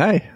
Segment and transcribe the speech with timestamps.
[0.00, 0.32] Hej!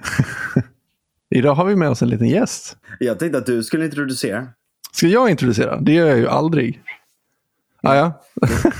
[1.31, 2.77] Idag har vi med oss en liten gäst.
[3.01, 4.49] Jag tänkte att du skulle introducera.
[4.93, 5.81] Ska jag introducera?
[5.81, 6.83] Det gör jag ju aldrig.
[7.83, 8.23] Ah, ja.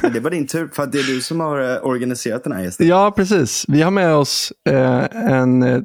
[0.03, 2.53] Men det var din tur, för att det är du som har eh, organiserat den
[2.53, 2.87] här gästen.
[2.87, 3.65] ja, precis.
[3.69, 5.83] Vi har med oss eh, en eh,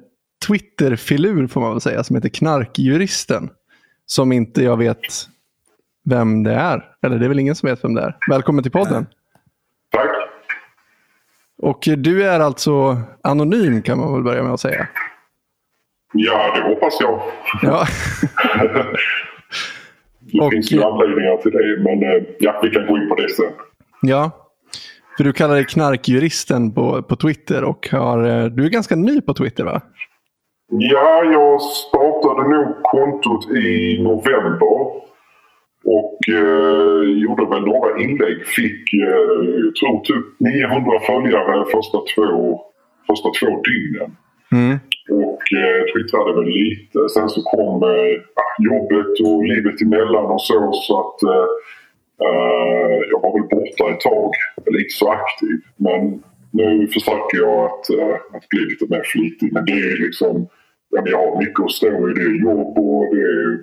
[0.48, 3.50] Twitter-filur får man väl säga, som heter Knarkjuristen.
[4.06, 4.98] Som inte jag vet
[6.06, 6.86] vem det är.
[7.02, 8.18] Eller det är väl ingen som vet vem det är.
[8.30, 9.06] Välkommen till podden.
[9.92, 10.09] Tack.
[11.62, 14.88] Och du är alltså anonym kan man väl börja med att säga.
[16.13, 17.22] Ja, det hoppas jag.
[17.62, 17.86] Ja,
[20.20, 23.16] Det Och- finns ju anledningar till det, men eh, ja, vi kan gå in på
[23.16, 23.45] det sen.
[24.02, 24.31] ja.
[25.17, 29.22] För du kallar dig Knarkjuristen på, på Twitter och har, eh, du är ganska ny
[29.22, 29.81] på Twitter va?
[30.72, 35.09] Ja, jag startade nog kontot i november.
[35.98, 38.45] Och eh, gjorde väl några inlägg.
[38.45, 39.32] Fick, eh,
[39.64, 42.62] jag tror typ 900 följare första två,
[43.08, 44.12] första två dygnen.
[44.52, 44.78] Mm.
[45.23, 47.09] Och eh, twittrade väl lite.
[47.14, 48.16] Sen så kom eh,
[48.70, 50.72] jobbet och livet emellan och så.
[50.73, 51.48] Så att eh,
[52.26, 54.31] eh, jag var väl borta ett tag.
[54.66, 55.58] Lite så aktiv.
[55.78, 59.53] Men nu försöker jag att, eh, att bli lite mer flitig.
[59.53, 60.48] Men det är liksom...
[60.92, 62.14] Ja, jag har mycket att stå i.
[62.14, 63.59] Det är jobb och det är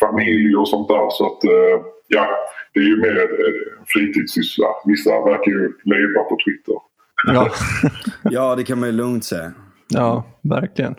[0.00, 1.10] familj och sånt där.
[1.10, 2.28] Så att eh, ja,
[2.74, 4.66] det är ju mer eh, fritidssyssla.
[4.86, 6.74] Vissa verkar ju leva på Twitter.
[7.26, 7.50] Ja,
[8.30, 9.52] Ja, det kan man ju lugnt säga.
[9.88, 10.94] ja verkligen.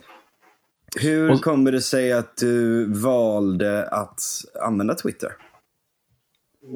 [1.01, 4.19] Hur Och- kommer det sig att du valde att
[4.65, 5.29] använda Twitter?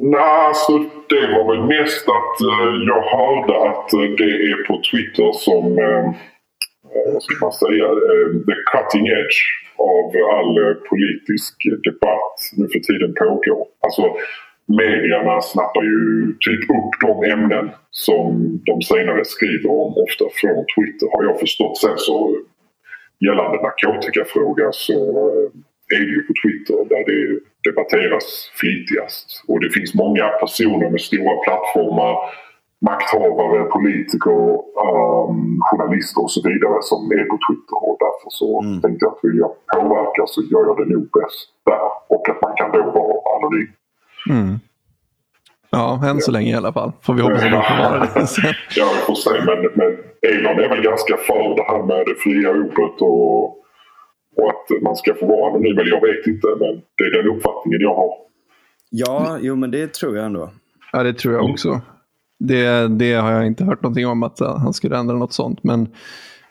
[0.01, 0.77] Nej, alltså
[1.09, 5.77] det var väl mest att eh, jag hörde att eh, det är på Twitter som,
[7.13, 9.39] vad ska man säga, eh, the cutting edge
[9.77, 11.55] av all eh, politisk
[11.89, 13.61] debatt nu för tiden pågår.
[13.85, 14.03] Alltså
[14.67, 16.01] medierna snappar ju
[16.39, 18.27] typ upp de ämnen som
[18.65, 21.77] de senare skriver om, ofta från Twitter har jag förstått.
[21.77, 22.37] Sen så
[23.25, 24.99] gällande narkotikafråga så
[25.29, 27.39] eh, är det ju på Twitter där det
[27.69, 29.43] debatteras flitigast.
[29.47, 32.15] Och det finns många personer med stora plattformar,
[32.89, 34.41] makthavare, politiker,
[34.87, 37.77] um, journalister och så vidare som är på Twitter.
[37.87, 38.47] Och därför så
[38.83, 41.87] tänkte jag att vill jag påverka så gör jag det nog bäst där.
[42.13, 43.71] Och att man kan då vara anonym.
[44.29, 44.59] Mm.
[45.69, 46.91] Ja, än så länge i alla fall.
[47.01, 48.53] Får vi hoppas att det får vara det sen.
[48.79, 49.29] Ja, vi får se.
[49.49, 49.89] Men, men
[50.31, 53.43] Elon är väl ganska för det här med det fria ordet och,
[54.37, 55.77] och att man ska få vara anonym.
[55.79, 58.13] Eller jag vet inte, men det är den uppfattningen jag har.
[58.89, 60.49] Ja, jo men det tror jag ändå.
[60.91, 61.81] Ja, det tror jag också.
[62.39, 65.63] Det, det har jag inte hört någonting om att han skulle ändra något sånt.
[65.63, 65.87] Men,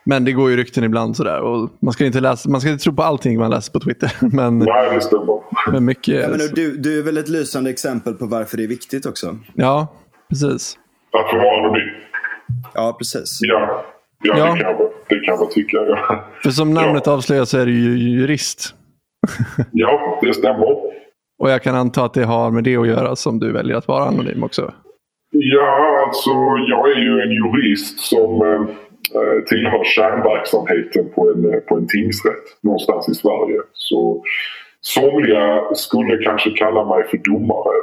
[0.05, 1.41] men det går ju rykten ibland sådär.
[1.41, 4.11] Och man, ska inte läsa, man ska inte tro på allting man läser på Twitter.
[4.35, 4.99] Men, Nej,
[5.71, 6.21] men mycket...
[6.21, 9.37] Ja, men du, du är väl ett lysande exempel på varför det är viktigt också?
[9.53, 9.87] Ja,
[10.29, 10.77] precis.
[11.11, 11.89] Att få vara anonym.
[12.73, 13.39] Ja, precis.
[13.41, 13.85] Ja,
[14.23, 14.45] ja, Ja.
[14.45, 15.77] Det, kan jag, det kan jag tycka.
[15.77, 16.25] Ja.
[16.43, 18.75] För som namnet avslöjar så är du ju jurist.
[19.71, 20.65] ja, det stämmer.
[21.39, 23.87] Och jag kan anta att det har med det att göra som du väljer att
[23.87, 24.73] vara anonym också.
[25.37, 26.29] Ja, alltså
[26.67, 32.45] jag är ju en jurist som eh, tillhör kärnverksamheten på en, eh, på en tingsrätt
[32.63, 33.59] någonstans i Sverige.
[33.73, 34.23] Så
[34.81, 37.75] somliga skulle kanske kalla mig för domare.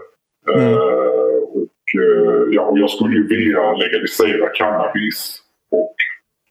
[0.55, 5.39] Eh, och, eh, ja, och jag skulle ju vilja legalisera cannabis
[5.71, 5.95] och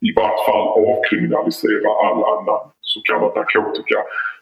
[0.01, 3.99] i vart fall avkriminalisera all annan så kallad narkotika.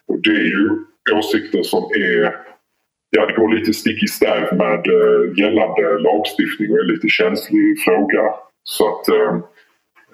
[0.07, 0.69] Och det är ju
[1.17, 2.35] åsikter som är
[3.09, 7.65] Ja, det går lite stick i stäv med eh, gällande lagstiftning och är lite känslig
[7.85, 8.23] fråga.
[8.63, 9.31] Så att eh,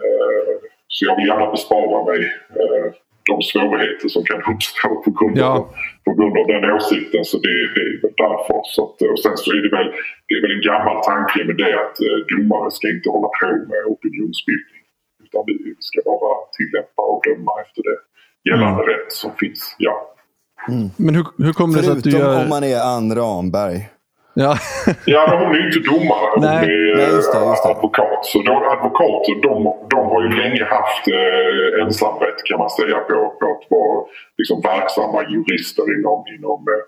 [0.05, 0.53] eh,
[0.87, 2.21] så jag vill gärna bespara mig
[2.59, 2.87] eh,
[3.31, 5.51] de svårigheter som kan uppstå på grund, Ja.
[5.57, 5.63] av,
[6.05, 7.25] på grund av den åsikten.
[7.31, 8.59] Så det, det är därför.
[8.75, 9.89] Så att, eh, och sen så är det väl,
[10.27, 13.47] det är väl en gammal tanke med det att eh, domare ska inte hålla på
[13.71, 14.81] med opinionsbildning.
[15.23, 15.55] Utan vi
[15.89, 17.97] ska bara tillämpa och döma efter det
[18.49, 19.75] gällande rätt som finns.
[19.87, 19.95] Ja.
[20.97, 22.43] Men hur, hur kommer det sig att du Förutom gör...
[22.43, 23.89] om man är Ann Ramberg.
[24.37, 24.57] Ja,
[25.05, 26.25] Ja, men hon är ju inte domare.
[26.33, 27.69] Hon Nej, är nej, just det, eh, just det.
[27.69, 28.19] advokat.
[28.31, 29.55] Så de, advokater de,
[29.93, 33.97] de har ju länge haft eh, ensamrätt kan man säga på, på att vara
[34.39, 36.83] liksom, verksamma jurister inom, inom eh,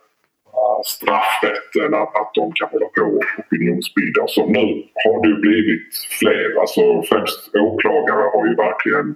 [0.95, 1.89] straffrätten.
[2.01, 4.21] Att, att de kan hålla på och opinionsbilda.
[4.35, 4.65] Så nu
[5.03, 5.89] har det ju blivit
[6.19, 6.47] fler.
[6.61, 9.07] Alltså främst åklagare har ju verkligen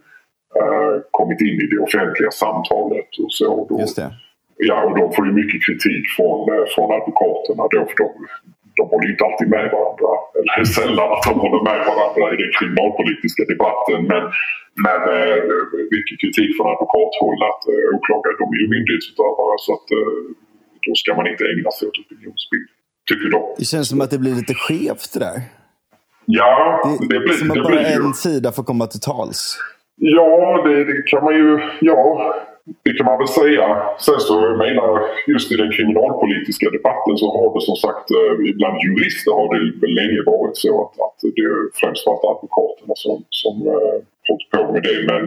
[0.59, 3.67] eh, kommit in i det offentliga samtalet och så.
[3.69, 4.09] Då, Just det.
[4.69, 8.09] Ja, och de får ju mycket kritik från, eh, från advokaterna då för de,
[8.77, 10.11] de håller inte alltid med varandra.
[10.37, 13.99] Eller sällan att de håller med varandra i den kriminalpolitiska debatten.
[14.11, 14.23] Men,
[14.85, 15.39] men eh,
[15.95, 20.11] mycket kritik från advokathåll att eh, åklagare de är ju myndighetsutövare så att eh,
[20.85, 22.75] då ska man inte ägna sig åt opinionsbildning.
[23.09, 23.41] Tycker de.
[23.61, 25.37] Det känns som att det blir lite skevt det där.
[26.25, 26.53] Ja,
[26.83, 29.41] Det, det, blir, som att det bara blir en sida får komma till tals.
[29.95, 31.59] Ja, det, det kan man ju...
[31.81, 32.35] Ja,
[32.83, 33.65] det kan man väl säga.
[34.05, 34.89] Sen så jag menar
[35.27, 39.87] just i den kriminalpolitiska debatten så har det som sagt eh, bland jurister har det
[39.99, 41.49] länge varit så att, att det
[41.79, 43.97] främst varit advokaterna som, som eh,
[44.27, 44.97] hållit på med det.
[45.11, 45.21] Men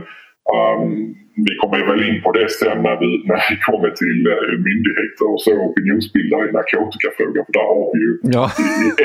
[0.52, 1.14] ehm,
[1.46, 5.25] vi kommer väl in på det sen när vi, när vi kommer till uh, myndigheter
[5.32, 7.44] och så opinionsbildare i narkotikafrågan.
[7.46, 8.44] För där har vi ju Ja.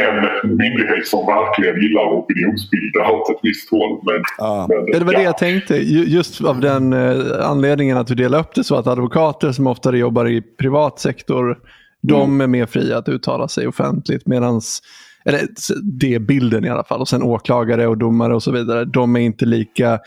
[0.06, 0.18] en
[0.63, 3.94] myndighet som verkligen gillar att opinionsbilda åt ett visst håll.
[4.06, 4.65] Men, Ja.
[4.69, 5.75] men, Ja, det var det jag tänkte.
[5.77, 9.68] Ju- Just av den eh, anledningen att du delar upp det så att advokater som
[9.68, 11.57] oftare jobbar i privat sektor,
[12.01, 14.27] de är mer fria att uttala sig offentligt.
[14.27, 14.81] Medans,
[15.29, 15.47] eller
[15.83, 17.01] det är bilden i alla fall.
[17.01, 18.85] Och sen åklagare och domare och så vidare.
[18.85, 19.99] De är inte lika,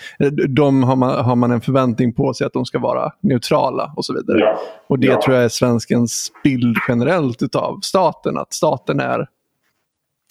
[0.48, 4.04] de har man, har man en förväntning på sig att de ska vara neutrala och
[4.04, 4.38] så vidare.
[4.38, 4.58] Ja.
[4.86, 5.20] Och det Ja.
[5.24, 8.38] tror jag är svenskens bild generellt utav staten.
[8.38, 9.26] Att staten är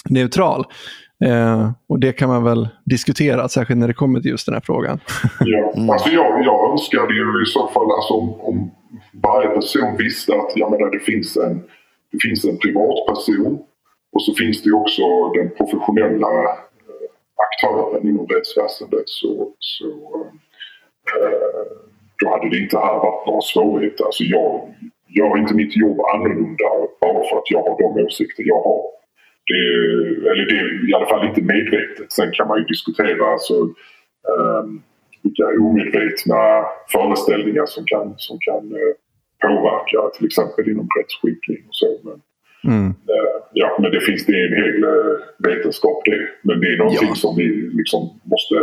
[0.10, 0.66] neutral.
[1.26, 4.62] Eh, och det kan man väl diskutera, särskilt när det kommer till just den här
[4.66, 5.00] frågan.
[5.40, 5.94] Ja.
[5.94, 8.72] Alltså jag, jag önskade ju i så fall alltså om, om
[9.24, 11.64] varje person visste att jag menar, det, finns en,
[12.12, 13.60] det finns en privatperson
[14.14, 15.04] och så finns det ju också
[15.38, 16.34] den professionella
[16.90, 17.10] eh,
[17.46, 19.10] aktören inom rättsväsendet.
[19.10, 19.90] Så, så
[21.18, 21.68] eh,
[22.20, 24.04] då hade det inte här varit några svårigheter.
[24.06, 24.74] Alltså jag
[25.08, 26.70] gör inte mitt jobb annorlunda
[27.02, 28.84] bara för att jag har de åsikter jag har.
[29.50, 29.62] Det,
[30.32, 32.12] eller det är i alla fall inte medvetet.
[32.12, 33.54] Sen kan man ju diskutera alltså,
[34.32, 34.82] ehm,
[35.24, 36.40] vilka omedvetna
[36.92, 38.94] föreställningar som kan, som kan eh,
[39.48, 42.00] påverka till exempel inom rättsskipning och så.
[42.04, 42.22] Men,
[42.68, 42.88] Mm.
[42.88, 42.94] eh,
[43.54, 46.28] ja, men det finns det en hel eh, vetenskap det.
[46.44, 47.16] Men det är någonting Ja.
[47.16, 47.44] som vi
[47.74, 48.56] liksom måste,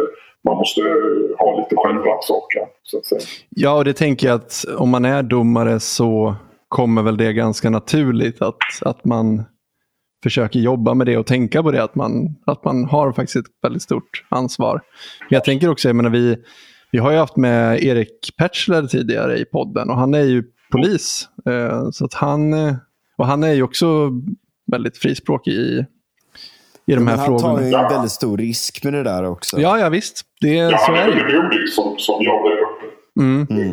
[0.45, 2.67] man måste eh, ha lite självrannsakan.
[3.49, 6.35] Ja, och det tänker jag att om man är domare så
[6.69, 9.45] kommer väl det ganska naturligt att, att man
[10.23, 12.12] försöker jobba med det och tänka på det, att man,
[12.47, 14.73] att man har faktiskt ett väldigt stort ansvar.
[15.21, 16.37] Men jag tänker också, jag menar, vi,
[16.93, 20.43] vi har ju haft med Erik Petschler tidigare i podden och han är ju
[20.73, 21.29] polis.
[21.93, 22.53] Så att han,
[23.19, 24.11] och han är ju också
[24.73, 25.85] väldigt frispråkig i,
[26.87, 27.62] i de här Men han tar frågorna.
[27.69, 29.61] ju en väldigt stor risk med det där också.
[29.61, 30.23] Ja, ja visst.
[30.41, 32.59] Det, Ja, så han är är väldigt modig som, som det öppet.
[33.20, 33.47] Mm.
[33.50, 33.69] Mm.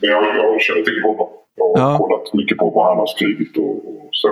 [0.00, 1.28] Men jag, jag känner till honom.
[1.56, 1.98] Jag har Ja.
[1.98, 4.28] kollat mycket på vad han har skrivit och, och så.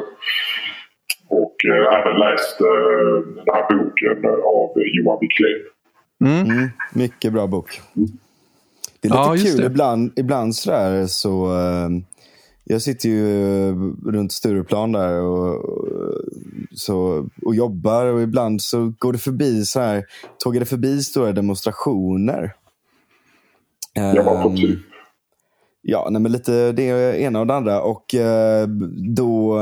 [1.28, 5.61] Och eh, även läst eh, den här boken av Johan Wiklén.
[6.25, 6.50] Mm.
[6.58, 7.81] Mm, mycket bra bok.
[9.00, 9.66] Det är lite Ja, kul det.
[9.66, 11.46] ibland, ibland sådär så...
[12.70, 13.28] jag sitter ju
[13.68, 13.74] eh,
[14.06, 15.64] runt Stureplan där och,
[16.74, 20.04] så, och jobbar och ibland så går det förbi så här,
[20.38, 22.54] tågar det förbi stora demonstrationer.
[23.94, 24.78] På Ehm, typ.
[25.82, 26.82] Ja, nej, men lite det
[27.20, 27.82] ena och det andra.
[27.82, 28.68] Och eh,
[29.16, 29.58] då,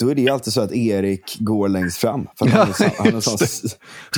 [0.00, 2.26] då är det ju alltid så att Erik går längst fram.
[2.38, 2.52] För att
[2.98, 3.38] han är en sån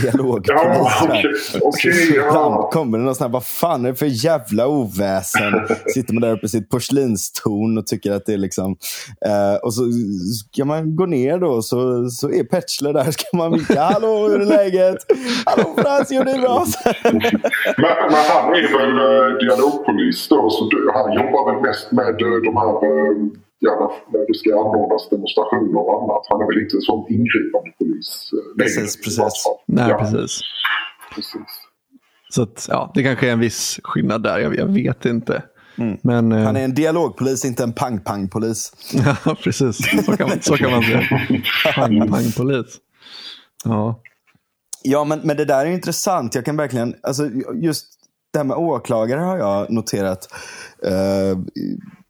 [0.02, 0.48] dialogpolis.
[0.48, 2.08] Ja, okej.
[2.08, 2.70] Ibland ja.
[2.72, 5.52] kommer det någon sån här, vad fan är det för jävla oväsen?
[5.94, 8.76] Sitter man där uppe i sitt porslinstorn och tycker att det är liksom...
[9.26, 9.82] Eh, och så
[10.52, 13.10] ska man gå ner då, så, så är Petschler där.
[13.10, 14.96] Ska man vinka, hallå hur är läget?
[15.46, 16.64] Hallå Frans, jo det är bra.
[17.02, 22.23] Men, men han är väl eh, dialogpolis då, så du- han jobbar väl mest med
[22.23, 26.23] eh, de här eh, ja, när det ska anordnas demonstrationer och annat.
[26.31, 28.31] Han är väl inte en sån ingripande polis.
[28.33, 29.45] eh, längre, Precis, precis.
[29.67, 30.41] Nej, ja, precis.
[31.15, 31.65] precis.
[32.31, 35.43] Så att, ja, det kanske är en viss skillnad där, jag, jag vet inte.
[36.03, 38.73] Men, eh, Han är en dialogpolis, inte en pang-pang-polis.
[39.25, 39.77] ja, precis.
[40.07, 41.03] Så kan, man- så kan man säga.
[41.75, 42.77] Pang, pang, polis.
[43.65, 44.00] Ja.
[44.83, 46.35] Ja, men, men det där är intressant.
[46.35, 47.87] Jag kan verkligen, alltså, just
[48.33, 50.29] det här med åklagare har jag noterat.
[50.85, 51.38] Eh,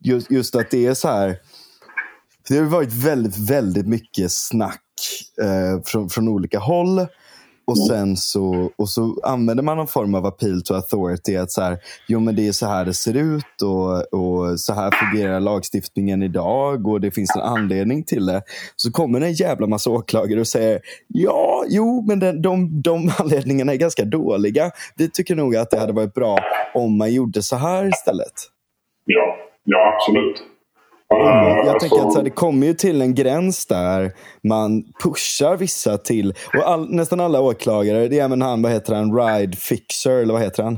[0.04, 1.36] just, just att det är så här.
[2.48, 4.82] Det har varit väldigt, väldigt mycket snack
[5.42, 7.06] eh, från, från olika håll.
[7.68, 11.36] Och sen så, och så använder man någon form av appeal to authority.
[11.36, 11.78] Att så här,
[12.08, 16.22] jo men det är så här det ser ut och, och så här fungerar lagstiftningen
[16.22, 18.42] idag och det finns en anledning till det.
[18.76, 23.72] Så kommer en jävla massa åklagare och säger ja, jo men den, de, de anledningarna
[23.72, 24.70] är ganska dåliga.
[24.96, 26.38] Vi tycker nog att det hade varit bra
[26.74, 28.34] om man gjorde så här istället.
[29.04, 30.42] Ja, ja absolut.
[31.14, 34.12] Eh, Jag alltså, tänker att så här, det kommer ju till en gräns där
[34.48, 38.94] man pushar vissa till, och all, nästan alla åklagare, det är även han, vad heter
[38.94, 40.72] han, Ride Fixer, eller vad heter han?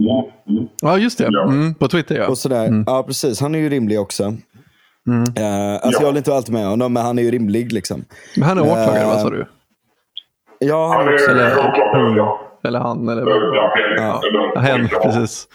[0.00, 0.68] mm, mm.
[0.82, 1.28] ja, just det.
[1.30, 1.42] Ja.
[1.42, 2.28] Mm, på Twitter ja.
[2.28, 2.84] Och sådär.
[2.86, 3.40] Ja, precis.
[3.40, 4.22] Han är ju rimlig också.
[4.24, 5.22] Mm.
[5.36, 5.92] Eh, alltså Ja.
[6.00, 7.72] jag håller inte alltid med honom, men han är ju rimlig.
[7.72, 8.04] liksom.
[8.36, 9.46] Men han är åklagare, Eh, vad sa du?
[10.58, 11.30] Ja, Han han också.
[11.30, 12.40] är Eller- åklagare, ja.
[12.64, 14.20] Eller han, eller Eh, Ja, Ja.
[14.28, 14.98] eller- Ja, hen, ja.
[15.02, 15.48] precis.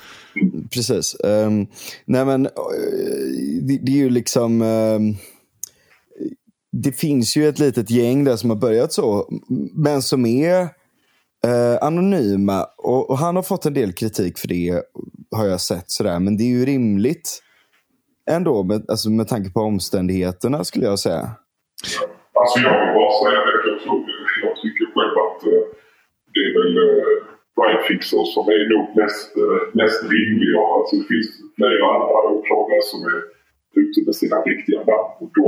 [0.74, 1.16] Precis.
[1.24, 1.68] Um,
[2.06, 2.52] nej men, eh,
[3.62, 4.62] det, det är ju liksom...
[4.62, 5.16] Um,
[6.72, 9.30] det finns ju ett litet gäng där som har börjat så,
[9.74, 10.62] men som är
[11.48, 12.66] uh, anonyma.
[12.78, 14.84] Och, och, han har fått en del kritik för det,
[15.36, 15.92] har jag sett.
[15.92, 16.20] Sådär.
[16.20, 17.42] Men det är ju rimligt
[18.30, 21.30] ändå, med, alltså, med tanke på omständigheterna skulle jag säga.
[22.34, 23.72] Alltså jag vill bara säga det.
[23.72, 24.00] Jag, tror,
[24.44, 25.64] jag tycker själv att eh,
[26.34, 26.74] det är väl
[27.58, 30.62] uh, right fixer som är nog mest, uh, mest rimliga.
[30.76, 33.22] Alltså det finns flera andra åklagare som är
[33.82, 35.12] ute med sina riktiga namn.
[35.22, 35.46] Och de,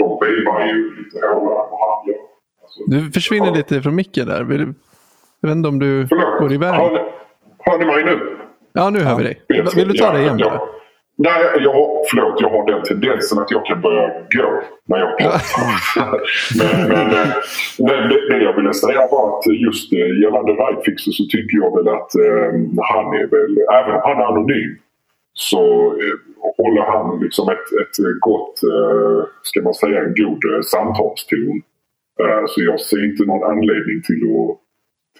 [0.00, 2.22] de vevar ju lite hårdare än vad han gör.
[2.62, 3.54] Alltså, du försvinner ja.
[3.54, 4.44] lite från micken där.
[4.44, 4.60] Vill,
[5.40, 6.38] jag vet inte om du Förlåt.
[6.38, 6.74] går iväg.
[6.74, 7.12] Hör
[7.58, 8.36] hör ni mig nu?
[8.72, 9.42] Ja, nu hör vi dig.
[9.76, 10.38] Vill du ta det igen?
[10.38, 10.68] Ja,
[11.26, 11.76] Nej, jag,
[12.10, 16.20] förlåt, jag har den tendensen att jag kan börja gå när jag pratar.
[16.58, 17.28] men, men,
[17.86, 21.70] men det, det, jag ville säga var att just eh, gällande Rightfixer så tycker jag
[21.76, 22.50] väl att eh,
[22.90, 24.72] han är väl, även om han är anonym,
[25.32, 25.62] så
[26.02, 26.16] eh,
[26.58, 31.56] håller han liksom ett, ett gott, eh, ska man säga en god eh, samtalston.
[32.22, 34.61] Eh, så jag ser inte någon anledning till att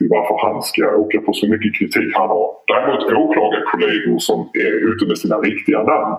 [0.03, 2.51] till varför han ska åka på så mycket kritik han har.
[2.67, 6.17] Däremot åklagarkollegor som är ute med sina riktiga namn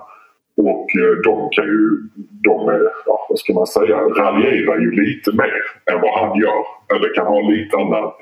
[0.57, 1.89] och eh, de kan ju,
[2.47, 2.55] de,
[3.05, 5.61] ja, vad ska man säga, raljerar ju lite mer
[5.91, 6.61] än vad han gör.
[6.95, 8.15] Eller kan ha lite annat,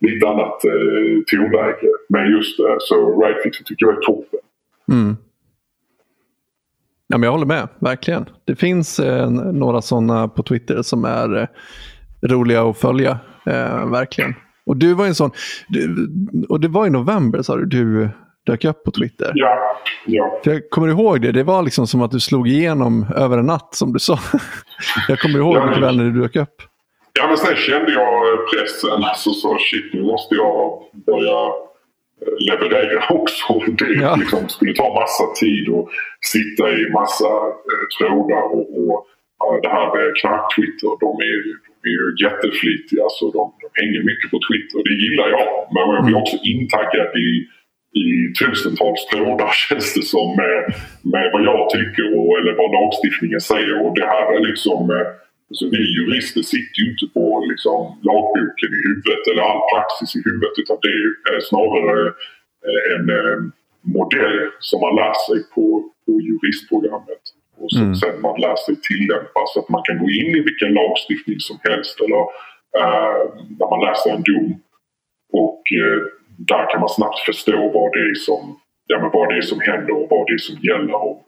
[0.00, 1.90] lite annat eh, tonläge.
[2.08, 4.40] Men just det, så Rightfix tycker jag är toppen.
[4.92, 5.16] Mm.
[7.06, 8.24] Ja, men jag håller med, verkligen.
[8.44, 11.48] Det finns eh, några sådana på Twitter som är eh,
[12.22, 13.18] roliga att följa.
[13.46, 14.34] Eh, verkligen.
[14.70, 15.30] Och du var en sån,
[15.68, 16.08] du,
[16.48, 18.08] och det var i november sa du, du
[18.46, 19.32] dök upp på Twitter.
[19.34, 19.76] Ja.
[20.06, 20.40] ja.
[20.44, 23.46] För jag kommer ihåg det, det var liksom som att du slog igenom över en
[23.46, 24.18] natt som du sa.
[25.08, 26.62] jag kommer ihåg ja, mycket väl när du dök upp.
[27.12, 28.12] Ja men sen kände jag
[28.50, 31.38] pressen, så sa shit nu måste jag börja
[32.22, 33.52] eh, leverera också.
[33.78, 34.16] Det ja.
[34.16, 35.88] liksom, skulle ta massa tid och
[36.20, 37.30] sitta i massa
[37.70, 39.06] eh, trådar och, och
[39.38, 44.28] ja, det här med knark-Twitter, de är är ju jätteflitiga så de, de hänger mycket
[44.32, 44.78] på Twitter.
[44.88, 45.46] Det gillar jag.
[45.74, 47.30] Men jag blir också intaggad i,
[48.02, 48.06] i
[48.38, 50.56] tusentals trådar känns det som med,
[51.12, 53.74] med vad jag tycker och, eller vad lagstiftningen säger.
[53.84, 55.06] Och det här är liksom eh,
[55.50, 57.78] Alltså vi jurister sitter ju inte på liksom,
[58.10, 60.94] lagboken i huvudet eller all praxis i huvudet utan det
[61.36, 61.98] är snarare
[62.66, 63.38] eh, en eh,
[63.96, 65.64] modell som man lär sig på,
[66.06, 67.24] på juristprogrammet
[67.60, 67.94] och så, mm.
[67.94, 71.56] sen man lär sig tillämpa så att man kan gå in i vilken lagstiftning som
[71.68, 72.22] helst eller
[72.80, 73.20] uh,
[73.58, 74.48] när man läser en dom.
[75.42, 76.02] Och uh,
[76.50, 78.42] där kan man snabbt förstå vad det är som,
[78.90, 81.18] ja, men vad det är som händer och vad det är som gäller och,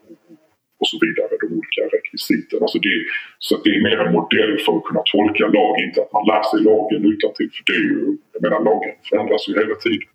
[0.81, 2.59] och så vidare, de olika rekvisiten.
[2.65, 2.95] Alltså det,
[3.39, 6.43] så det är mer en modell för att kunna tolka lag, inte att man lär
[6.51, 7.51] sig lagen utantill.
[7.57, 8.01] För det är ju,
[8.33, 10.09] jag menar lagen förändras ju hela tiden.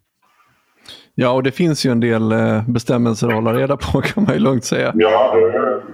[1.19, 4.33] Ja, och det finns ju en del eh, bestämmelser att hålla reda på kan man
[4.33, 4.91] ju lugnt säga.
[4.95, 5.35] Ja,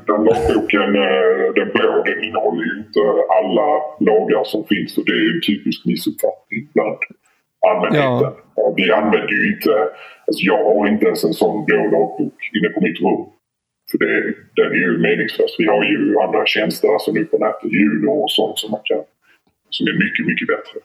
[0.08, 3.01] den lagboken, eh, den blå, den innehåller ju inte
[3.39, 3.70] alla
[4.10, 6.98] lagar som finns och det är en typisk missuppfattning bland
[7.70, 8.34] allmänheten.
[8.56, 8.74] Ja.
[8.77, 9.72] Vi använder ju inte,
[10.27, 13.24] alltså jag har inte ens en sån blå lagbok inne på mitt rum.
[13.92, 14.13] För det,
[14.60, 15.56] den är ju meningslös.
[15.58, 19.03] Vi har ju andra tjänster, alltså nu på nätet, Juno och sånt som man kan,
[19.70, 20.77] som är mycket, mycket bättre.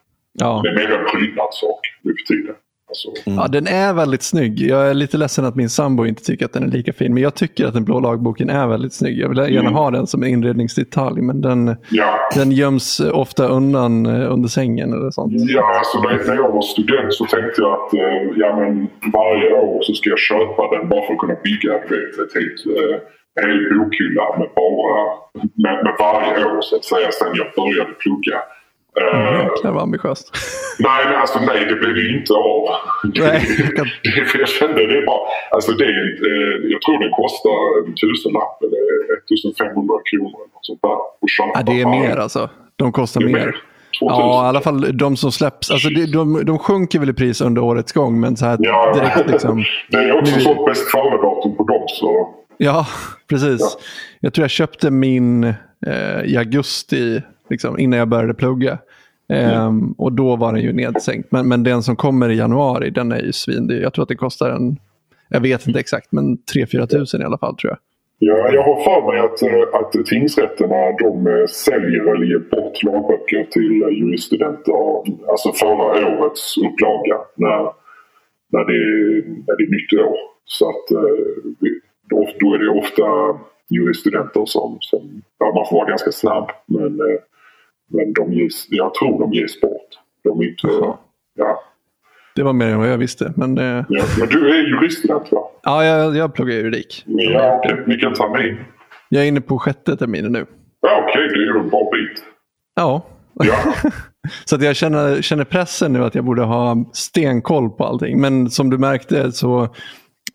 [0.42, 0.61] Ja.
[0.62, 2.57] Det är mer en prydnadssak nu för tiden.
[2.88, 3.09] Alltså.
[3.26, 3.38] Mm.
[3.38, 4.61] Ja, den är väldigt snygg.
[4.61, 7.14] Jag är lite ledsen att min sambo inte tycker att den är lika fin.
[7.14, 9.18] Men jag tycker att den blå lagboken är väldigt snygg.
[9.18, 9.75] Jag vill gärna mm.
[9.75, 11.23] ha den som inredningsdetalj.
[11.23, 12.30] Men den, ja.
[12.35, 15.33] den göms ofta undan eh, under sängen eller sånt.
[15.37, 18.00] Ja, alltså när jag var student så tänkte jag att eh,
[18.37, 21.90] ja, men varje år så ska jag köpa den bara för att kunna bygga ett,
[21.92, 22.99] ett helt eh,
[23.47, 25.00] hel bokhylla med bara
[25.64, 28.38] med, med varje år så att säga sen jag började plugga.
[29.00, 30.26] Mm, jäklar vad ambitiöst.
[30.78, 32.62] Nej, men alltså nej, det blev det inte av.
[33.05, 33.40] Nej.
[34.02, 35.90] Det, jag kände det bara, alltså det,
[36.31, 38.85] eh, jag tror det kostar en tusenlapp eller
[39.35, 40.99] 1500 kronor eller något sånt där.
[41.55, 42.50] ja, det är mer alltså.
[42.76, 43.33] De kostar mer.
[43.33, 43.57] mer.
[44.00, 45.71] Ja, i alla fall de som släpps.
[45.71, 48.93] Alltså de, de, de sjunker väl i pris under årets gång, men så här ja,
[48.95, 49.64] direkt liksom.
[49.90, 50.40] det är också nu...
[50.40, 51.85] sålt bäst före-datum på dem.
[51.88, 52.35] Så.
[52.59, 52.87] Ja,
[53.28, 53.61] precis.
[53.61, 53.81] Ja.
[54.21, 55.45] Jag tror jag köpte min
[55.87, 58.78] eh, i augusti liksom, innan jag började plugga.
[59.31, 59.93] Mm.
[59.93, 61.33] och då var den ju nedsänkt.
[61.33, 63.83] Men, men den som kommer i januari, den är ju svindyr.
[63.83, 64.76] Jag tror att det kostar en,
[65.28, 67.78] jag vet inte exakt, men 3-4 tusen i alla fall tror jag.
[68.21, 72.83] Ja, jag har för mig att, eh, att tingsrätterna de eh, säljer eller ger bort
[72.83, 74.73] lagböcker till eh, juriststudenter.
[75.31, 77.62] Alltså förra årets upplaga när,
[78.52, 78.83] när, det,
[79.47, 80.17] när det är nytt år.
[80.45, 80.87] Så att
[82.40, 83.05] då är det ofta
[83.71, 86.50] juriststudenter som, som ja, man får vara ganska snabb.
[86.67, 87.00] Men
[87.88, 89.88] men de ges, jag tror de ges bort.
[90.25, 90.68] De inte,
[91.35, 91.62] ja.
[92.35, 93.33] Det var mer än vad jag visste.
[93.37, 93.85] Men, eh...
[93.88, 95.50] ja, men du är juriststudent va?
[95.62, 97.04] Ja, jag, jag pluggar juridik.
[97.07, 97.85] Ja, okej.
[97.87, 98.57] Vilken termin?
[99.09, 100.47] Jag är inne på sjätte terminen nu.
[100.80, 101.26] Ja, okej.
[101.26, 101.38] Okay.
[101.38, 102.25] Det är en bra bit.
[102.75, 103.02] Ja,
[103.45, 103.75] Ja.
[104.45, 108.21] Så att jag känner, känner pressen nu att jag borde ha stenkoll på allting.
[108.21, 109.62] Men som du märkte så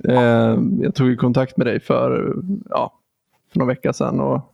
[0.10, 2.36] eh, jag tog kontakt med dig för,
[2.69, 2.93] ja,
[3.51, 4.52] för någon vecka sedan och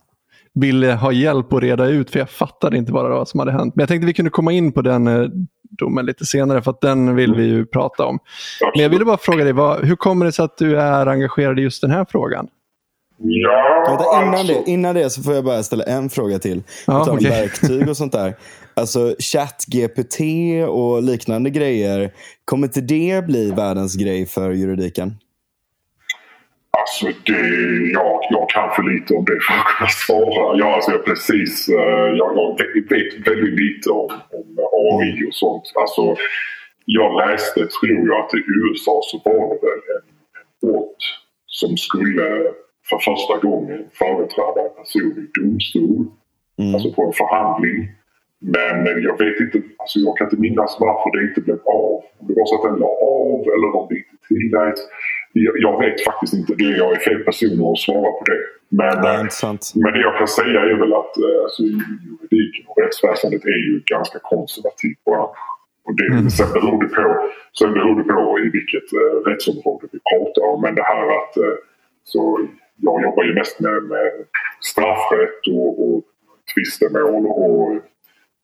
[0.54, 3.76] ville ha hjälp att reda ut för jag fattade inte bara vad som hade hänt.
[3.76, 5.28] Men jag tänkte vi kunde komma in på den eh,
[5.78, 8.18] domen lite senare för att den vill vi ju prata om.
[8.74, 11.58] Men jag ville bara fråga dig, vad, hur kommer det sig att du är engagerad
[11.58, 12.48] i just den här frågan?
[13.22, 16.62] Ja, Vänta, innan, alltså, det, innan det så får jag bara ställa en fråga till.
[16.86, 17.30] Ja, om okej.
[17.30, 18.36] verktyg och sånt där.
[18.74, 20.20] Alltså ChatGPT
[20.68, 22.12] och liknande grejer.
[22.44, 25.14] Kommer inte det bli världens grej för juridiken?
[26.78, 27.42] Alltså det,
[27.92, 30.58] jag, jag kan för lite om det för att kunna svara.
[30.58, 32.58] Jag, alltså jag, precis, eh, jag, jag
[32.88, 34.48] vet väldigt lite om, om
[34.82, 35.72] AI och sånt.
[35.74, 36.16] Alltså,
[36.84, 40.08] jag läste, tror jag, att i USA så var det väl en,
[40.62, 41.02] brott
[41.46, 42.26] som skulle
[42.88, 46.06] för första gången företräda en person i domstol.
[46.74, 47.78] Alltså på en förhandling.
[48.38, 51.94] Men jag vet inte, alltså jag kan inte minnas varför det inte blev av.
[52.18, 54.80] Om det var så att den la av eller om det inte tilläts.
[55.32, 56.64] Jag, vet faktiskt inte det.
[56.82, 58.40] Jag är fel person att svara på det.
[58.68, 59.26] Men, Ja, eh,
[59.74, 63.82] men det jag kan säga är väl att eh, alltså, juridiken och rättsväsendet är ju
[63.86, 65.38] ganska konservativt bransch.
[65.84, 69.98] Och det, sen, beror det på, sen beror det på i vilket eh, rättsområde vi
[70.10, 70.62] pratar om.
[70.62, 71.56] Men det här att eh,
[72.04, 74.12] så jag jobbar ju mest med, med
[74.60, 76.02] straffrätt och, och
[76.54, 77.76] tvistemål och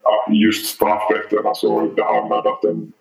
[0.02, 1.46] ja, just straffrätten.
[1.46, 2.92] Alltså det här med att en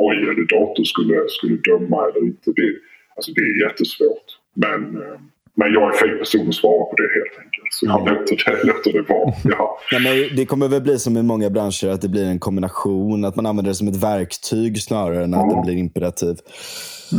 [0.00, 2.48] AI eller dator skulle, skulle döma eller inte.
[2.58, 2.68] Det,
[3.16, 4.28] alltså det är jättesvårt.
[4.54, 5.18] Men, eh,
[5.54, 7.68] men jag är fel person att svara på det helt enkelt.
[7.70, 9.32] Så jag låter det, låter det vara.
[9.44, 9.78] Ja.
[9.92, 13.24] Men det kommer väl bli som i många branscher att det blir en kombination.
[13.24, 16.36] Att man använder det som ett verktyg snarare än att den blir imperativ.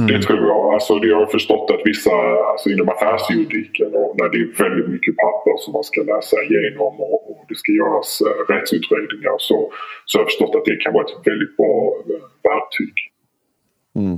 [0.07, 0.73] Det tror jag.
[0.73, 2.11] Alltså, det har jag förstått att vissa,
[2.51, 6.93] alltså inom affärsjuridiken, och när det är väldigt mycket papper som man ska läsa igenom
[7.07, 9.71] och, och det ska göras uh, rättsutredningar så,
[10.05, 11.73] så har jag förstått att det kan vara ett väldigt bra
[12.13, 12.93] eh, verktyg.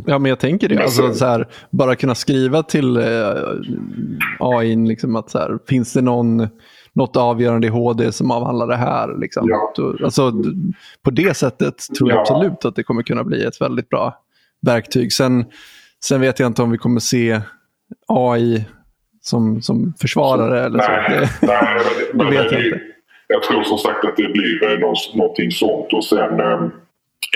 [0.08, 0.84] Ja, men jag tänker det.
[0.84, 3.04] Alltså, så- här, bara kunna skriva till eh,
[4.40, 6.48] AI, liksom att så här, finns det någon,
[6.94, 9.18] något avgörande i HD som avhandlar det här?
[9.18, 9.48] Liksom?
[9.50, 9.74] Ja.
[10.04, 10.32] Alltså,
[11.04, 12.22] på det sättet tror jag Ja.
[12.22, 14.22] absolut att det kommer kunna bli ett väldigt bra
[14.66, 15.14] verktyg.
[15.14, 15.46] Sen,
[16.06, 17.42] sen vet jag inte om vi kommer se
[18.08, 18.66] AI
[19.22, 20.66] som, som försvarare.
[20.66, 20.92] Eller så.
[20.92, 21.10] Nej,
[21.42, 22.82] Det, nej men, det vet jag inte.
[23.28, 26.70] Jag tror som sagt att det blir eh, nå- någonting sånt och sen eh,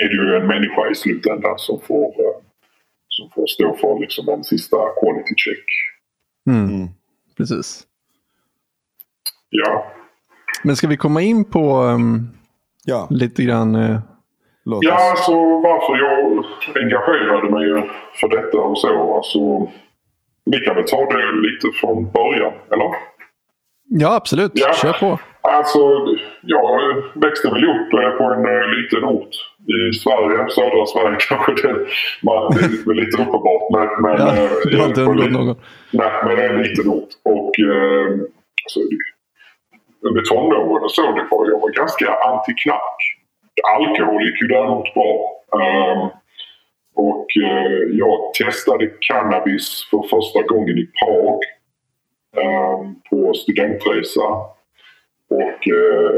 [0.02, 2.42] är det ju en människa i slutändan som får, eh,
[3.08, 5.64] som får stå för liksom en sista quality check.
[6.46, 6.88] mm,
[7.36, 7.82] Precis.
[9.50, 9.92] Ja,
[10.64, 12.28] Men ska vi komma in på um,
[12.84, 13.74] Ja, lite grann...
[13.74, 14.00] eh,
[14.70, 15.10] låt Ja, oss.
[15.10, 16.44] alltså varför jag
[16.82, 19.14] engagerade mig för detta och så.
[19.16, 19.38] Alltså,
[20.44, 22.90] vi kan väl ta det lite från början, eller?
[23.88, 24.52] ja, absolut.
[24.54, 24.72] Ja.
[24.72, 25.18] Kör på.
[25.42, 25.78] Alltså,
[26.42, 29.34] jag växte väl upp eh, på en eh, liten ort
[29.90, 31.52] i Sverige, södra Sverige kanske.
[31.68, 31.74] Det,
[32.22, 33.62] man, det är väl lite uppenbart.
[33.72, 35.56] Men, men, Ja, eh, det har inte undgått någon.
[35.90, 37.08] Nej, men det är en liten ort.
[37.24, 38.06] Och eh,
[38.64, 38.80] alltså,
[40.08, 43.00] under tonåren och så, det var, jag var ganska anti-knark.
[43.64, 45.42] Alkohol gick ju däremot bra.
[45.60, 46.08] Ehm,
[46.94, 51.38] och eh, jag testade cannabis för första gången i Prag
[52.44, 54.26] ehm, på studentresa.
[55.30, 56.10] Och eh,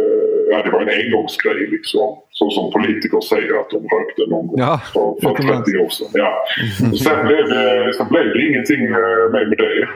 [0.51, 2.19] ja, det var en engångsgrej liksom.
[2.31, 5.73] Så som politiker säger att de rökte någon gång Ja, för, för utomlands.
[5.73, 6.09] 30 år sedan.
[6.13, 6.45] Ja.
[6.93, 9.89] Och sen, blev det, sen blev det ingenting eh, mer med det.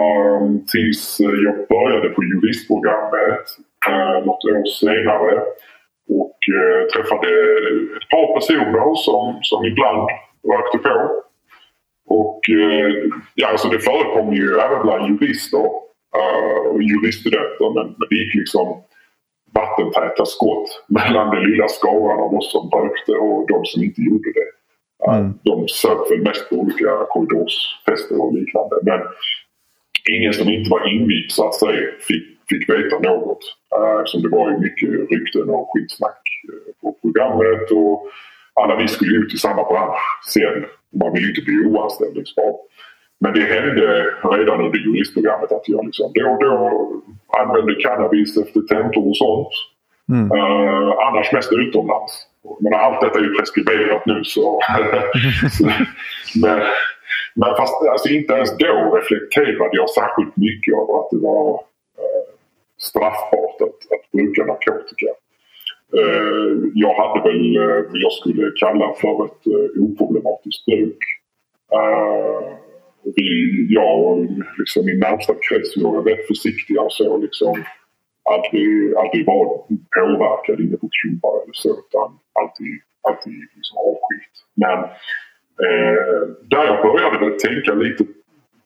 [0.00, 3.44] Um, tills eh, jag började på juristprogrammet
[3.88, 5.42] uh, något år senare.
[6.08, 7.28] Och eh, träffade
[7.96, 10.08] ett par personer som, som ibland
[10.52, 11.22] rökte på.
[12.08, 12.92] Och eh,
[13.34, 15.64] ja, alltså det förekom ju även bland jurister
[16.18, 18.82] eh, och juriststudenter men, men det gick liksom
[19.54, 24.32] vattentäta skott mellan den lilla skaran av oss som rökte och de som inte gjorde
[24.32, 24.48] det.
[25.06, 28.76] Eh, De söp väl mest på olika korridorsfester och liknande.
[28.82, 29.00] Men
[30.10, 33.42] ingen som inte var invigd så att säga fick, fick veta något.
[33.76, 38.06] Uh, eftersom det var ju mycket rykten och skitsnack eh, på programmet och
[38.60, 40.64] alla vi skulle ut i samma bransch sen.
[41.00, 42.54] Man vill ju inte bli oanställningsbar.
[43.20, 43.86] Men det hände
[44.22, 46.92] redan under juristprogrammet att jag liksom då och då
[47.38, 49.54] använde cannabis efter tentor och sånt.
[50.10, 52.12] Eh, annars mest utomlands.
[52.60, 54.60] Men allt detta är ju preskriberat nu så...
[56.42, 56.60] men,
[57.34, 61.50] men fast alltså, inte ens då reflekterade jag särskilt mycket över att det var
[61.98, 62.37] eh,
[62.78, 65.06] straffbart att, att bruka narkotika.
[65.98, 71.02] Eh, jag hade väl eh, vad jag skulle kalla för ett eh, oproblematiskt bruk.
[71.72, 72.58] Eh,
[73.16, 74.26] vi, jag och
[74.58, 77.64] liksom min närmsta krets var rätt försiktiga och så liksom
[78.34, 79.26] aldrig, aldrig
[79.96, 82.08] påverkad inne på klubbar eller så utan
[82.40, 82.74] alltid,
[83.08, 84.34] alltid liksom avskilt.
[84.54, 84.78] Men
[85.64, 88.04] eh, där jag började väl tänka lite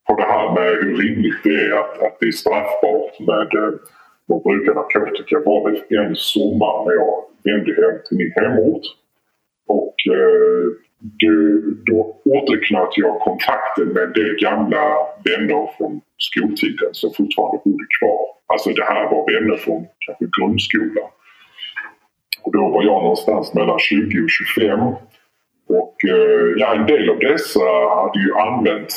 [0.06, 3.74] på det här med hur rimligt det är att, att det är straffbart med eh,
[4.28, 8.84] eh, att bruka narkotika var väl en sommar när jag vände hem till min hemort.
[9.68, 10.64] Och eh,
[11.22, 11.34] då,
[11.86, 14.84] då återknöt jag kontakten med en del gamla
[15.24, 18.22] vänner från skoltiden som fortfarande bodde kvar.
[18.46, 21.10] Alltså det här var vänner från kanske grundskolan.
[22.42, 24.80] Och då var jag någonstans mellan 20 och 25.
[25.68, 27.60] Och eh, ja, en del av dessa
[27.96, 28.92] hade ju använt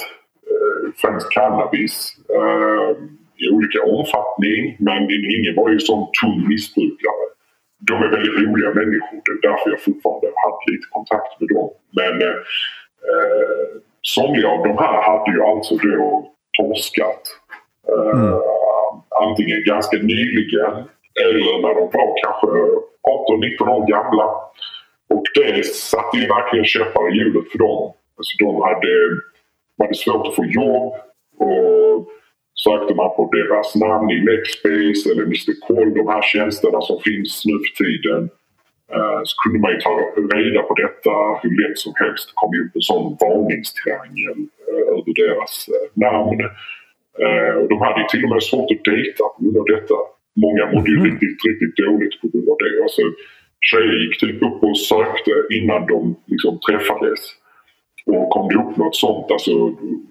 [0.52, 2.98] eh, främst cannabis eh,
[3.42, 4.60] i olika omfattning.
[4.80, 5.02] Men
[5.36, 7.26] ingen var ju sån tung missbrukare.
[7.90, 9.18] De är väldigt roliga människor.
[9.26, 11.70] Det är därför jag fortfarande har haft lite kontakt med dem.
[12.00, 12.38] Men eh
[14.06, 17.24] somliga av de här hade ju alltså då torskat.
[17.92, 18.40] Eh, mm.
[19.24, 20.74] Antingen ganska nyligen
[21.24, 22.48] eller när de var kanske
[23.62, 24.26] 18-19 år gamla.
[25.14, 27.94] Och det satte ju verkligen käppar i hjulet för dem.
[28.18, 28.92] Alltså de hade,
[29.80, 30.94] hade svårt att få jobb
[31.40, 31.75] och
[32.66, 37.32] sökte man på deras namn i Nextbase eller Mr Call, de här tjänsterna som finns
[37.50, 38.22] nu för tiden
[38.96, 39.92] eh, så kunde man ju ta
[40.38, 42.26] reda på detta hur lätt som helst.
[42.30, 46.40] Det kom ju upp en sån varningstriangel eh, över deras eh, namn.
[47.62, 49.98] Och de hade ju till och med svårt att dejta på grund av detta.
[50.46, 51.08] Många mådde ju mm.
[51.10, 52.74] riktigt, riktigt dåligt på grund av det.
[52.86, 53.02] Alltså,
[53.70, 57.22] tjejer gick typ upp och sökte innan de liksom träffades.
[58.06, 59.52] Och kom det upp något sånt, alltså,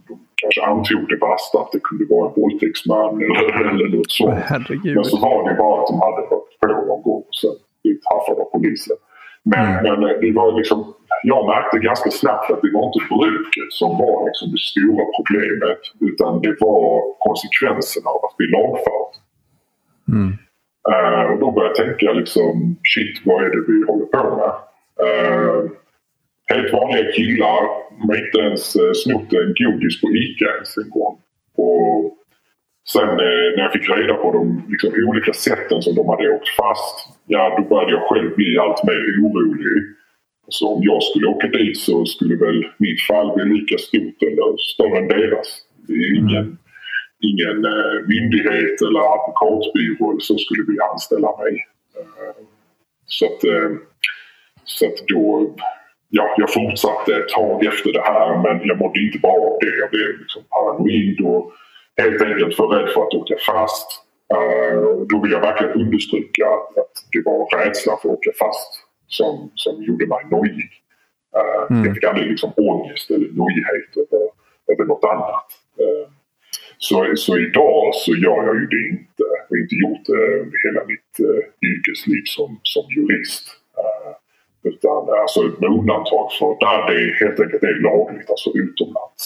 [0.08, 4.40] de kanske antog det värsta att det kunde vara en våldtäktsman eller, eller något sånt.
[4.52, 4.94] Herregud.
[4.96, 8.04] Men så var det bara att de hade varit på någon gång och sen blivit
[8.12, 8.96] haffade av polisen.
[9.52, 10.00] Men, mm.
[10.00, 10.78] men det var liksom,
[11.22, 15.82] jag märkte ganska snabbt att det var inte bruket som var liksom det stora problemet
[16.08, 16.86] utan det var
[17.26, 19.12] konsekvenserna av att bli lagförd.
[20.14, 20.30] Mm.
[20.92, 24.52] Uh, och då började jag tänka liksom, shit vad är det vi håller på med?
[25.06, 25.60] Uh,
[26.52, 27.60] helt vanliga killar
[27.98, 31.16] de har inte ens uh, snott en godis på ICA ens en gång.
[31.56, 32.18] Och
[32.92, 36.48] sen uh, när jag fick reda på de liksom, olika sätten som de hade åkt
[36.48, 39.82] fast, ja då började jag själv bli allt mer orolig.
[40.48, 44.56] Så om jag skulle åka dit så skulle väl mitt fall bli lika stort eller
[44.72, 45.48] större än deras.
[45.86, 46.56] Det är ingen mm
[47.30, 51.66] ingen eh, myndighet eller advokatbyrå som skulle vilja anställa mig.
[51.98, 52.36] Eh,
[53.06, 53.70] så att, eh,
[54.64, 55.54] så att då,
[56.18, 59.76] ja, jag fortsatte ett tag efter det här men jag mådde inte bra av det.
[59.82, 61.52] Jag blev liksom paranoid och
[62.02, 63.88] helt enkelt för rädd för att åka fast.
[65.10, 66.46] Då vill jag verkligen understryka
[66.80, 68.70] att det var rädsla för att åka fast
[69.08, 70.70] som, som gjorde mig nojig.
[71.70, 71.84] Mm.
[71.84, 74.24] Jag fick aldrig liksom ångest eller nojighet över,
[74.72, 75.46] över något annat.
[76.78, 79.22] Så, så idag så gör jag ju det inte.
[79.48, 83.44] Jag har inte gjort det under hela mitt uh, yrkesliv som, som jurist.
[83.78, 84.12] Uh,
[84.64, 89.22] utan alltså med undantag för där det helt enkelt är lagligt, alltså utomlands.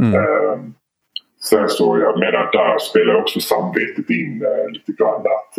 [0.00, 0.14] Mm.
[0.14, 0.58] Uh,
[1.50, 5.52] sen så, jag menar, där spelar också samvetet in uh, lite grann att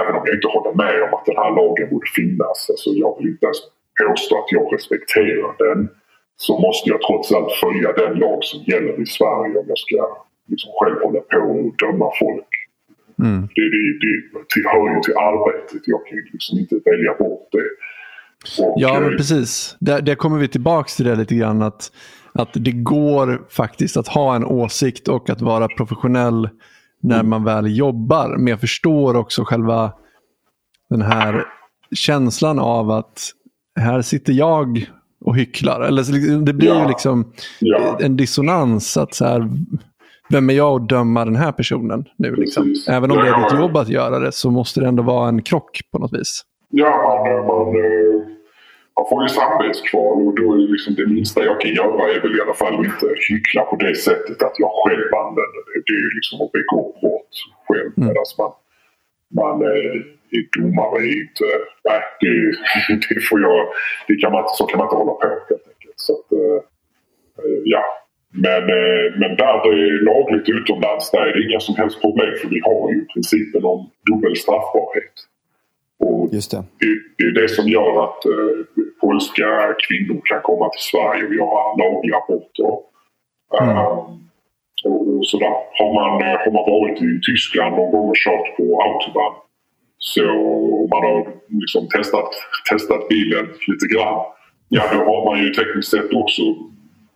[0.00, 3.12] även om jag inte håller med om att den här lagen borde finnas, alltså jag
[3.18, 3.60] vill inte ens
[4.02, 5.88] påstå att jag respekterar den,
[6.36, 9.96] så måste jag trots allt följa den lag som gäller i Sverige om jag ska
[10.52, 12.52] liksom själv hålla på och döma folk.
[13.22, 13.40] Mm.
[13.56, 15.82] Det, det, det tillhör ju till arbetet.
[15.94, 17.68] Jag kan liksom inte välja bort det.
[18.58, 19.76] Och, ja, men eh, precis.
[19.80, 21.62] Där, där kommer vi tillbaka till det lite grann.
[21.62, 21.92] Att,
[22.32, 26.48] att det går faktiskt att ha en åsikt och att vara professionell
[27.02, 27.30] när mm.
[27.30, 28.36] man väl jobbar.
[28.36, 29.92] Men jag förstår också själva
[30.90, 31.44] den här
[31.94, 33.30] känslan av att
[33.80, 35.80] här sitter jag och hycklar.
[35.80, 36.82] Eller det blir ja.
[36.82, 37.98] ju liksom ja.
[38.00, 38.96] en dissonans.
[38.96, 39.50] att så här,
[40.28, 42.36] vem är jag att döma den här personen nu?
[42.36, 42.74] Liksom?
[42.88, 45.42] Även om det är ditt jobb att göra det så måste det ändå vara en
[45.42, 46.42] krock på något vis.
[46.70, 47.74] Ja, man, man,
[48.96, 52.20] man får ju samvetskval och då är det, liksom det minsta jag kan göra är
[52.20, 55.78] väl i alla fall inte hyckla på det sättet att jag själv använder det.
[55.86, 57.34] Det är ju liksom att begå brott
[57.66, 57.92] själv.
[57.96, 58.08] Mm.
[58.08, 58.52] Medan man,
[59.40, 60.16] man är
[60.56, 61.46] domare är inte...
[61.88, 62.34] Nej, det,
[63.14, 63.60] det, får jag,
[64.08, 65.98] det kan man, så kan man inte hålla på helt enkelt.
[66.06, 66.60] Så att, eh,
[67.64, 67.84] ja,
[68.44, 72.32] men, eh, men där det är lagligt utomlands, där är det inga som helst problem
[72.40, 75.16] för vi har ju principen om dubbel straffbarhet.
[76.06, 76.64] Och Just det.
[76.80, 78.56] Det, det är det som gör att eh,
[79.00, 79.48] polska
[79.84, 82.72] kvinnor kan komma till Sverige och göra lagliga aborter.
[83.60, 83.76] Mm.
[83.78, 84.26] Um,
[84.84, 85.54] och, sådär.
[85.78, 89.34] Har man, eh, har man varit i Tyskland någon gång och kört på autobahn
[89.98, 90.22] så
[90.92, 92.30] man har liksom testat,
[92.70, 94.18] testat bilen lite grann.
[94.68, 96.42] Ja, då har man ju tekniskt sett också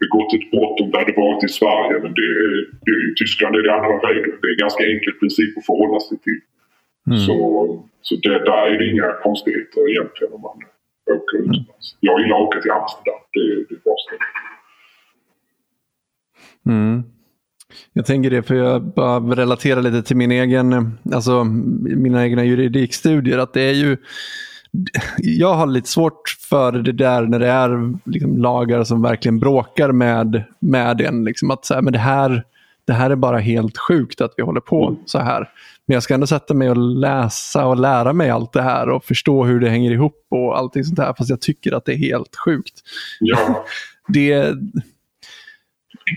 [0.03, 1.94] begått ett brott om det hade varit i Sverige.
[2.05, 2.31] Men det,
[2.87, 4.35] det, i Tyskland är det andra regler.
[4.40, 6.40] Det är en ganska enkel princip att förhålla sig till.
[7.18, 7.37] Så,
[8.03, 10.57] så det, där är det inga konstigheter egentligen om man
[11.16, 11.96] åker utomlands.
[12.01, 13.20] Jag gillar att åka till Amsterdam.
[13.33, 14.20] Det, det är bra ställe.
[16.66, 17.03] Mm.
[17.92, 23.38] Jag tänker det för jag bara relaterar lite till min egen, alltså mina egna juridikstudier.
[23.38, 23.96] Att det är ju,
[25.18, 29.92] jag har lite svårt för det där när det är liksom lagar som verkligen bråkar
[29.92, 31.25] med, med en.
[31.25, 32.44] Liksom att så här, men det, här,
[32.85, 35.49] det här är bara helt sjukt att vi håller på så här.
[35.87, 39.05] Men jag ska ändå sätta mig och läsa och lära mig allt det här och
[39.05, 41.14] förstå hur det hänger ihop och allting sånt här.
[41.19, 42.75] Fast jag tycker att det är helt sjukt.
[43.21, 43.64] Ja,
[44.09, 44.55] Det,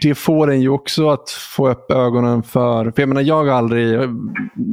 [0.02, 3.48] det får en ju också att få upp ögonen för, för jag menar jag har
[3.48, 4.00] aldrig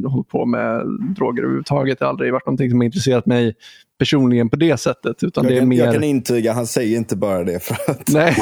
[0.06, 1.98] hållit på med droger överhuvudtaget.
[1.98, 3.54] Det har aldrig varit någonting som har intresserat mig
[3.98, 5.22] personligen på det sättet.
[5.22, 5.85] Utan Jag det är kan, mer...
[5.85, 8.09] jag kan intyga, han säger inte bara det för att...
[8.12, 8.37] Nej,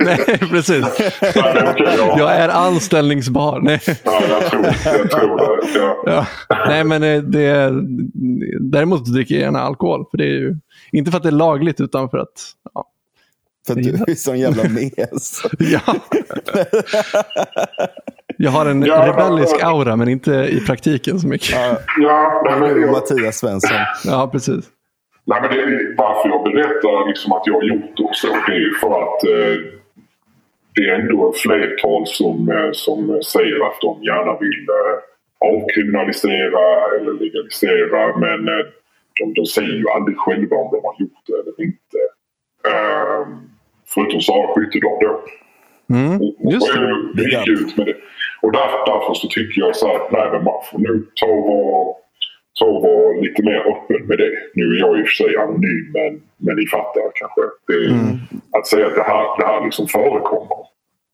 [0.00, 0.84] nej precis.
[0.84, 2.18] Är.
[2.18, 3.60] Jag är anställningsbar.
[3.60, 3.80] Nej.
[4.04, 5.78] ja jag, tror, jag tror det.
[5.78, 5.96] Ja.
[6.06, 6.26] Ja.
[6.68, 7.72] Nej, men eh, det,
[8.60, 10.04] däremot dricker jag gärna alkohol.
[10.10, 10.56] För det är ju,
[10.92, 12.52] inte för att det är lagligt, utan för att...
[12.74, 12.84] Ja.
[13.68, 15.42] För att du är sån jävla mes.
[15.58, 15.80] Ja.
[18.36, 19.66] Jag har en Ja, rebellisk ja.
[19.66, 21.50] aura, men inte i praktiken så mycket.
[21.50, 23.76] Ja, Ja, men jag, Mattias Svensson.
[24.04, 24.64] Ja, precis.
[25.24, 28.26] nej, men det är, varför jag berättar liksom att jag har gjort det och så,
[28.26, 29.56] det är ju för att eh,
[30.74, 34.96] det är ändå ett flertal som, eh, som säger att de gärna vill eh,
[35.54, 36.64] avkriminalisera
[36.96, 38.64] eller legalisera men eh,
[39.20, 41.98] de, de säger ju aldrig själva om de har gjort det eller inte.
[42.70, 43.26] Eh,
[43.98, 45.20] förutom Sara Skyttedal då.
[45.94, 47.12] Mm, Och- just och det.
[47.14, 47.94] det gick ut med det.
[48.42, 51.46] Och därför, därför så tycker jag så här nej, men man får nu ta och
[51.46, 51.94] vara,
[52.60, 54.30] ta och vara lite mer öppen med det.
[54.54, 57.40] Nu är jag i och för sig anonym men, men ni fattar kanske.
[57.66, 60.58] Det, Att säga att det här, det här liksom förekommer.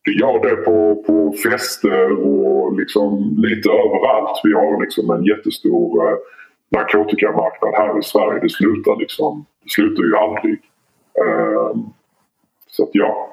[0.05, 4.41] Det gör det på, på fester och liksom lite överallt.
[4.45, 6.17] Vi har liksom en jättestor eh,
[6.71, 8.41] narkotikamarknad här i Sverige.
[8.43, 10.59] Det slutar liksom, det slutar ju aldrig.
[11.25, 11.83] Ehm,
[12.77, 13.31] så att ja.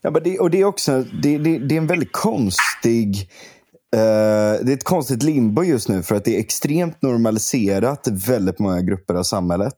[0.00, 3.16] Ja, men det, och det är också det, det, det är en väldigt konstig...
[3.94, 8.10] eh, det är ett konstigt limbo just nu för att det är extremt normaliserat i
[8.28, 9.74] väldigt många grupper av samhället.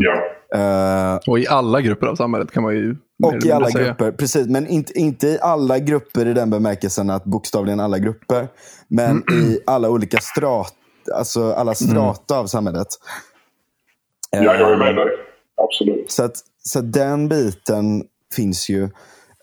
[0.00, 0.20] ja.
[0.58, 3.84] Eh, Och i alla grupper av samhället kan man ju och i alla säga.
[3.84, 4.46] grupper, precis.
[4.46, 8.48] Men inte, inte i alla grupper i den bemärkelsen att bokstavligen alla grupper.
[8.88, 10.74] Men i alla olika strat,
[11.14, 12.86] alltså alla strata av samhället.
[14.30, 15.06] ja, jag är med dig.
[15.56, 16.10] Absolut.
[16.10, 16.34] Så att,
[16.68, 18.04] så den biten
[18.36, 18.82] finns ju.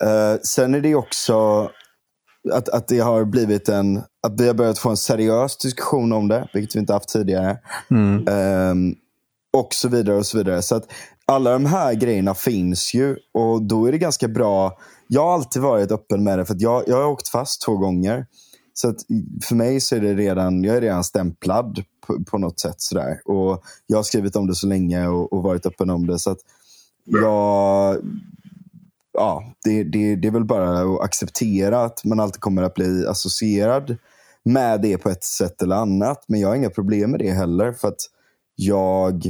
[0.04, 1.70] Eh, sen är det också
[2.52, 3.98] att, att det har blivit en...
[4.28, 7.58] Att vi har börjat få en seriös diskussion om det, vilket vi inte haft tidigare.
[8.28, 8.96] Ehm,
[9.58, 10.62] och så vidare och så vidare.
[10.62, 10.92] Så att
[11.26, 14.78] alla de här grejerna finns ju och då är det ganska bra.
[15.08, 18.26] Jag har alltid varit öppen med det för jag, jag har åkt fast två gånger.
[18.74, 18.98] Så att
[19.44, 22.82] för mig så är det redan, jag är redan stämplad på, på något sätt.
[22.82, 23.22] Sådär.
[23.26, 26.20] Och jag har skrivit om det så länge och, och varit öppen om det.
[26.20, 26.40] Så att
[27.06, 27.98] jag,
[29.14, 33.06] ja, det, det, det är väl bara att acceptera att man alltid kommer att bli
[33.08, 33.98] associerad
[34.44, 36.26] med det på ett sätt eller annat.
[36.28, 37.72] Men jag har inga problem med det heller.
[37.72, 38.02] För att
[38.56, 39.26] jag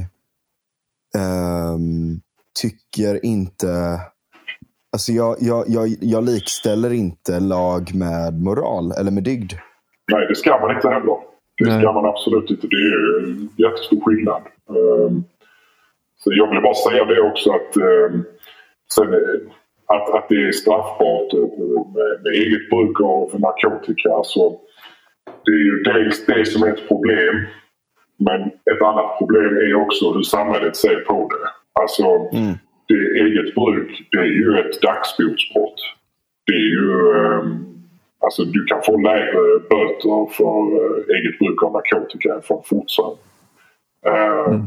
[1.18, 2.20] ehm,
[2.62, 4.00] tycker inte...
[4.94, 9.54] Alltså jag, jag, jag, jag likställer inte lag med moral eller med dygd.
[10.12, 11.18] Nej, det ska man inte heller.
[11.58, 11.82] Det Nej.
[11.82, 12.68] ska man absolut inte.
[12.68, 14.42] Det är en jättestor skillnad.
[14.70, 15.24] Ehm,
[16.24, 18.24] så jag vill bara säga det också att, ehm,
[18.94, 19.40] sen, eh,
[19.86, 21.40] att, att det är straffbart eh,
[21.96, 24.24] med, med eget bruk av narkotika.
[24.24, 24.60] Så
[25.46, 27.46] det är ju dels det som är ett problem.
[28.20, 31.50] Men ett annat problem är också hur samhället ser på det.
[31.82, 32.04] Alltså,
[32.88, 35.82] det eget bruk, det är ju ett dagsbotsbrott.
[36.46, 37.14] Det är ju...
[37.16, 37.68] ehm,
[38.24, 43.20] Alltså du kan få lägre böter för eh, eget bruk av narkotika än för fortsatt.
[44.08, 44.64] Uh,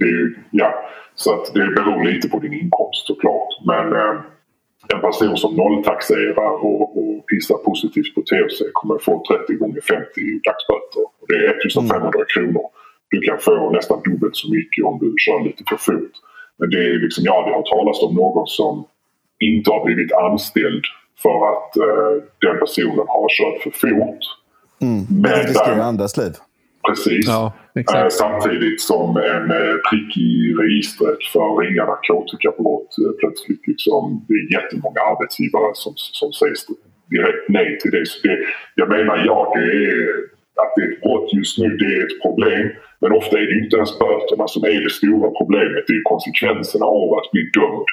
[0.00, 0.70] det ja,
[1.14, 3.48] så att det beror lite på din inkomst såklart.
[3.66, 4.14] Men eh,
[4.94, 10.04] en person som nolltaxerar och, och pissar positivt på THC kommer få 30 gånger 50
[10.46, 11.02] dagsböter.
[11.28, 12.62] Det är 1500 kronor.
[13.10, 16.12] Du kan få nästan dubbelt så mycket om du kör lite för fort.
[16.58, 18.84] Men det är liksom, jag har aldrig hört talas om någon som
[19.50, 20.84] inte har blivit anställd
[21.22, 22.12] för att eh,
[22.44, 24.18] den personen har kört för fort.
[25.22, 26.32] Men Att riskera där- andras liv.
[26.88, 27.26] Precis.
[27.26, 28.12] Ja, Eh, exakt.
[28.12, 34.44] Samtidigt som en eh, prick i registret för ringa narkotikabrott eh, plötsligt liksom, det är
[34.56, 36.54] jättemånga arbetsgivare som, som säger
[37.10, 38.06] direkt nej till det.
[38.06, 38.38] Så det.
[38.74, 40.08] Jag menar, ja, det är,
[40.62, 42.68] att det är ett brott just nu, det är ett problem.
[43.00, 45.84] Men ofta är det inte ens böterna som är det stora problemet.
[45.86, 47.88] Det är konsekvenserna av att bli dömd.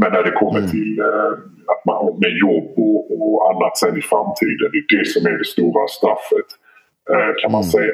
[0.00, 1.32] Men när det kommer till eh,
[1.72, 5.22] att man har med jobb och, och annat sen i framtiden, det är det som
[5.32, 6.48] är det stora straffet.
[7.12, 7.92] Eh, kan man säga.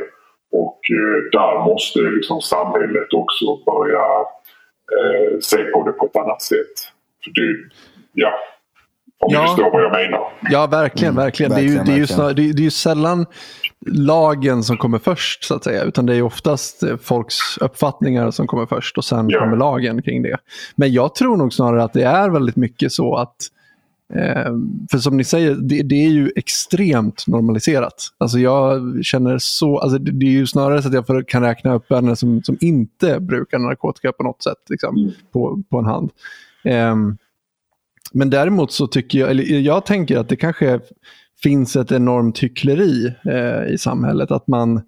[0.52, 4.04] Och eh, där måste liksom samhället också börja
[4.96, 6.74] eh, se på det på ett annat sätt.
[7.24, 7.56] För det,
[8.12, 8.32] ja,
[9.18, 9.40] om Ja.
[9.42, 10.32] du förstår vad jag menar.
[10.50, 11.16] Ja, verkligen.
[11.16, 11.52] verkligen.
[11.52, 12.36] Det, är ju, verkligen, det, är ju verkligen.
[12.36, 13.26] det, är, det är ju sällan
[13.86, 15.82] lagen som kommer först, så att säga.
[15.82, 19.38] Utan det är ju oftast folks uppfattningar som kommer först och sen Ja.
[19.40, 20.36] kommer lagen kring det.
[20.76, 23.53] Men jag tror nog snarare att det är väldigt mycket så att Eh,
[24.90, 28.08] för som ni säger, det, det är ju extremt normaliserat.
[28.18, 31.74] Alltså jag känner så, alltså det, det är ju snarare så att jag kan räkna
[31.74, 35.12] upp vänner som, som inte brukar narkotika på något sätt liksom, Mm.
[35.32, 36.10] på, på en hand.
[36.64, 37.16] Ehm,
[38.12, 40.80] men däremot så tycker jag, eller jag tänker att det kanske
[41.42, 44.30] finns ett enormt hyckleri eh, i samhället.
[44.30, 44.82] Att man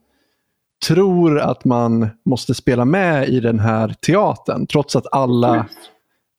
[0.89, 5.91] tror att man måste spela med i den här teatern trots att alla Visst.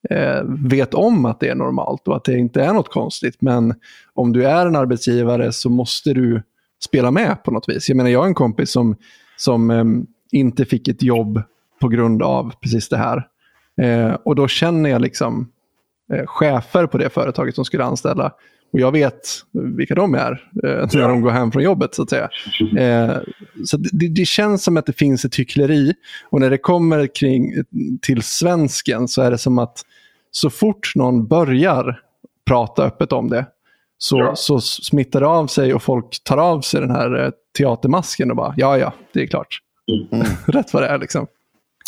[0.10, 3.36] Eh, vet om att det är normalt och att det inte är något konstigt.
[3.42, 3.74] Men
[4.14, 6.42] om du är en arbetsgivare så måste du
[6.84, 7.90] spela med på något vis.
[7.90, 8.96] Jag menar, jag har en kompis som,
[9.38, 9.86] som eh,
[10.32, 11.42] inte fick ett jobb
[11.82, 13.28] på grund av precis det här.
[13.82, 15.52] Eh, och då känner jag liksom
[16.14, 18.32] eh, chefer på det företaget som skulle anställa.
[18.74, 19.20] Och jag vet
[19.78, 20.32] vilka de är
[20.64, 22.30] eh, när de går hem från jobbet så att säga.
[22.78, 23.16] Eh,
[23.66, 25.94] så det, det- känns som att det finns ett hyckleri.
[26.30, 27.54] Och när det kommer kring,
[28.02, 29.82] till svensken så är det som att
[30.32, 32.02] så fort någon börjar
[32.48, 33.46] prata öppet om det
[33.98, 34.36] så, Ja.
[34.36, 38.38] så smittar det av sig och folk tar av sig den här eh, teatermasken och
[38.38, 39.60] bara ja, ja, det är klart.
[40.48, 41.28] Rätt vad det är liksom.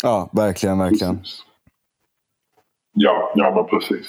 [0.02, 1.18] Ja, verkligen, verkligen.
[1.18, 1.42] Precis.
[2.92, 4.06] Ja, ja men precis.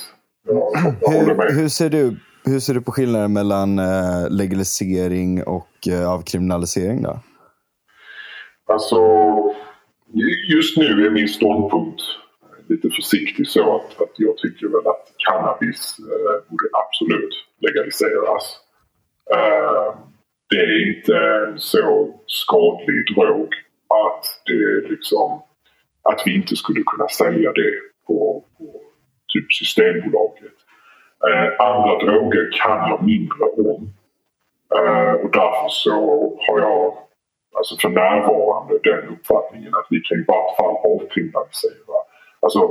[1.02, 6.12] Håller Hur, hur, ser du, hur ser du på skillnaden mellan eh, legalisering och eh,
[6.12, 7.02] avkriminalisering?
[7.04, 7.20] Då?
[8.74, 8.96] Alltså,
[10.54, 12.02] just nu är min ståndpunkt
[12.72, 18.46] lite försiktig så att, att jag tycker väl att cannabis eh, borde absolut legaliseras.
[19.36, 19.96] Eh,
[20.50, 23.54] det är inte en så skadlig drog
[24.06, 25.42] att det liksom
[26.04, 27.74] att vi inte skulle kunna sälja det
[28.08, 28.66] på, på
[29.34, 30.58] typ Systembolaget.
[31.28, 33.94] Eh, andra droger kan jag mindre om.
[34.76, 35.92] Eh, och därför så
[36.48, 36.98] har jag
[37.58, 41.98] alltså för närvarande den uppfattningen att vi kan i vart fall avkriminalisera.
[42.42, 42.62] Alltså,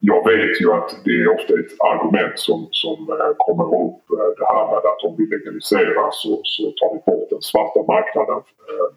[0.00, 4.02] jag vet ju att det är ofta ett argument som, som eh, kommer upp.
[4.18, 7.80] Eh, det här med att om vi legaliserar så, så tar vi bort den svarta
[7.94, 8.40] marknaden.
[8.68, 8.88] Eh,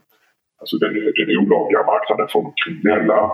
[0.59, 3.31] alltså den, den olagliga marknaden från de kriminella.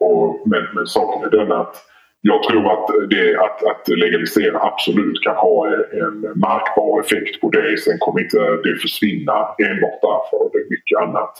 [0.00, 1.76] Och, men, men saken är den att
[2.20, 5.66] jag tror att, det, att, att legalisera absolut kan ha
[6.02, 7.78] en märkbar effekt på det.
[7.78, 9.36] Sen kommer inte det försvinna
[9.68, 10.50] enbart därför.
[10.52, 11.34] Det är mycket annat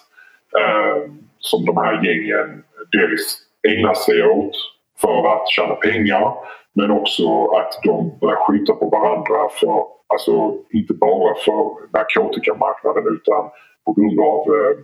[0.61, 4.57] eh, som de här gängen dels ägnar sig åt
[5.01, 6.35] för att tjäna pengar
[6.75, 13.43] men också att de börjar skjuta på varandra för, alltså inte bara för narkotikamarknaden utan
[13.85, 14.77] på grund av eh,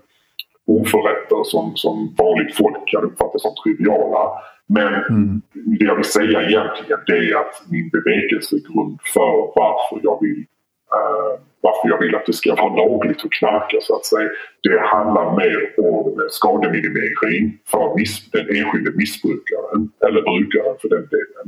[0.67, 4.31] oförrätter som, som vanligt folk kan uppfatta som triviala.
[4.69, 4.93] Men
[5.79, 10.45] det jag vill säga egentligen det är att min bevekelsegrund för varför jag vill
[10.97, 14.29] eh, varför jag vill att det ska vara lagligt att knarka så att säga.
[14.63, 15.59] Det handlar mer
[15.91, 21.47] om skademinimering för miss, den enskilde missbrukaren eller brukaren för den delen.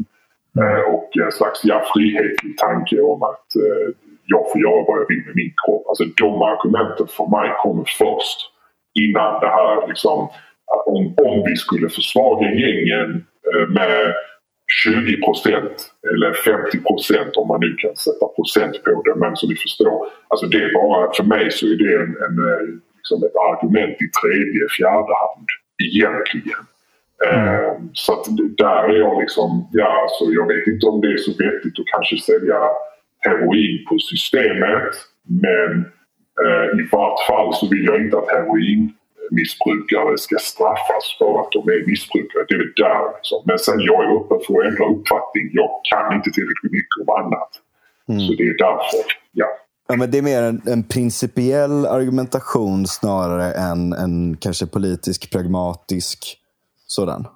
[0.60, 3.86] Eh, och en slags ja, frihetlig tanke om att eh,
[4.24, 5.84] jag får göra vad jag vill med min kropp.
[5.88, 8.40] Alltså de argumenten för mig kommer först
[9.02, 10.28] innan det här liksom
[10.86, 14.14] om, om vi skulle försvaga gängen eh, med
[14.68, 15.76] 20 procent
[16.10, 19.14] eller 50 procent om man nu kan sätta procent på det.
[19.16, 22.36] Men som ni förstår, alltså det är bara, för mig så är det en, en,
[22.48, 22.64] eh,
[22.96, 25.48] liksom ett argument i tredje, fjärde hand
[25.86, 26.62] egentligen.
[27.26, 28.24] Eh, så att
[28.58, 31.92] där är jag liksom, ja alltså jag vet inte om det är så vettigt att
[31.94, 32.60] kanske sälja
[33.18, 34.92] heroin på systemet.
[35.44, 35.72] Men
[36.44, 38.28] eh, i vart fall så vill jag inte att
[39.28, 42.44] heroinmissbrukare ska straffas för att de är missbrukare.
[42.48, 43.42] Det är väl där liksom.
[43.44, 45.44] Men sen jag är öppen för att ändra uppfattning.
[45.52, 47.50] Jag kan inte tillräckligt mycket om annat.
[48.26, 49.00] Så det är därför,
[49.32, 49.46] ja.
[49.88, 56.36] Ja, men det är mer en, en principiell argumentation snarare än en kanske politisk, pragmatisk
[56.86, 57.26] sådan.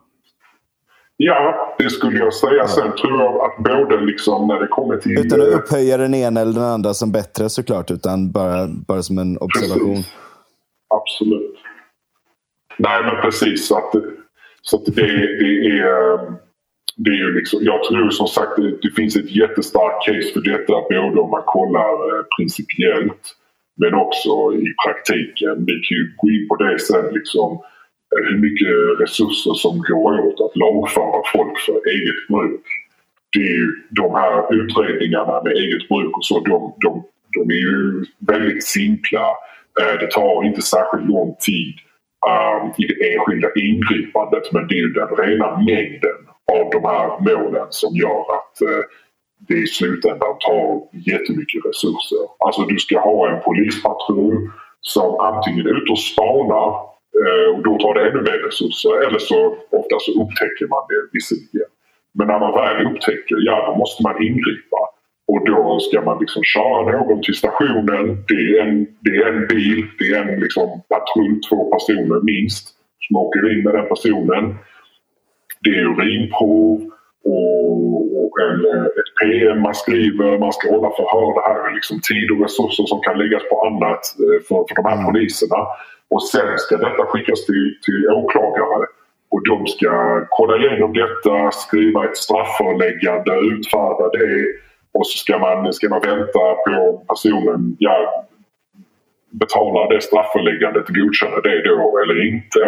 [1.17, 2.67] Ja, det skulle jag säga.
[2.67, 5.19] Sen tror jag att både liksom när det kommer till...
[5.19, 9.03] Utan att eh, upphöja den ena eller den andra som bättre såklart, utan bara, bara
[9.03, 9.95] som en observation.
[9.95, 10.13] Precis.
[10.89, 11.62] Absolut.
[12.83, 13.67] Nej, men precis.
[13.67, 13.93] Så att,
[14.63, 16.43] så att det, det är...
[16.97, 20.41] Det är ju liksom, jag tror som sagt det, det finns ett jättestarkt case för
[20.41, 23.25] detta både om man kollar eh, principiellt
[23.81, 25.55] men också i praktiken.
[25.67, 27.49] Vi kan ju gå in på det sen liksom
[28.13, 32.67] eh, hur mycket resurser som går åt att lagföra folk för eget bruk.
[33.33, 37.05] Det är ju de här utredningarna med eget bruk och så, de, de,
[37.35, 39.27] de är ju väldigt simpla.
[39.81, 41.75] Eh, det tar inte särskilt lång tid
[42.29, 46.19] Ehm, um, i det enskilda ingripandet men det är ju den rena mängden
[46.53, 48.85] av de här målen som gör att uh,
[49.49, 50.65] det i slutändan tar
[51.11, 52.25] jättemycket resurser.
[52.39, 54.51] Alltså du ska ha en polispatrull
[54.81, 56.69] som antingen är ute och spanar
[57.23, 61.01] uh, och då tar det ännu mer resurser eller så ofta så upptäcker man det
[61.13, 61.71] visserligen.
[62.15, 64.81] Men när man väl upptäcker, ja då måste man ingripa.
[65.29, 68.25] Och då ska man liksom köra någon till stationen.
[68.29, 72.69] Det är en, det är en bil, det är en liksom patrull, två personer minst
[73.01, 74.55] som åker in med den personen.
[75.65, 76.93] Det är urinprov
[77.25, 78.61] och en,
[79.01, 81.31] ett PM man skriver, man ska hålla förhör.
[81.35, 84.75] Det här är liksom tid och resurser som kan läggas på annat eh, för, för
[84.77, 85.07] de här mm.
[85.07, 85.61] poliserna.
[86.11, 88.87] Och sen ska detta skickas till, till åklagare.
[89.33, 89.91] Och de ska
[90.31, 94.29] kolla igenom detta, skriva ett strafföreläggande, utfärda det
[94.95, 98.27] och så ska man, ska man vänta på personen ja,
[99.31, 102.63] betalar det strafföreläggandet, godkänner det då eller inte.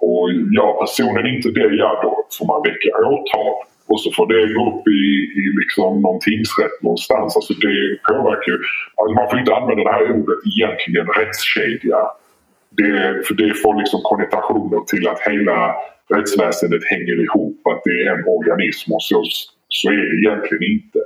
[0.00, 3.54] Och ja, personen inte det, ja då får man väcka åtal.
[3.86, 5.02] Och så får det gå upp i,
[5.40, 7.36] i liksom någon tingsrätt någonstans.
[7.36, 7.78] Alltså det
[8.10, 8.58] påverkar ju...
[8.96, 12.00] Alltså man får inte använda det här ordet egentligen rättskedja.
[12.78, 12.92] Det,
[13.26, 15.58] för det får liksom konnotationer till att hela
[16.14, 19.22] rättsväsendet hänger ihop, att det är en organism och så,
[19.68, 20.98] så är det egentligen inte.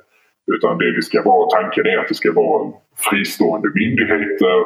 [0.55, 2.72] Utan det det ska vara, tanken är att det ska vara
[3.11, 4.57] fristående myndigheter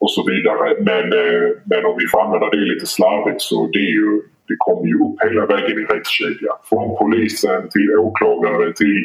[0.00, 0.66] och så vidare.
[0.88, 4.10] Men, eh, men om vi får använda det lite slarvigt så det, är ju,
[4.48, 6.56] det kommer ju upp hela vägen i rättskedjan.
[6.68, 9.00] Från polisen till åklagare till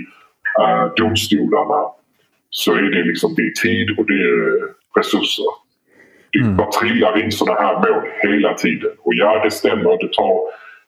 [0.61, 1.81] uh, domstolarna
[2.49, 4.45] så är det liksom det är tid och det är
[4.99, 5.51] resurser.
[6.31, 6.65] Det mm.
[6.79, 8.91] trillar in sådana här mål hela tiden.
[8.99, 9.97] Och ja, det stämmer.
[10.03, 10.37] Det tar,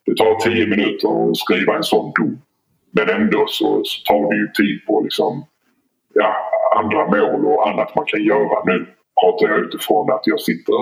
[0.06, 2.38] det tar tio minuter att skriva en sån dom.
[2.96, 5.44] Men ändå så, så tar det ju tid på liksom,
[6.14, 6.34] ja,
[6.76, 8.64] andra mål och annat man kan göra.
[8.64, 8.86] Nu
[9.20, 10.72] pratar jag utifrån att jag sitter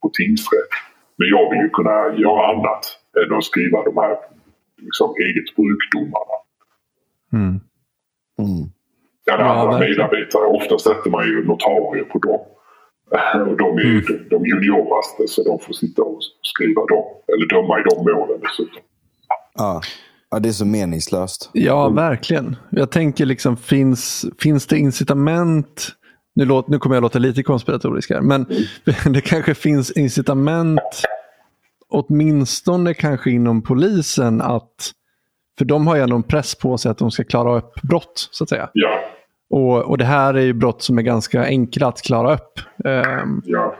[0.00, 0.72] på tingsrätt.
[1.18, 2.84] Men jag vill ju kunna göra annat
[3.20, 4.16] än att skriva de här
[4.76, 6.36] liksom, eget brukdomarna.
[7.32, 7.54] Mm.
[8.44, 8.64] Mm.
[9.24, 10.46] Ja, andra ja, medarbetare.
[10.46, 12.40] Ofta sätter man ju notarier på dem.
[13.48, 14.04] Och de är ju mm.
[14.08, 17.04] de, de junioraste så de får sitta och skriva dem.
[17.32, 18.82] Eller döma i de målen dessutom.
[19.54, 19.80] Ja.
[20.30, 21.50] Ja, det är så meningslöst.
[21.52, 22.56] Ja, verkligen.
[22.70, 25.94] Jag tänker liksom, finns, finns det incitament
[26.38, 28.46] nu, låt, nu kommer jag låta lite konspiratorisk här, men
[29.12, 30.80] det kanske finns incitament
[31.88, 34.92] åtminstone kanske inom polisen att,
[35.58, 38.28] för de har ju ändå en press på sig att de ska klara upp brott
[38.30, 38.70] så att säga.
[38.72, 39.00] Ja.
[39.50, 42.60] Och, och det här är ju brott som är ganska enkla att klara upp.
[42.84, 43.76] Um, ja.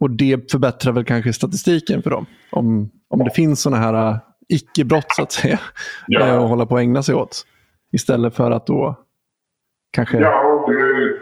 [0.00, 2.26] Och det förbättrar väl kanske statistiken för dem.
[2.50, 4.18] Om, om det finns sådana här
[4.54, 5.60] icke-brott så att säga.
[6.06, 6.24] Ja.
[6.24, 7.46] att hålla på att ägna sig åt.
[7.92, 8.96] Istället för att då
[9.92, 10.18] kanske...
[10.18, 11.16] Ja, det,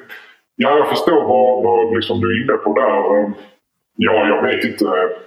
[0.56, 3.34] ja jag förstår vad, vad liksom du är inne på där.
[4.00, 4.84] Ja, jag vet inte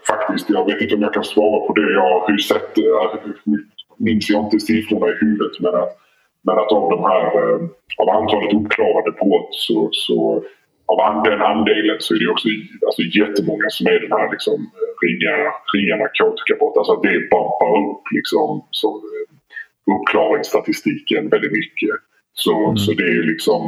[0.08, 0.50] faktiskt.
[0.50, 1.94] Jag vet inte om jag kan svara på det.
[1.94, 2.76] Jag har ju sett,
[3.98, 5.98] minns jag inte siffrorna i huvudet, men att,
[6.44, 7.26] men att av de här,
[8.02, 10.44] av antalet uppklarade brott så, så
[10.86, 12.48] av den andelen så är det också
[12.88, 14.72] alltså, jättemånga som är den här liksom,
[15.06, 15.34] ringa,
[15.74, 16.78] ringa narkotikabrott.
[16.78, 19.28] Alltså det bumpar upp liksom, så, eh,
[19.94, 21.96] uppklaringsstatistiken väldigt mycket.
[22.34, 22.78] Så, mm.
[22.78, 23.62] så det är liksom...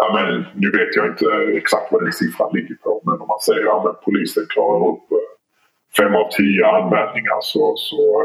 [0.00, 1.26] Ja, men, nu vet jag inte
[1.60, 5.06] exakt vad den siffran ligger på men om man säger att ja, polisen klarar upp
[5.12, 5.30] eh,
[5.96, 8.22] fem av tio anmälningar så, så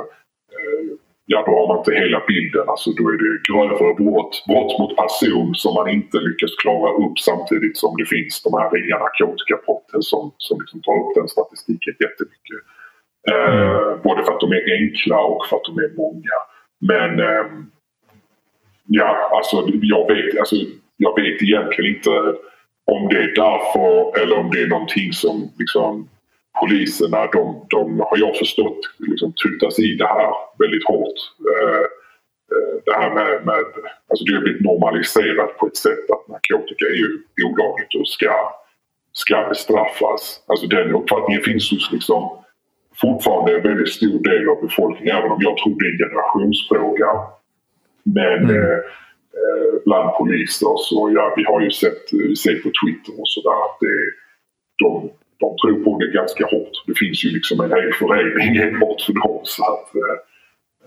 [0.55, 0.89] eh,
[1.25, 2.65] ja, då har man inte hela bilden.
[2.67, 7.19] Alltså, då är det grövre brott, brott mot person som man inte lyckas klara upp
[7.19, 11.93] samtidigt som det finns de här ringa narkotikabrotten som, som liksom tar upp den statistiken
[12.05, 12.59] jättemycket.
[13.31, 13.99] Eh, mm.
[14.03, 16.37] både för att de är enkla och för att de är många.
[16.91, 17.45] Men eh,
[18.99, 20.55] ja, alltså jag vet, alltså
[20.97, 22.11] jag vet egentligen inte
[22.91, 26.09] om det är därför eller om det är någonting som liksom
[26.59, 31.19] poliserna, de, de har jag förstått, liksom tutas i det här väldigt hårt.
[31.51, 31.83] Eh,
[32.53, 33.63] eh, det här med, med,
[34.09, 37.09] alltså det har blivit normaliserat på ett sätt att narkotika är ju
[37.47, 38.33] olagligt och ska,
[39.11, 40.43] ska bestraffas.
[40.47, 42.43] Alltså den uppfattningen finns hos liksom
[43.01, 47.09] fortfarande en väldigt stor del av befolkningen, även om jag tror det är en generationsfråga.
[48.03, 48.55] Men mm.
[48.55, 48.77] eh,
[49.41, 53.59] eh bland poliser så ja, vi har ju sett, vi ser på Twitter och sådär
[53.65, 53.97] att det,
[54.83, 55.11] de,
[55.43, 56.75] de tror på det ganska hårt.
[56.87, 59.39] Det finns ju liksom en hel förening enbart för dem.
[59.43, 60.17] Så att, eh,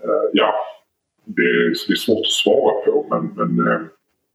[0.03, 0.49] eh, ja,
[1.35, 3.81] det är, det är svårt att svara på men, men eh,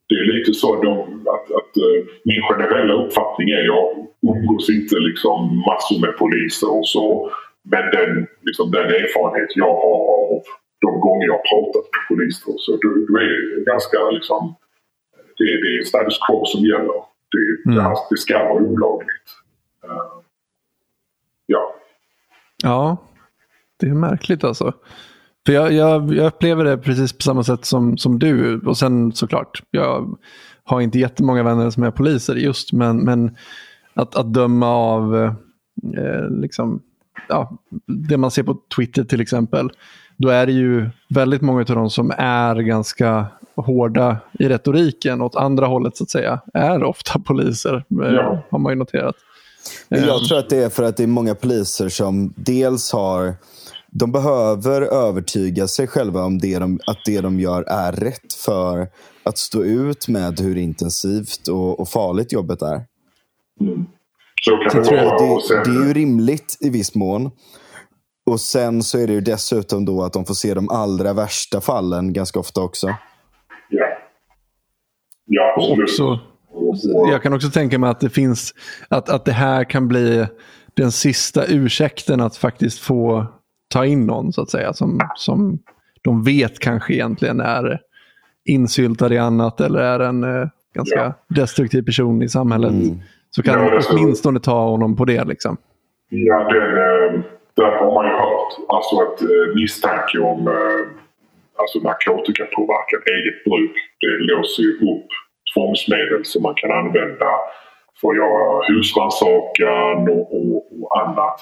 [0.09, 0.95] det är lite så de,
[1.35, 3.87] att, att uh, min generella uppfattning är jag
[4.33, 7.31] umgås inte liksom massor med poliser och så.
[7.73, 9.99] Men den, liksom, den erfarenhet jag har
[10.35, 10.43] av
[10.85, 14.55] de gånger jag pratat med poliser så då, är ganska liksom,
[15.39, 16.99] det, det är status quo som gäller.
[17.33, 17.77] Det, mm.
[17.77, 19.29] det, det ska vara olagligt.
[19.85, 20.12] Eh,
[21.53, 21.75] ja.
[22.63, 22.97] Ja,
[23.81, 24.73] det är märkligt alltså.
[25.47, 28.61] För jag, jag, jag upplever det precis på samma sätt som, som du.
[28.61, 30.19] Och sen såklart, jag
[30.65, 33.37] har inte jättemånga vänner som är poliser just, men, men
[33.95, 35.17] att, att döma av
[35.97, 36.81] eh, liksom,
[37.29, 39.71] ja, det man ser på Twitter till exempel,
[40.17, 43.27] då är det ju väldigt många av dem som är ganska
[43.57, 48.43] hårda i retoriken åt andra hållet så att säga, är ofta poliser, eh, Ja.
[48.51, 49.15] har man ju noterat.
[49.89, 53.35] Men Jag tror att det är för att det är många poliser som dels har
[53.95, 58.89] de behöver övertyga sig själva om det de, att det de gör är rätt för
[59.23, 62.85] att stå ut med hur intensivt och, och farligt jobbet är.
[64.45, 65.65] Så kan det tror vara.
[65.65, 67.31] det, det är ju rimligt i viss mån.
[68.27, 71.61] Och sen så är det ju dessutom då att de får se de allra värsta
[71.61, 72.87] fallen ganska ofta också.
[73.69, 73.87] ja.
[75.27, 75.83] Ja, absolut.
[75.91, 76.19] också, Och-
[77.11, 78.55] jag kan också tänka mig att det finns
[78.89, 80.27] att, att det här kan bli
[80.75, 83.27] den sista ursäkten att faktiskt få
[83.75, 85.59] ta in någon så att säga som, som
[86.03, 87.81] de vet kanske egentligen är
[88.45, 91.13] insyltad i annat eller är en eh, ganska Ja.
[91.29, 92.71] destruktiv person i samhället.
[92.73, 92.99] Mm.
[93.31, 93.93] Så kan Ja, de så.
[93.97, 95.25] åtminstone ta honom på det.
[95.25, 95.57] Liksom.
[96.09, 97.21] Ja, den, eh,
[97.57, 98.53] där har man ju hört.
[98.69, 100.87] Alltså att eh, misstanke om eh,
[101.61, 105.07] alltså narkotikapåverkan, eget bruk, det låser ju upp
[105.55, 107.31] tvångsmedel som man kan använda
[108.01, 111.41] för att göra husrannsakan och, och, och annat.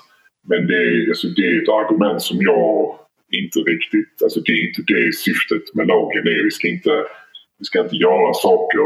[0.49, 2.97] Men det, är- alltså, det är ett argument som jag
[3.41, 4.15] inte riktigt...
[4.23, 6.45] Alltså det är inte det syftet med lagen är.
[6.45, 6.95] Vi ska inte,
[7.59, 8.85] vi ska inte göra saker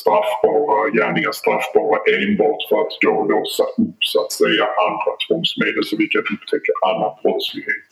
[0.00, 5.94] straffbara, gärningar straffbara enbart för att då låsa upp så att säga andra tvångsmedel så
[6.02, 7.86] vi kan upptäcka annan brottslighet.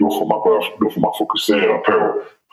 [0.00, 1.94] Då får man, börja, då får man fokusera på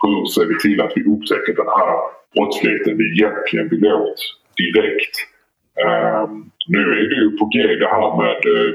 [0.01, 1.93] hur ser vi till att vi upptäcker den här
[2.35, 4.21] brottsligheten vi egentligen vill åt
[4.57, 5.15] direkt.
[5.85, 6.31] Ehm,
[6.67, 8.71] nu är det ju på G det här med eh,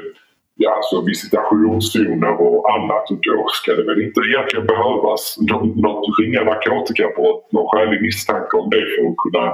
[0.57, 3.11] ja, alltså visitationszoner och annat.
[3.11, 5.37] Och då ska det väl inte egentligen behövas
[5.83, 9.47] något, ringa narkotikabrott, någon skälig misstanke om det för att kunna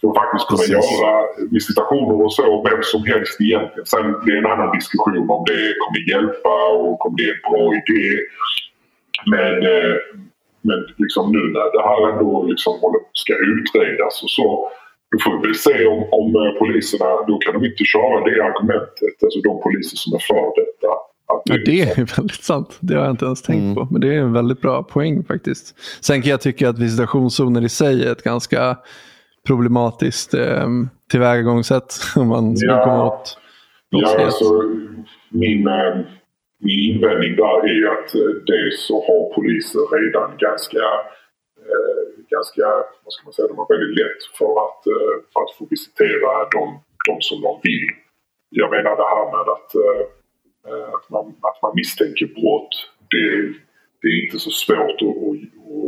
[0.00, 1.00] för att faktiskt kunna Precis.
[1.00, 1.12] göra
[1.50, 3.86] visitationer och så, vem som helst egentligen.
[3.86, 6.54] Sen det är en annan diskussion om det kommer hjälpa
[6.84, 8.04] och om det är en bra idé.
[9.34, 9.96] Men, eh,
[10.68, 12.72] men liksom nu när det här ändå liksom
[13.12, 14.70] ska utredas och så
[15.12, 18.36] då får vi väl se om, om eh, poliserna, då kan de inte köra det
[18.48, 20.92] argumentet, alltså de poliser som är för detta.
[21.32, 22.78] Att Ja, det är ju väldigt sant.
[22.80, 23.88] Det har jag inte ens tänkt på.
[23.90, 25.74] Men det är en väldigt bra poäng faktiskt.
[26.00, 28.76] Sen kan jag tycka att visitationszoner i sig är ett ganska
[29.46, 30.66] problematiskt eh,
[31.10, 32.84] tillvägagångssätt om man ska Ja.
[32.84, 33.38] komma åt
[33.90, 34.26] Ja, brottslighet.
[34.26, 34.62] alltså,
[35.28, 36.00] min, eh,
[36.66, 40.84] min invändning där är att eh, dels så har poliser redan ganska,
[41.66, 42.02] eh,
[42.34, 42.66] ganska,
[43.04, 46.30] vad ska man säga, de har väldigt lätt för att, eh, för att få visitera
[46.56, 46.64] de,
[47.08, 47.86] de som de vill.
[48.60, 50.02] Jag menar det här med att, eh,
[50.68, 52.74] eh, att, man, att man misstänker brott.
[53.12, 53.26] Det,
[54.00, 55.38] det är inte så svårt att, att,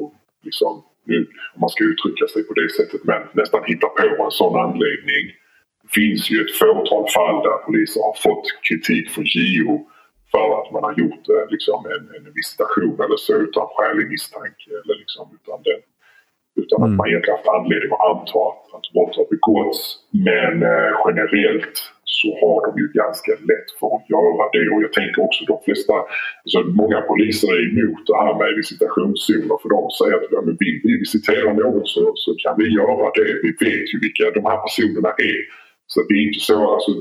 [0.02, 0.12] att
[0.48, 0.72] liksom,
[1.10, 1.18] nu,
[1.54, 5.24] om man ska uttrycka sig på det sättet, men nästan hitta på en sån anledning
[5.82, 9.86] det finns ju ett fåtal fall där poliser har fått kritik från JO
[10.34, 11.24] för att man har gjort
[11.54, 14.68] liksom, en, en visitation eller så utan skälig misstanke.
[14.80, 15.80] Eller liksom, utan den,
[16.62, 16.98] utan att Mm.
[16.98, 19.80] man egentligen haft anledning att anta att, att brott har begåtts.
[20.28, 21.76] Men eh, generellt
[22.18, 24.64] så har de ju ganska lätt för att göra det.
[24.74, 25.94] Och jag tänker också de flesta,
[26.44, 30.56] alltså många poliser är emot det här med visitationszoner för de säger att ja, men
[30.64, 33.28] vill vi visitera någon så, så kan vi göra det.
[33.44, 35.40] Vi vet ju vilka de här personerna är.
[35.92, 36.92] Så det är inte så, alltså,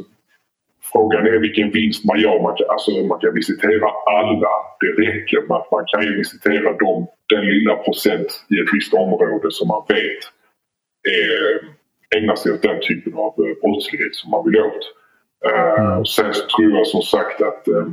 [0.91, 2.41] frågan är vilken vinst man gör.
[2.41, 3.87] Man kan, alltså, man kan visitera
[4.19, 4.53] alla.
[4.79, 9.51] Det räcker med att man kan visitera dem, den lilla procent i ett visst område
[9.51, 10.23] som man vet
[11.17, 14.85] är, ägnar sig åt den typen av eh, brottslighet som man vill åt.
[15.49, 17.87] Eh, och sen tror jag som sagt att eh,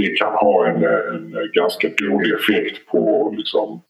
[0.00, 3.82] det kan ha en, eh, en ganska dålig effekt på liksom,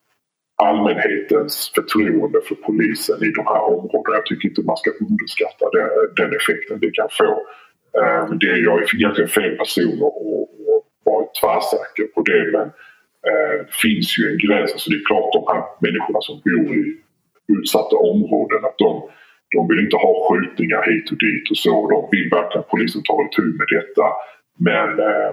[0.63, 4.17] allmänhetens förtroende för polisen i de här områdena.
[4.17, 7.47] Jag tycker inte man ska underskatta den, den effekten det kan få.
[7.99, 10.17] Eh, det är jag är egentligen fel person att
[11.05, 12.67] vara tvärsäker på det men
[13.29, 14.73] eh, det finns ju en gräns.
[14.73, 16.83] Alltså det är klart de här människorna som bor i
[17.59, 18.91] utsatta områden att de,
[19.55, 21.75] de vill inte ha skjutningar hit och dit och så.
[21.95, 24.07] De vill verkligen att polisen tar itu med detta.
[24.69, 25.33] Men eh,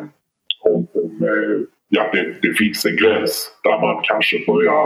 [0.72, 1.58] om, om eh,
[1.90, 4.86] ja, det, det finns en gräns där man kanske börjar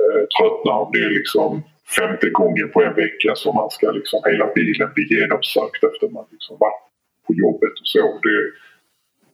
[0.00, 1.62] eh, tröttna om det är liksom
[1.98, 6.24] femte gången på en vecka som man ska liksom hela bilen bli genomsökt efter man
[6.30, 6.89] liksom varit
[7.30, 7.98] på jobbet och så.
[8.22, 8.38] Det,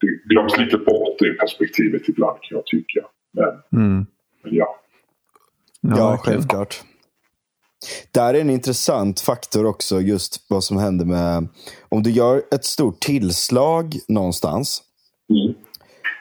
[0.01, 3.01] det glöms lite bort det perspektivet ibland kan jag tycka.
[3.33, 4.07] Men, Mm.
[4.43, 4.81] men ja.
[5.81, 6.19] Ja, verkligen.
[6.39, 6.83] självklart.
[8.13, 11.49] Där är en intressant faktor också, just vad som händer med...
[11.89, 14.83] Om du gör ett stort tillslag någonstans,
[15.31, 15.55] Mm.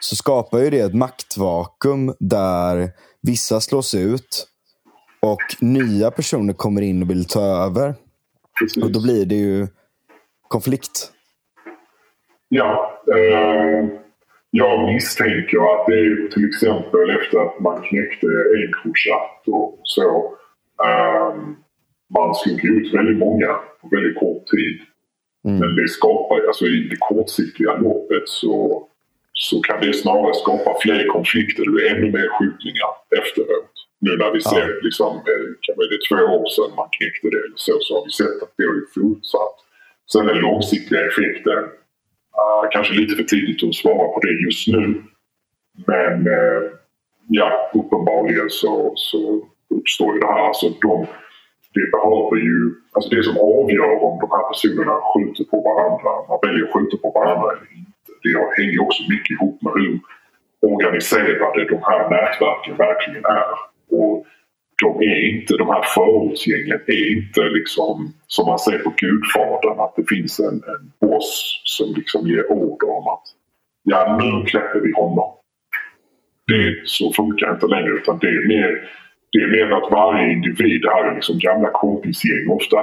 [0.00, 2.90] så skapar ju det ett maktvakuum där
[3.22, 4.46] vissa slås ut
[5.22, 7.94] och nya personer kommer in och vill ta över.
[8.60, 8.82] Precis.
[8.84, 9.66] Och då blir det ju
[10.48, 11.12] konflikt.
[12.56, 13.88] Ja, eh,
[14.50, 18.26] jag misstänker att det är till exempel efter att man knäckte
[18.56, 20.36] Encrochat och så.
[20.84, 21.36] Eh,
[22.16, 23.46] man slog ut väldigt många
[23.80, 24.80] på väldigt kort tid.
[25.60, 28.54] Men det skapar, alltså i det kortsiktiga loppet så,
[29.32, 31.64] så kan det snarare skapa fler konflikter.
[31.64, 33.72] Det blir ännu mer skjutningar efteråt.
[33.98, 37.60] Nu när vi ser, liksom, eh, kan det två år sedan man knäckte det eller
[37.66, 39.56] så, så har vi sett att det har ju fortsatt.
[40.12, 41.62] Sen den långsiktiga effekten,
[42.40, 45.02] Uh, kanske lite för tidigt att svara på det just nu.
[45.86, 46.62] Men uh,
[47.28, 49.20] ja, uppenbarligen så, så
[49.74, 50.46] uppstår ju det här.
[50.48, 51.06] Alltså de,
[51.74, 52.58] det behöver ju,
[52.92, 56.96] alltså det som avgör om de här personerna skjuter på varandra, man väljer att skjuta
[56.96, 58.10] på varandra eller inte.
[58.22, 60.00] Det hänger ju också mycket ihop med hur
[60.74, 63.54] organiserade de här nätverken verkligen är.
[63.98, 64.26] Och
[64.82, 69.96] de är inte, de här förortsgängen är inte liksom som man ser på Gudfadern att
[69.96, 73.26] det finns en, en boss som liksom ger order om att
[73.82, 75.30] ja nu knäpper vi honom.
[76.46, 78.90] Det så funkar inte längre utan det är mer,
[79.32, 82.80] det är mer att varje individ, det här är liksom gamla kompisgäng ofta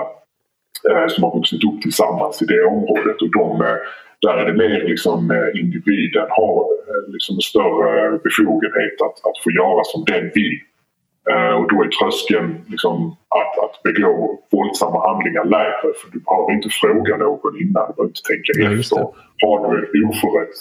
[0.90, 3.78] eh, som har vuxit upp tillsammans i det området och de, eh,
[4.22, 9.52] där är det mer liksom eh, individen har eh, liksom större befogenhet att, att få
[9.52, 10.60] göra som den vill.
[11.32, 16.52] Eh, och då är tröskeln liksom att, att begå våldsamma handlingar lägre för du behöver
[16.52, 18.98] inte fråga någon innan, du behöver inte tänka Ja, efter.
[19.46, 20.56] Har du en oförrätt,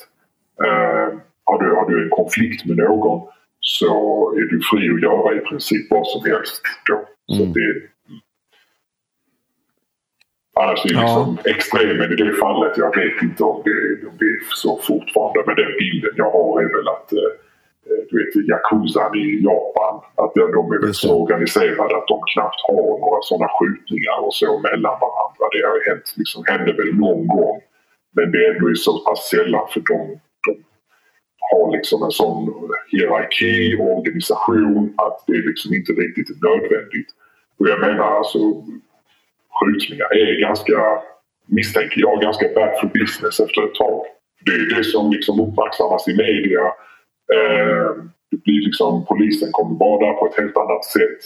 [0.66, 3.28] eh, har, du, har du en konflikt med någon
[3.60, 3.92] så
[4.36, 7.00] är du fri att göra i princip vad som helst då.
[7.36, 7.72] Så det,
[10.60, 11.02] Annars är det Ja.
[11.02, 15.42] liksom extremen i det fallet, jag vet inte om det, om det är så fortfarande.
[15.46, 17.32] Men den bilden jag har är väl att eh,
[18.10, 23.00] du vet, Yakuzan i Japan, att de, är väl så organiserade att de knappt har
[23.04, 25.42] några sådana skjutningar och så mellan varandra.
[25.54, 27.60] Det har hänt, liksom, hände väl någon gång.
[28.16, 29.98] Men det är ändå så pass sällan för de,
[30.46, 30.52] de
[31.50, 32.36] har liksom en sån
[32.90, 37.10] hierarki och organisation att det liksom inte riktigt är nödvändigt.
[37.58, 38.38] Och jag menar alltså
[39.56, 40.78] skjutningar är ganska,
[41.46, 44.02] misstänker jag, ganska bad for business efter ett tag.
[44.46, 46.64] Det är det som liksom uppmärksammas i media.
[47.34, 47.90] Eh,
[48.30, 51.20] det blir liksom, polisen kommer vara där på ett helt annat sätt.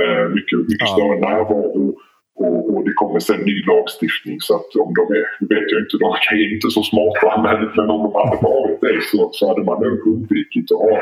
[0.00, 0.94] Eh, mycket mycket Ja.
[0.94, 1.94] större närvaro.
[2.38, 5.96] Och, och det kommer sen ny lagstiftning så att om de är, vet jag inte,
[6.00, 9.64] de är inte så smarta men, men om de hade varit det så, så hade
[9.64, 10.98] man nog undvikit att ha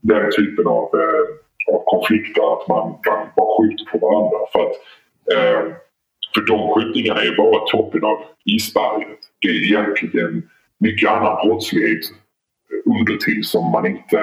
[0.00, 1.24] den typen av, eh,
[1.74, 4.38] av konflikter att man, man bara skjuter på varandra.
[4.52, 4.76] För att
[5.34, 5.72] eh,
[6.34, 9.18] för de skjutningarna är bara toppen av isberget.
[9.42, 10.42] Det är egentligen
[10.80, 12.00] mycket annan brottslighet
[12.86, 14.20] under till som man inte,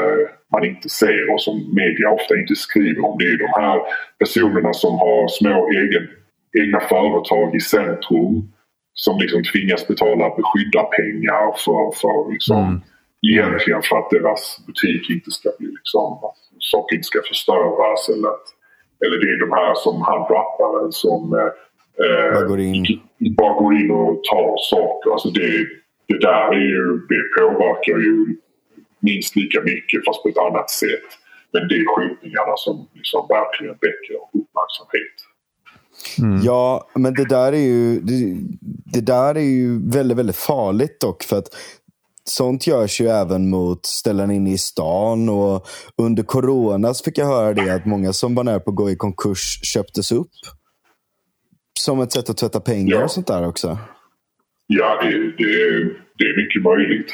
[0.54, 3.18] man inte ser och som media ofta inte skriver om.
[3.20, 3.80] Det är de här
[4.20, 6.08] personerna som har små egen,
[6.64, 8.52] egna företag i centrum
[8.94, 12.82] som liksom tvingas betala beskyddarpengar för, för liksom, Mm.
[13.32, 16.20] egentligen för att deras butik inte ska bli liksom,
[16.60, 18.48] saker inte ska förstöras eller att
[19.06, 21.22] eller det är de här som han rapparen som
[22.06, 22.86] eh, Bara går in.
[23.38, 25.12] bara går in och tar saker.
[25.12, 25.50] Alltså det,
[26.08, 28.36] det där är ju, det påverkar ju
[29.00, 31.10] minst lika mycket fast på ett annat sätt.
[31.54, 35.18] Men det är skjutningarna som liksom verkligen väcker uppmärksamhet.
[36.46, 38.38] Ja, men det där är ju det,
[38.94, 41.24] det där är ju väldigt, väldigt farligt dock.
[41.24, 41.48] För att
[42.30, 45.30] sånt görs ju även mot ställen inne i stan.
[45.30, 48.76] Och under corona så fick jag höra det att många som var nära på att
[48.76, 50.32] gå i konkurs köptes upp.
[51.80, 53.04] Som ett sätt att tvätta pengar Ja.
[53.04, 53.78] och sånt där också.
[54.68, 57.12] Ja, det, det, är- det är mycket möjligt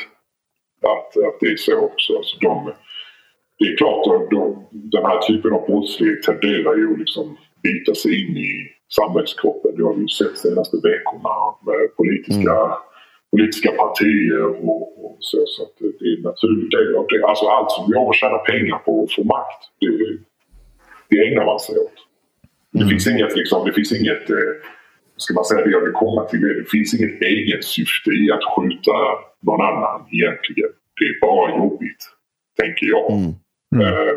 [0.83, 2.17] att, att det är så också.
[2.17, 2.73] Alltså de,
[3.59, 8.11] det är klart att de, den här typen av brottslighet tenderar ju liksom bita sig
[8.21, 8.51] in i
[8.99, 9.71] samhällskroppen.
[9.77, 11.35] Det har vi ju sett senaste veckorna
[11.67, 12.55] med politiska,
[13.31, 15.37] politiska partier och, och så.
[15.47, 17.23] Så att det, är en naturlig del av det.
[17.29, 19.87] Alltså allt som vi har att tjäna pengar på och få makt, det,
[21.09, 21.97] det ägnar man sig åt.
[22.71, 24.51] Det finns inget, liksom, det finns inget eh,
[25.21, 28.31] ska man säga det jag vill komma till är det finns inget eget syfte i
[28.31, 28.95] att skjuta
[29.47, 30.71] någon annan egentligen.
[30.97, 32.01] Det är bara jobbigt,
[32.61, 33.11] tänker jag.
[33.81, 34.15] Eh,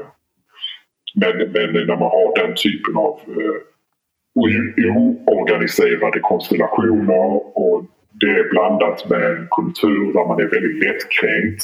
[1.20, 3.59] men, men när man har den typen av eh,
[4.34, 7.84] oorganiserade konstellationer och
[8.20, 11.62] det är blandat med en kultur där man är väldigt lättkränkt.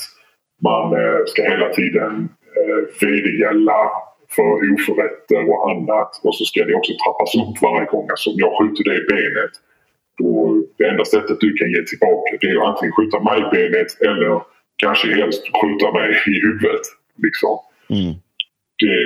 [0.62, 2.28] Man eh, ska hela tiden
[2.59, 3.91] eh, vedergälla
[4.37, 6.11] för oförrätter och annat.
[6.24, 8.07] Och så ska det också trappas upp varje gång.
[8.11, 9.55] Alltså om jag skjuter dig i benet
[10.18, 10.31] då
[10.78, 13.91] det enda sättet du kan ge tillbaka det är att antingen skjuta mig i benet
[14.09, 14.43] eller
[14.76, 16.87] kanske helst skjuta mig i huvudet.
[17.24, 17.55] Liksom.
[17.97, 18.12] Mm.
[18.83, 18.97] Det,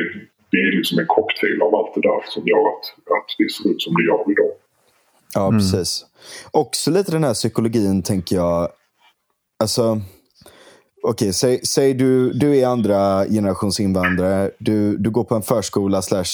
[0.50, 2.84] det är liksom en cocktail av allt det där som gör att,
[3.16, 4.52] att det ser ut som det gör idag.
[5.34, 6.06] Ja, precis.
[6.50, 8.68] Också lite den här psykologin, tänker jag.
[9.58, 10.00] Alltså,
[11.08, 14.50] okej, säg, säg du, du är andra generations invandrare.
[14.58, 16.24] Du, du går på en förskola slash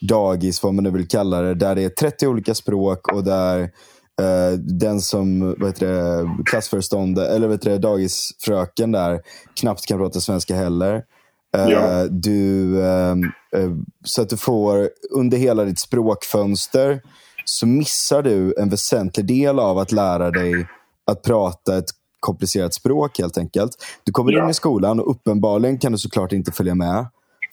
[0.00, 3.60] dagis, vad man nu vill kalla det, där det är 30 olika språk och där
[4.20, 9.20] eh, den som vad heter det, eller vad heter det, dagisfröken där
[9.60, 11.02] knappt kan prata svenska heller.
[11.56, 12.06] Eh, Ja.
[12.10, 13.22] du, ehm,
[13.56, 13.70] eh,
[14.04, 17.00] så att du får, under hela ditt språkfönster,
[17.44, 20.66] så missar du en väsentlig del av att lära dig
[21.10, 21.90] att prata ett
[22.20, 23.70] komplicerat språk helt enkelt.
[24.04, 24.50] Du kommer in Ja.
[24.50, 27.06] i skolan och uppenbarligen kan du såklart inte följa med.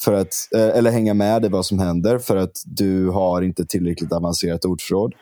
[0.04, 3.66] För att, eh, eller hänga med i vad som händer för att du har inte
[3.66, 5.14] tillräckligt avancerat ordförråd.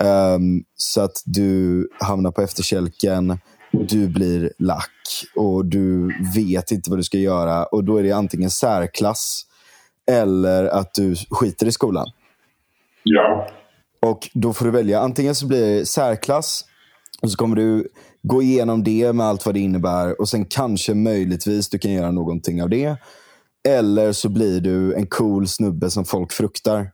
[0.00, 3.38] Ehm, så att du hamnar på efterkälken,
[3.72, 7.64] du blir lack och du vet inte vad du ska göra.
[7.64, 9.42] Och Då är det antingen särklass
[10.10, 12.06] eller att du skiter i skolan.
[13.02, 13.48] Ja,
[14.02, 15.00] Och Då får du välja.
[15.00, 16.64] Antingen så blir det särklass
[17.22, 17.88] och så kommer du
[18.28, 22.10] gå igenom det med allt vad det innebär och sen kanske möjligtvis du kan göra
[22.10, 22.96] någonting av det.
[23.68, 26.90] Eller så blir du en cool snubbe som folk fruktar.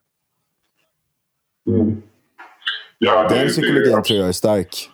[2.98, 4.90] ja det, Den psykologin det, tror jag är stark.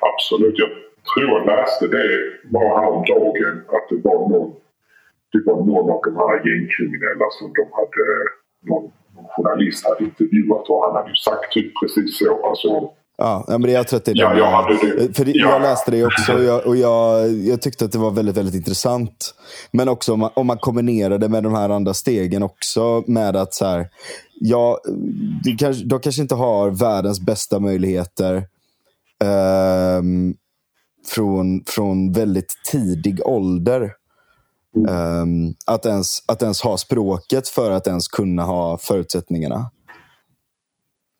[0.00, 0.54] Absolut.
[0.58, 0.68] Jag
[1.14, 2.08] tror jag läste det
[2.50, 4.52] bara häromdagen att det var någon,
[5.32, 8.04] det var någon av de här gängkriminella som de hade,
[8.68, 8.84] någon,
[9.14, 12.46] någon journalist hade intervjuat och han hade ju sagt typ precis så.
[12.48, 12.92] Alltså,
[13.22, 15.16] Ja, men jag tror att det är Ja, jag hade det.
[15.16, 15.50] För Ja.
[15.50, 18.54] Jag läste det också och, jag, och jag, jag tyckte att det var väldigt, väldigt
[18.54, 19.34] intressant.
[19.70, 23.04] Men också om man, om man kombinerar det med de här andra stegen också.
[23.06, 23.88] Med att så här,
[24.40, 24.80] ja,
[25.44, 28.44] det kanske, de kanske inte har världens bästa möjligheter
[29.24, 30.34] ehm,
[31.06, 33.92] från, från väldigt tidig ålder.
[34.88, 39.70] Ehm, att, ens, att ens ha språket för att ens kunna ha förutsättningarna.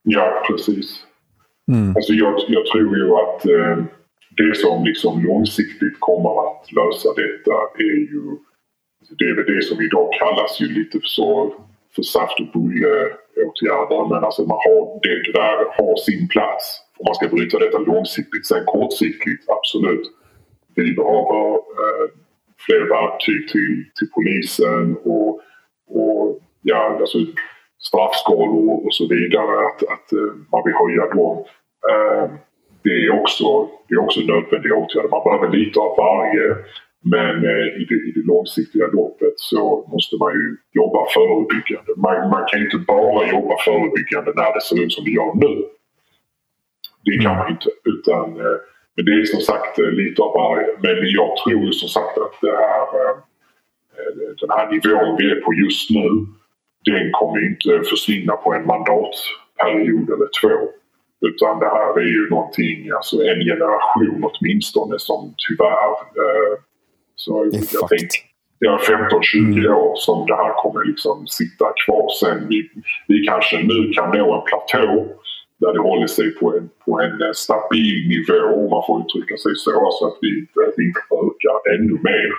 [0.03, 1.05] Ja, precis.
[1.69, 1.97] Mm.
[1.97, 3.85] Alltså jag, jag tror ju att eh,
[4.37, 8.23] det som liksom långsiktigt kommer att lösa detta är ju...
[9.01, 11.55] Alltså, det är väl det som idag kallas ju lite så
[11.95, 14.09] för saft och bulle-åtgärder.
[14.09, 16.65] Men alltså man har, det, det där har sin plats
[16.99, 18.47] om man ska bryta detta långsiktigt.
[18.47, 20.07] Sen kortsiktigt, absolut.
[20.75, 22.07] Vi behöver eh,
[22.67, 25.41] fler verktyg till, till polisen och,
[25.89, 27.19] och ja, alltså
[27.89, 29.67] straffskalor och så vidare.
[29.67, 31.37] Att, att eh, man vill höja dem.
[31.91, 32.25] Eh,
[32.85, 33.45] det är också,
[33.89, 35.09] det är också nödvändiga åtgärder.
[35.09, 36.49] Man behöver lite av varje.
[37.15, 41.91] Men eh, i, det, i det långsiktiga loppet så måste man ju jobba förebyggande.
[41.97, 45.33] Man, man kan ju inte bara jobba förebyggande när det ser ut som det gör
[45.35, 45.55] nu.
[47.05, 47.69] Det kan man inte.
[47.85, 48.27] Utan,
[48.95, 50.69] men det är som sagt lite av varje.
[50.83, 52.87] Men jag tror som sagt att det här,
[54.41, 56.09] den här nivån vi är på just nu
[56.85, 60.57] den kommer inte försvinna på en mandatperiod eller två.
[61.21, 65.93] Utan det här är ju någonting, alltså en generation åtminstone som tyvärr...
[66.23, 66.55] Eh,
[67.17, 68.21] så Det är jag tänker,
[68.59, 72.07] ja, 15-20 år som det här kommer liksom sitta kvar.
[72.21, 72.71] Sen vi,
[73.09, 75.07] vi kanske nu kan nå en platå
[75.61, 79.37] där det håller sig på en, på en eh, stabil nivå, om man får uttrycka
[79.37, 82.31] sig så, så att vi inte, att vi inte ökar ännu mer.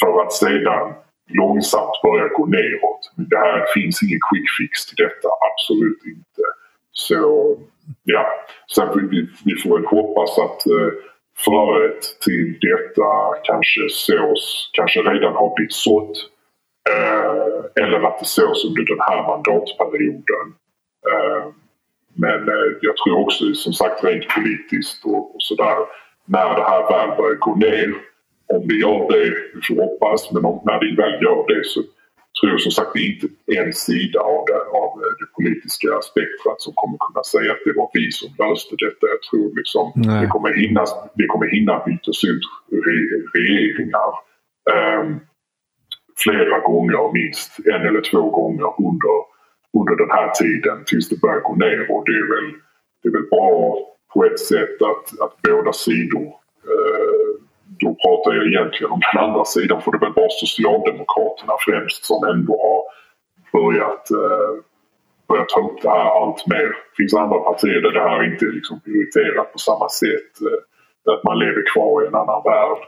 [0.00, 0.86] För att sedan
[1.28, 3.12] långsamt börjar gå neråt.
[3.16, 6.42] Men det här finns ingen quick fix till detta, absolut inte.
[6.92, 7.56] Så
[8.04, 8.26] ja,
[8.74, 10.92] sen vi, vi, vi får väl hoppas att eh,
[11.44, 13.10] fröet till detta
[13.44, 16.16] kanske sås, kanske redan har blivit sått.
[16.90, 20.46] Eh, eller att det sås under den här mandatperioden.
[21.10, 21.46] Eh,
[22.14, 25.76] men eh, jag tror också som sagt rent politiskt och, och sådär.
[26.24, 27.94] När det här väl börjar gå ner,
[28.54, 29.24] om det gör det,
[29.54, 31.80] vi får hoppas, men om, när det väl gör det så
[32.36, 33.28] tror jag som sagt det är inte
[33.60, 37.74] en sida av det, av eh, det politiska spektrat som kommer kunna säga att det
[37.80, 39.04] var vi som löste detta.
[39.14, 40.20] Jag tror liksom Nej.
[40.22, 40.84] det kommer hinna,
[41.20, 42.44] det kommer hinna bytas ut
[42.86, 42.98] re,
[43.36, 44.10] regeringar
[44.74, 45.10] ehm,
[46.24, 49.16] flera gånger, minst en eller två gånger under,
[49.78, 51.80] under den här tiden tills det börjar gå ner.
[51.92, 52.48] Och det är väl,
[53.00, 53.78] det är väl bra
[54.14, 56.28] på ett sätt att, att båda sidor
[56.70, 57.07] eh,
[57.80, 62.20] då pratar jag egentligen om den andra sidan för det väl bara Socialdemokraterna främst som
[62.32, 62.80] ändå har
[63.58, 64.52] börjat, eh,
[65.28, 66.68] börjat ta upp det här allt mer.
[66.68, 70.32] Det finns andra partier där det här inte är liksom prioriterat på samma sätt.
[70.46, 70.60] Eh,
[71.14, 72.80] att man lever kvar i en annan värld,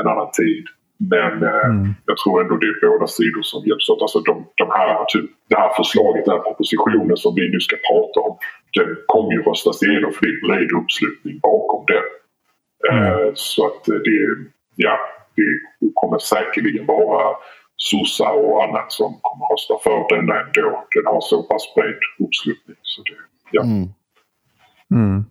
[0.00, 0.64] en annan tid.
[1.14, 1.70] Men eh,
[2.08, 4.02] jag tror ändå det är båda sidor som hjälps åt.
[4.02, 7.76] Alltså de, de här, typ, det här förslaget, den här propositionen som vi nu ska
[7.90, 8.34] prata om.
[8.76, 12.08] Den kommer ju röstas igenom för det är bred uppslutning bakom den.
[12.90, 14.98] Eh, så att det, ja,
[15.36, 17.36] det kommer säkerligen vara
[17.76, 20.84] sossar och annat som kommer rösta för denna ändå.
[20.94, 22.76] Den har så pass bred uppslutning.
[22.82, 23.16] Så det,
[23.50, 23.62] ja.
[24.90, 25.24] Mm.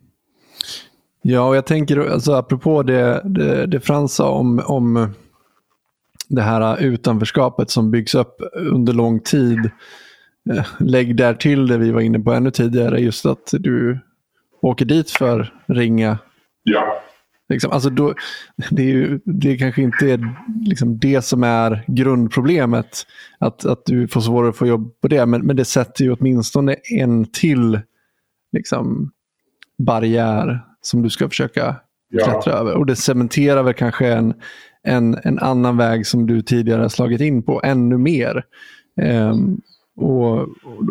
[1.22, 5.14] Ja, och jag tänker alltså, apropå det, det, det Frans sa om, om
[6.28, 9.72] det här utanförskapet som byggs upp under lång tid.
[10.50, 14.00] Eh, Lägg där till det vi var inne på ännu tidigare, just att du
[14.62, 16.18] åker dit för ringa.
[16.64, 17.04] ja.
[17.50, 18.14] Liksom, alltså då,
[18.70, 20.36] det, är ju, det kanske inte är
[20.66, 23.06] liksom det som är grundproblemet,
[23.40, 26.14] att, att du får svårare att få jobb på det, men, men det sätter ju
[26.14, 27.80] åtminstone en till
[28.52, 29.12] liksom,
[29.78, 31.76] barriär som du ska försöka
[32.10, 32.26] Ja.
[32.26, 32.74] klättra över.
[32.74, 34.34] Och det cementerar väl kanske en,
[34.84, 38.44] en, en annan väg som du tidigare har slagit in på ännu mer.
[39.02, 39.62] Ehm,
[39.96, 40.40] och,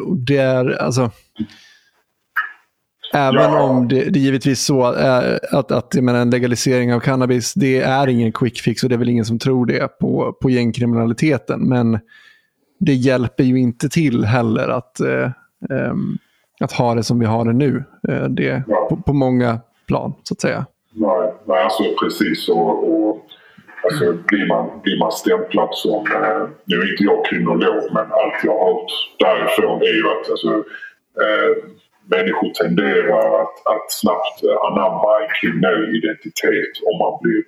[0.07, 1.11] och det är alltså...
[3.15, 3.63] Även Ja.
[3.63, 7.55] om det, det är givetvis så eh, att, att jag menar, en legalisering av cannabis,
[7.55, 10.51] det är ingen quick fix och det är väl ingen som tror det på, på
[10.51, 11.69] gängkriminaliteten.
[11.69, 11.99] Men
[12.81, 15.31] det hjälper ju inte till heller att, eh,
[15.71, 16.19] ehm,
[16.61, 17.85] att ha det som vi har det nu.
[18.09, 18.87] Eh, det, Ja.
[18.91, 20.67] på, på många plan, så att säga.
[20.93, 22.49] Nej, nej alltså precis.
[22.49, 23.27] Och, och,
[23.85, 26.05] alltså, blir, man, blir man stämplad som...
[26.65, 30.49] Nu är inte jag kriminolog men allt jag har hört därifrån är ju att alltså,
[32.15, 37.43] människor tenderar att, att snabbt eh, anamma en kriminell identitet om man blir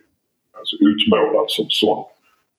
[0.58, 2.04] alltså, utmålad som sån.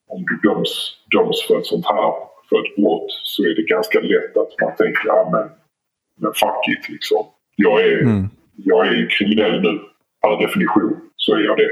[0.07, 0.71] Om du döms,
[1.11, 2.11] döms för ett sånt här
[2.49, 5.45] för ett brott så är det ganska lätt att man tänker ja, men,
[6.21, 7.25] men fuck it liksom.
[7.55, 9.79] Jag är, jag är kriminell nu
[10.21, 11.69] per definition så är jag det.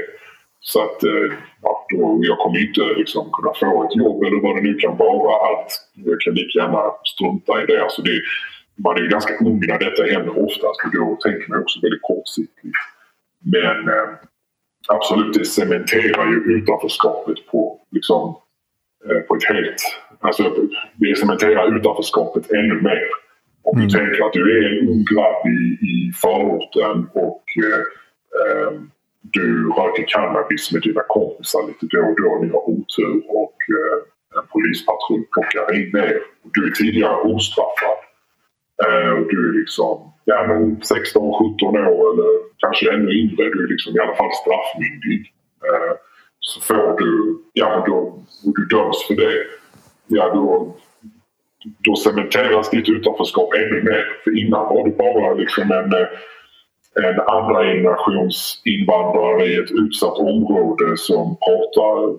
[0.60, 1.28] Så att eh,
[1.62, 4.96] ja, då, jag kommer inte liksom kunna få ett jobb eller vad det nu kan
[4.96, 5.32] vara.
[5.46, 5.70] Allt.
[5.94, 6.82] Jag kan lika gärna
[7.14, 7.82] strunta i det.
[7.82, 8.20] Alltså det
[8.84, 12.02] man är ju ganska ung när detta händer oftast och då tänker man också väldigt
[12.02, 12.78] kortsiktigt.
[13.44, 14.08] Men eh,
[14.88, 18.36] absolut, det cementerar ju utanförskapet på, liksom,
[19.04, 19.80] eh, på ett helt...
[20.20, 20.42] Alltså,
[20.94, 23.08] det cementerar utanförskapet ännu mer.
[23.62, 27.82] Om du tänker att du är en ung grabb i, i förorten och eh,
[28.38, 28.72] eh,
[29.20, 32.38] du röker cannabis med dina kompisar lite då och då.
[32.42, 33.98] Ni har otur och eh,
[34.38, 36.20] en polispatrull plockar in er.
[36.54, 37.98] Du är tidigare ostraffad.
[38.84, 43.50] Eh, och du är liksom ja, men 16, 17 år eller kanske ännu yngre.
[43.54, 45.32] Du är liksom i alla fall straffmyndig.
[45.66, 45.94] Eh,
[46.40, 47.98] så får du, ja men då,
[48.46, 49.44] och du döms för det.
[50.06, 50.76] Ja då,
[51.78, 54.04] då cementeras ditt utanförskap ännu mer.
[54.24, 56.08] För innan var du bara liksom en, eh,
[57.08, 62.18] en andra generations invandrare i ett utsatt område som pratar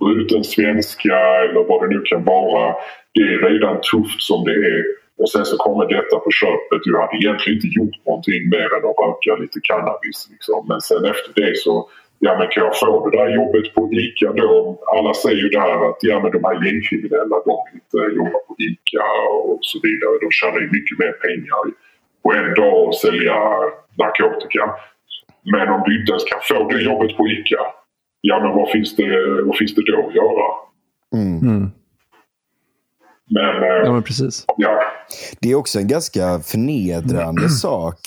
[0.00, 2.74] bruten svenska eller vad det nu kan vara.
[3.14, 5.03] Det är redan tufft som det är.
[5.20, 6.80] Och sen så kommer detta på köpet.
[6.84, 10.18] Du hade egentligen inte gjort någonting mer än att röka lite cannabis.
[10.32, 10.58] Liksom.
[10.70, 11.74] Men sen efter det så,
[12.18, 14.54] ja men kan jag få det där jobbet på ICA då?
[14.96, 18.52] Alla säger ju där att ja men de här gängkriminella de vill inte jobba på
[18.68, 19.08] ICA
[19.50, 20.14] och så vidare.
[20.24, 21.64] De tjänar ju mycket mer pengar
[22.22, 23.36] på en dag och sälja
[24.02, 24.64] narkotika.
[25.52, 27.62] Men om du inte ens kan få det jobbet på ICA,
[28.20, 29.08] ja men vad finns det,
[29.48, 30.46] vad finns det då att göra?
[31.22, 31.70] Mm.
[33.34, 34.44] Men, eh, Ja, men precis.
[34.56, 34.80] ja.
[35.40, 37.98] Det är också en ganska förnedrande sak.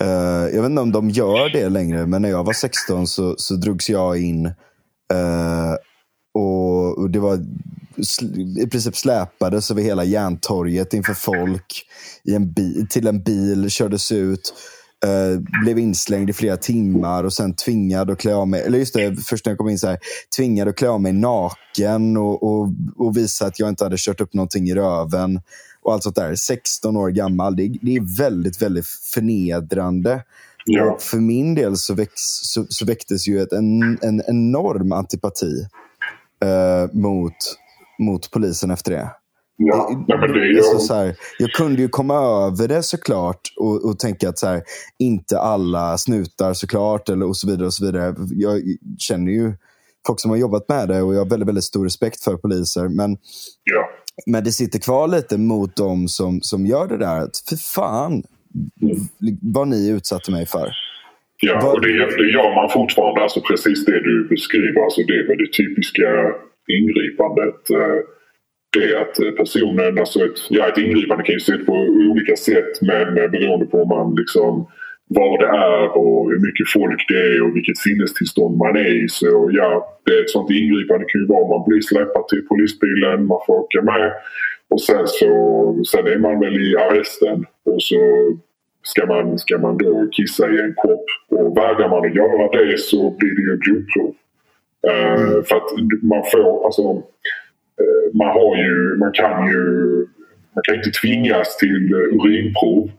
[0.00, 0.06] Eh,
[0.54, 3.54] jag vet inte om de gör det längre, men när jag var 16 så, så
[3.54, 4.46] drogs jag in.
[5.12, 5.74] eh,
[6.34, 7.36] och, och det var
[7.96, 11.82] sl- i princip släpades över hela Järntorget inför folk
[12.24, 14.54] i en bil, till en bil, kördes ut.
[15.04, 18.62] Eh, blev inslängd i flera timmar och sen tvingad att klä av mig.
[18.62, 19.98] Eller just det, först när jag kom in så här.
[20.36, 24.20] Tvingad att klä av mig naken och, och, och visa att jag inte hade kört
[24.20, 25.40] upp någonting i röven.
[25.82, 26.34] Och allt sånt där.
[26.34, 27.56] 16 år gammal.
[27.56, 30.22] Det, det är väldigt, väldigt förnedrande.
[30.64, 30.92] Ja.
[30.92, 35.66] Och för min del så, väx, så, så väcktes ju ett, en, en enorm antipati
[36.42, 37.36] eh, mot,
[37.98, 39.10] mot polisen efter det.
[39.56, 40.56] Ja, men det är ju...
[40.58, 44.46] Alltså, så här, jag kunde ju komma över det såklart och, och tänka att så
[44.46, 44.62] här,
[44.98, 47.66] inte alla snutar såklart eller och så vidare.
[47.66, 48.14] och så vidare.
[48.30, 48.60] Jag
[48.98, 49.52] känner ju
[50.06, 52.88] folk som har jobbat med det och jag har väldigt, väldigt stor respekt för poliser.
[52.88, 53.10] Men,
[53.64, 53.88] Ja.
[54.26, 57.18] men det sitter kvar lite mot dem som, som gör det där.
[57.20, 58.22] Att, För fan
[59.42, 60.68] vad ni utsatte mig för.
[61.42, 61.88] Ja, Vad- och det,
[62.22, 63.20] det gör man fortfarande.
[63.22, 64.84] Alltså precis det du beskriver.
[64.84, 66.08] Alltså det är väl det typiska
[66.78, 67.70] ingripandet.
[67.70, 67.98] eh,
[68.74, 71.72] Det att eh, personen, alltså ett, ja, ett ingripande kan ju se ut på
[72.10, 74.66] olika sätt men men beroende på man liksom
[75.08, 79.08] var det är och hur mycket folk det är och vilket sinnestillstånd man är i.
[79.08, 83.26] Så ja, det är ett sånt ingripande kan ju vara man blir släpad till polisbilen,
[83.26, 84.12] man får åka med.
[84.68, 85.30] Och sen så
[85.86, 88.00] sen är man väl i arresten och så
[88.82, 91.06] ska man, ska man då kissa i en kopp.
[91.28, 94.14] Och vägrar man att göra det så blir det ju blodprov.
[94.88, 95.70] Uh, för att
[96.02, 97.02] man får, alltså,
[98.14, 99.62] man har ju, man kan ju,
[100.54, 102.90] man kan inte tvingas till urinprov.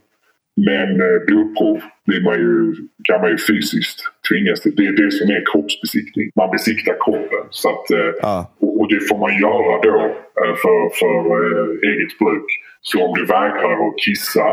[0.57, 3.99] Men uh, blodprov blir man ju, kan man ju fysiskt
[4.30, 4.76] tvingas till.
[4.76, 6.32] Det är det som är kroppsbesiktning.
[6.36, 7.43] Man besiktar kroppen.
[7.49, 7.86] Så att,
[8.21, 8.51] Ja.
[8.59, 10.15] och, det får man göra då
[10.61, 11.15] för, för
[11.91, 12.49] eget bruk.
[12.82, 14.47] Så om du vägrar att kissa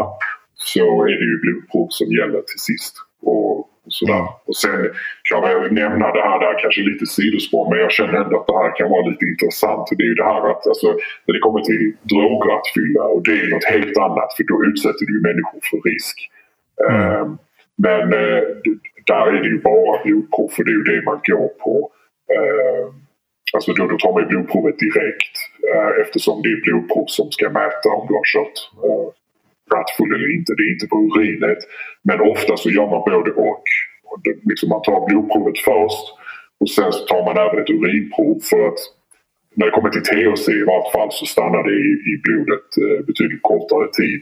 [0.55, 2.95] så är det ju blodprov som gäller till sist.
[3.23, 4.25] Och sådär.
[4.45, 4.81] Och sen
[5.29, 8.47] kan jag nämna det här, det här kanske lite sidospår men jag känner ändå att
[8.47, 9.89] det här kan vara lite intressant.
[9.99, 10.89] Det är ju det här att alltså,
[11.25, 15.17] när det kommer till drograttfylla och det är något helt annat för då utsätter du
[15.29, 16.17] människor för risk.
[16.89, 17.25] Eh,
[17.87, 18.43] men eh,
[19.07, 21.91] där är det ju bara blodprov för det är ju det man går på.
[22.35, 22.87] Eh,
[23.55, 25.35] Alltså då, då tar man blodprovet direkt
[25.71, 29.09] eh, eftersom det är blodprov som ska mäta om du har kört eh,
[29.75, 30.51] rattfull eller inte.
[30.57, 31.61] Det är inte på urinet.
[32.05, 33.65] Men ofta så gör man både och.
[34.51, 36.07] liksom man tar blodprovet först
[36.61, 38.81] och sen så tar man även ett urinprov för att
[39.55, 43.07] när det kommer till THC i vart fall så stannar det i, i blodet eh,
[43.07, 44.21] betydligt kortare tid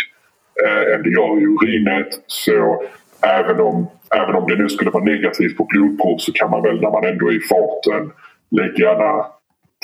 [0.65, 2.09] eh, än det gör i urinet.
[2.27, 2.83] Så
[3.39, 6.81] även om, även om det nu skulle vara negativt på blodprov så kan man väl
[6.81, 8.13] när man ändå är i farten
[8.51, 9.27] lika gärna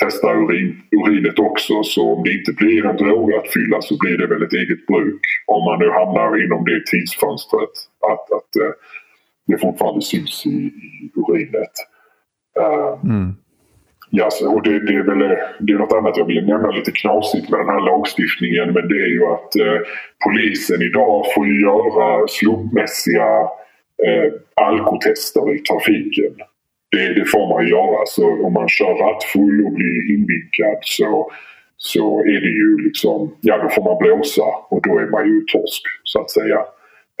[0.03, 1.83] testa urin, urinet också.
[1.83, 5.21] Så om det inte blir en drograttfylla så blir det väl ett eget bruk.
[5.45, 7.73] Om man nu hamnar inom det tidsfönstret.
[8.11, 8.73] Att, att eh,
[9.47, 11.75] det fortfarande syns i, i urinet.
[12.59, 13.35] Eh, Mm.
[14.09, 17.49] Ja, och det, det är väl det är något annat jag vill nämna lite knasigt
[17.49, 18.73] med den här lagstiftningen.
[18.73, 19.79] Men det är ju att eh,
[20.25, 23.29] polisen idag får göra slumpmässiga
[24.07, 26.33] eh, alkotester i trafiken.
[26.91, 28.05] Det, det får man göra.
[28.05, 31.31] Så om man kör rattfull och blir invinkad så,
[31.77, 35.41] så är det ju liksom, ja då får man blåsa och då är man ju
[35.41, 36.59] torsk så att säga.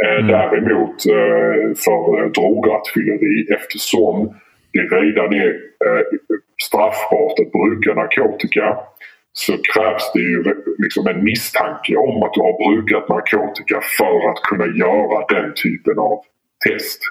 [0.03, 4.33] Eh, Däremot eh, för eh, drograttfylleri eftersom
[4.73, 5.55] det redan är
[6.63, 8.77] straffbart att bruka narkotika
[9.33, 10.43] så krävs det ju
[10.77, 15.99] liksom en misstanke om att du har brukat narkotika för att kunna göra den typen
[15.99, 16.17] av
[16.67, 17.01] test.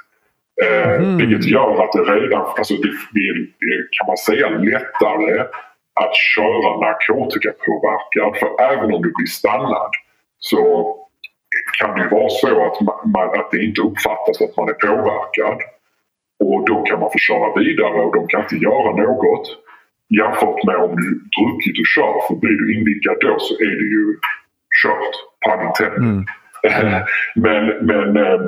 [0.65, 5.41] Eh, Vilket gör att det redan alltså det blir, det kan man säga, lättare
[6.01, 8.31] att köra narkotikapåverkad.
[8.41, 9.91] För även om du blir stannad
[10.39, 10.61] så
[11.79, 12.81] kan det vara så att,
[13.15, 15.59] man, att det inte uppfattas att man är påverkad.
[16.45, 19.47] Och då kan man få köra vidare och de kan inte göra något.
[20.19, 23.89] Jämfört med om du druckit och kör, för blir du invickad då så är det
[23.97, 24.05] ju
[24.83, 25.15] kört.
[25.45, 26.25] Pun intended.
[27.45, 28.41] men men eh,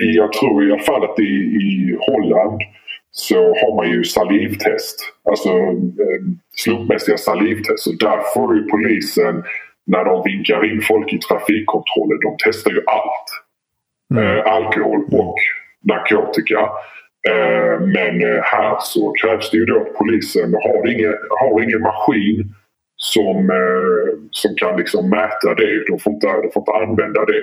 [0.00, 1.32] jag tror i alla fall att i,
[1.68, 2.60] i Holland
[3.10, 5.00] så har man ju salivtest.
[5.28, 6.22] Alltså eh,
[6.56, 7.86] slumpmässiga salivtest.
[7.86, 9.44] Och där får ju polisen,
[9.86, 13.28] när de vinkar in folk i trafikkontrollen, de testar ju allt.
[14.20, 15.36] Eh, alkohol och
[15.84, 16.60] narkotika.
[17.28, 21.80] Eh, men eh, här så krävs det ju då att polisen har ingen, har ingen
[21.80, 22.54] maskin
[22.96, 25.84] som, eh, som kan liksom mäta det.
[25.86, 27.42] De får, inte, de får inte använda det.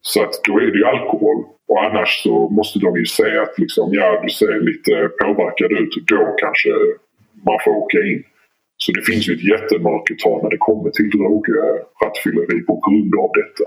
[0.00, 1.44] Så att då är det ju alkohol.
[1.68, 5.92] Och annars så måste de ju säga att liksom, ja, du ser lite påverkad ut.
[6.06, 6.70] Då kanske
[7.46, 8.22] man får åka in.
[8.76, 13.64] Så det finns ju ett jättemörkertal när det kommer till drograttfylleri på grund av detta.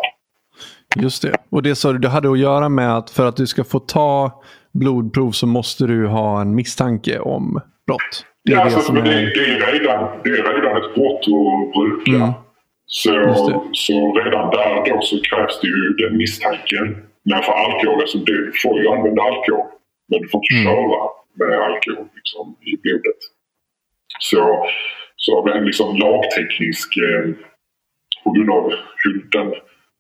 [1.03, 1.35] Just det.
[1.49, 3.79] Och det sa du, det hade att göra med att för att du ska få
[3.79, 4.41] ta
[4.73, 8.25] blodprov så måste du ha en misstanke om brott.
[8.45, 9.25] Det är ja, det alltså, men det, är...
[9.25, 12.23] det, är redan, det är redan ett brott att bruka.
[12.23, 12.33] Mm.
[12.85, 13.11] Så,
[13.71, 17.10] så redan där då så krävs det ju den misstanken.
[17.29, 19.67] Men för alkohol, alltså, du får ju använda alkohol.
[20.09, 20.65] Men du får inte Mm.
[20.65, 20.99] köra
[21.39, 23.19] med alkohol liksom, i blodet.
[24.19, 24.65] Så,
[25.15, 27.29] så av en liksom lagteknisk, eh,
[28.23, 29.53] på grund av hur den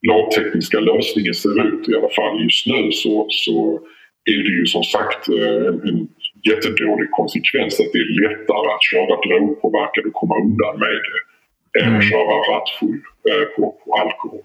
[0.07, 3.79] lagtekniska lösningen ser ut i alla fall just nu så, så
[4.25, 6.07] är det ju som sagt eh, en, en
[6.49, 11.19] jättedålig konsekvens att det är lättare att köra drogpåverkad och komma undan med det
[11.79, 11.97] än Mm.
[11.99, 12.99] att köra rattfull
[13.29, 14.43] eh, på, på alkohol.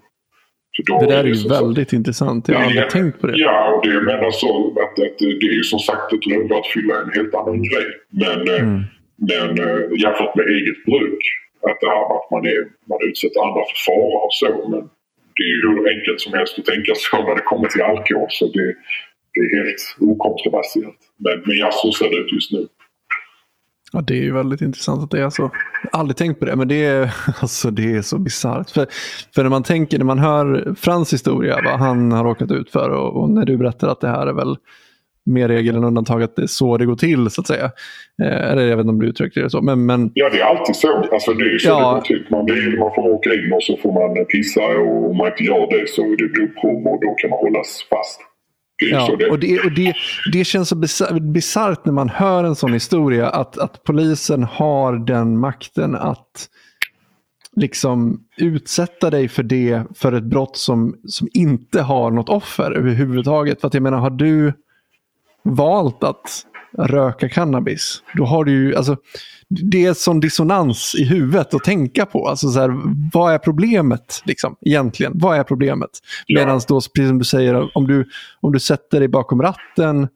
[0.87, 2.49] Då Det där är ju sagt- väldigt intressant.
[2.49, 3.33] Jag har aldrig tänkt på det.
[3.37, 7.11] Ja, och det jag menar så att, att det är som sagt ett drograttfylla en
[7.19, 7.87] helt annan grej.
[8.11, 8.83] Men, eh, Mm.
[9.31, 11.23] men eh, jämfört med eget bruk,
[11.69, 12.61] att det här att man, är,
[12.91, 14.69] man utsätter andra för fara och så.
[14.73, 14.83] Men
[15.37, 18.27] det är ju hur enkelt som helst att tänka så när det kommer till alkohol.
[18.31, 18.67] Så det,
[19.35, 21.01] det är helt okontroversiellt.
[21.25, 22.63] Men, men ja, så ser det ut just nu.
[23.97, 25.43] Ja, det är ju väldigt intressant att det är så.
[25.43, 28.71] Jag har aldrig tänkt på det, men det är, alltså, det är så bisarrt.
[28.71, 28.87] För,
[29.35, 32.91] för när man tänker, när man hör Frans historia, vad han har råkat ut för
[32.91, 34.57] och, och när du berättar att det här är väl
[35.27, 37.65] mer regel än undantag att det är så det går till så att säga.
[38.23, 39.63] Eh, eller jag vet inte om du uttryckte det så.
[39.63, 40.11] Men, men...
[40.15, 41.09] Ja, det är alltid så.
[41.13, 41.89] Alltså, det är så ja.
[41.89, 42.27] det går till.
[42.31, 45.45] Man, det man får åka in och så får man pissa och om man inte
[45.45, 48.21] gör det så är det blodprov och då kan man hållas fast.
[48.79, 49.95] Ja, och, det, och det,
[50.33, 50.77] det känns så
[51.21, 56.49] bisarrt när man hör en sån historia att, att polisen har den makten att
[57.57, 63.61] liksom utsätta dig för det för ett brott som, som inte har något offer överhuvudtaget.
[63.61, 64.53] För att jag menar, har du
[65.43, 66.47] valt att
[66.79, 68.97] röka cannabis, då har du ju, alltså,
[69.49, 72.29] det är sån dissonans i huvudet att tänka på.
[72.29, 72.81] Alltså så här,
[73.13, 75.13] vad är problemet liksom, egentligen?
[75.15, 75.91] Vad är problemet?
[76.27, 76.41] Ja.
[76.41, 78.09] Medan då, precis som du säger, om du,
[78.41, 80.09] om du sätter dig bakom ratten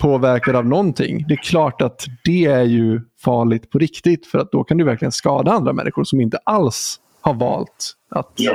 [0.00, 4.52] påverkad av någonting, det är klart att det är ju farligt på riktigt för att
[4.52, 8.52] då kan du verkligen skada andra människor som inte alls har valt att ja.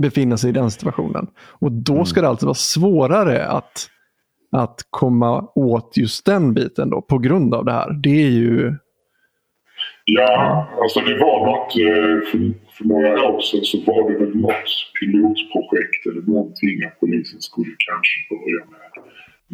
[0.00, 1.26] befinna sig i den situationen.
[1.38, 2.24] Och då ska mm.
[2.24, 3.88] det alltså vara svårare att
[4.52, 7.90] att komma åt just den biten då på grund av det här.
[8.02, 8.74] Det är ju...
[10.04, 12.38] Ja, alltså det var något eh, för,
[12.74, 14.70] för några år sedan så var det väl något
[15.00, 18.88] pilotprojekt eller någonting att polisen skulle kanske börja med,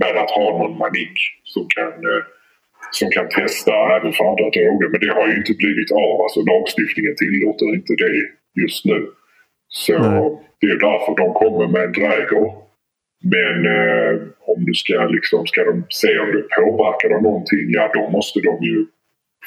[0.00, 1.16] med att ha någon manik
[1.54, 2.22] som kan, eh,
[2.98, 4.88] som kan testa även för andra droger.
[4.92, 6.16] Men det har ju inte blivit av.
[6.24, 8.12] Alltså lagstiftningen tillåter inte det
[8.62, 8.98] just nu.
[9.68, 10.22] Så Nej.
[10.60, 12.65] det är därför de kommer med en dräger
[13.34, 17.58] men eh, om du ska, liksom, ska de se om du är påverkad av någonting,
[17.68, 18.86] ja då måste de ju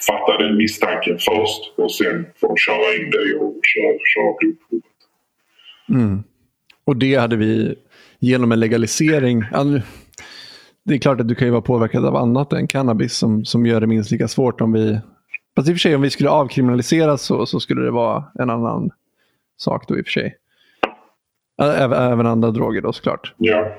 [0.07, 4.99] fatta den misstanken först och sen får de köra in dig och köra, köra blodprovet.
[5.89, 6.23] Mm.
[6.85, 7.75] Och det hade vi
[8.19, 9.43] genom en legalisering.
[10.85, 13.65] Det är klart att du kan ju vara påverkad av annat än cannabis som, som
[13.65, 14.99] gör det minst lika svårt om vi...
[15.55, 18.49] Fast i och för sig om vi skulle avkriminalisera så, så skulle det vara en
[18.49, 18.89] annan
[19.57, 20.35] sak då i och för sig.
[22.11, 23.33] Även andra droger då såklart.
[23.37, 23.75] Ja.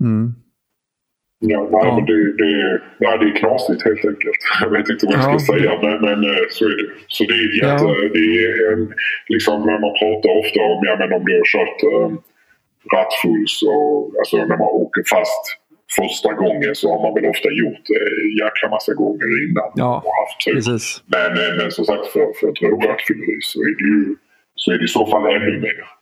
[0.00, 0.34] Mm.
[1.38, 1.94] Ja, nej, ja.
[1.96, 4.40] Men det, det, nej, det är knasigt helt enkelt.
[4.60, 5.52] Jag vet inte vad jag ska ja.
[5.52, 6.88] säga men, men eh, så är det.
[7.08, 8.08] Så det är, jätte, ja.
[8.16, 8.82] det är en,
[9.28, 12.12] liksom man pratar ofta om, ja men om du har kört um,
[12.94, 13.72] rattfull så,
[14.18, 15.44] alltså när man åker fast
[15.98, 19.92] första gången så har man väl ofta gjort det en jäkla massa gånger innan ja,
[20.06, 20.78] och haft tur.
[21.14, 24.16] Men, eh, men som sagt för, för drograttfylleri så är det ju
[24.54, 25.95] så är det i så fall ännu mer.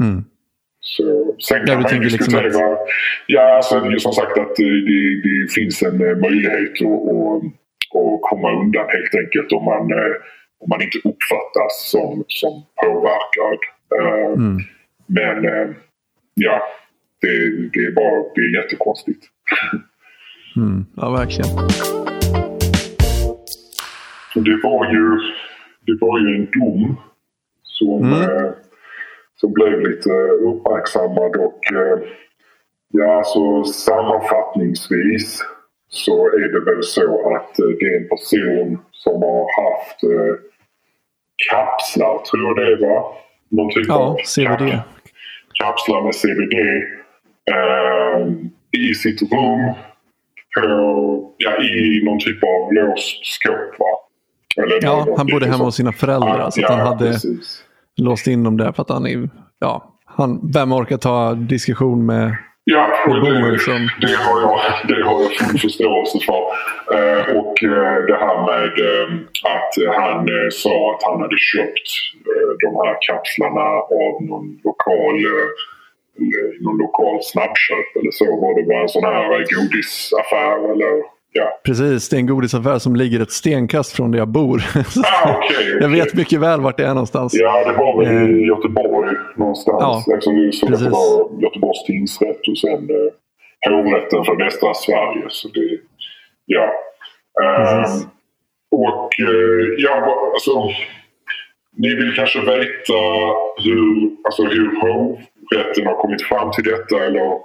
[0.00, 0.24] Mm.
[0.80, 2.42] Så, sen kan man ju liksom diskutera...
[2.42, 2.78] Liksom att...
[3.26, 7.42] Ja, alltså, som sagt att det, det, det finns en eh, möjlighet att, att,
[8.00, 10.14] att komma undan helt enkelt om man, eh,
[10.60, 13.58] om man inte uppfattas som, som påverkad.
[13.98, 14.58] Eh, mm.
[15.06, 15.44] Men
[16.34, 16.62] ja,
[17.20, 17.28] det,
[17.72, 19.24] det, är bara det är jättekonstigt.
[20.56, 20.86] Mm.
[20.96, 21.56] Ja, verkligen.
[24.34, 25.18] Det var ju,
[25.86, 26.96] det var ju en dom
[27.62, 28.52] som mm
[29.40, 30.10] som blev lite
[30.48, 31.98] uppmärksammad och eh,
[32.92, 35.42] ja, så sammanfattningsvis
[35.88, 40.34] så är det väl så att eh, det är en person som har haft eh,
[41.50, 43.12] kapslar, tror jag det var.
[43.48, 44.70] Någon typ ja, av CBD.
[44.70, 44.86] Kap
[45.62, 46.54] kapslar med CBD
[47.50, 48.26] eh,
[48.80, 49.74] i sitt rum
[50.54, 53.78] på, ja, i någon typ av låst skåp.
[53.78, 53.86] Va?
[54.62, 56.38] Eller ja, han bodde hemma hos sina föräldrar.
[56.38, 57.65] Ja, så ja, han hade precis
[57.96, 59.28] låst in dem där för att han är,
[59.58, 62.36] ja, han, vem orkar ta diskussion med
[62.68, 63.30] Ja, och det,
[64.00, 66.42] det, har jag, det har jag full förståelse för.
[66.96, 69.08] Eh, och eh, det här med eh,
[69.54, 71.88] att han eh, sa att han hade köpt
[72.30, 73.66] eh, de här kapslarna
[74.04, 75.48] av någon lokal eh,
[76.64, 78.26] någon lokal snabbköp eller så.
[78.42, 80.92] Var det bara en sån här godisaffär eller
[81.36, 81.60] Ja.
[81.64, 84.62] Precis, det är en godisaffär som ligger ett stenkast från där jag bor.
[84.76, 85.80] Ah, okay, okay.
[85.80, 87.34] Jag vet mycket väl vart det är någonstans.
[87.34, 90.04] Ja, det var väl i eh, Göteborg någonstans.
[90.06, 95.24] Ja, Eftersom det så det var Göteborgs tingsrätt och sen eh, hovrätten för västra Sverige.
[95.28, 95.78] Så det,
[96.46, 96.72] ja.
[97.42, 98.08] Um,
[98.70, 100.70] och uh, ja, alltså,
[101.76, 103.00] ni vill kanske veta
[103.64, 107.38] hur, alltså, hur hovrätten har kommit fram till detta eller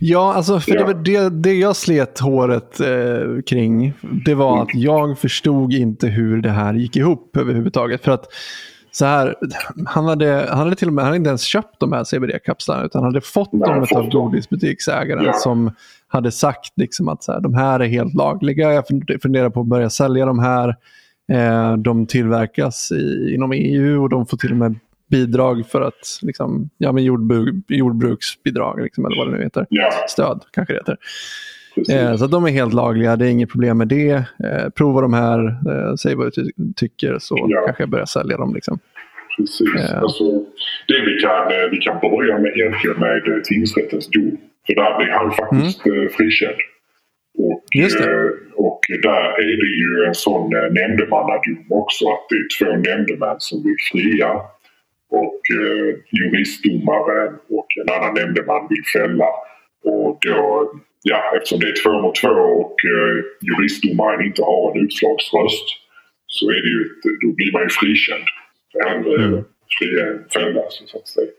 [0.00, 0.86] Ja, alltså för ja.
[0.86, 3.92] Det, det, det jag slet håret eh, kring,
[4.24, 4.62] det var mm.
[4.62, 8.04] att jag förstod inte hur det här gick ihop överhuvudtaget.
[8.04, 8.26] För att
[8.90, 9.34] så här,
[9.86, 12.84] han hade, han hade till och med han hade inte ens köpt de här CBD-kapslarna
[12.84, 15.32] utan han hade fått Nej, dem av godisbutiksägaren ja.
[15.32, 15.70] som
[16.08, 18.72] hade sagt liksom att så här, de här är helt lagliga.
[18.72, 18.84] Jag
[19.22, 20.76] funderar på att börja sälja de här.
[21.32, 24.74] Eh, de tillverkas i, inom EU och de får till och med
[25.08, 29.66] bidrag för att, liksom, ja men jordbruk, jordbruksbidrag liksom, eller vad det nu heter.
[29.70, 29.90] Ja.
[30.08, 30.96] Stöd kanske det heter.
[31.90, 34.10] Eh, så de är helt lagliga, det är inget problem med det.
[34.44, 37.62] Eh, prova de här, eh, säg vad du ty tycker så Ja.
[37.66, 38.54] kanske jag börjar sälja dem.
[38.54, 38.78] Liksom.
[39.36, 39.68] Precis.
[39.74, 39.96] Ja.
[39.96, 40.24] Alltså,
[40.88, 44.36] det vi kan, eh, vi kan börja med egentligen med eh, tingsrättens dom.
[44.66, 46.08] För där blir han faktiskt mm.
[46.08, 46.58] frikänd.
[47.38, 52.04] Och, eh, och där är det ju en sån eh, nämndemannadom också.
[52.08, 54.30] Att det är två nämndemän som vill fria.
[55.10, 59.28] Och eh, juristdomaren och en annan nämndeman vill fälla.
[59.84, 60.72] Och då,
[61.02, 62.28] ja, eftersom det är två mot två
[62.62, 65.66] och eh, juristdomaren inte har en utslagsröst
[66.26, 66.84] så är det ju,
[67.22, 68.24] då blir man ju frikänd.
[68.84, 69.44] Hellre Mm.
[69.78, 71.30] fria än fälla så att säga.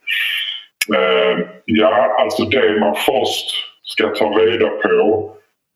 [0.96, 3.48] Eh, ja, alltså det man först
[3.84, 5.36] ska ta reda på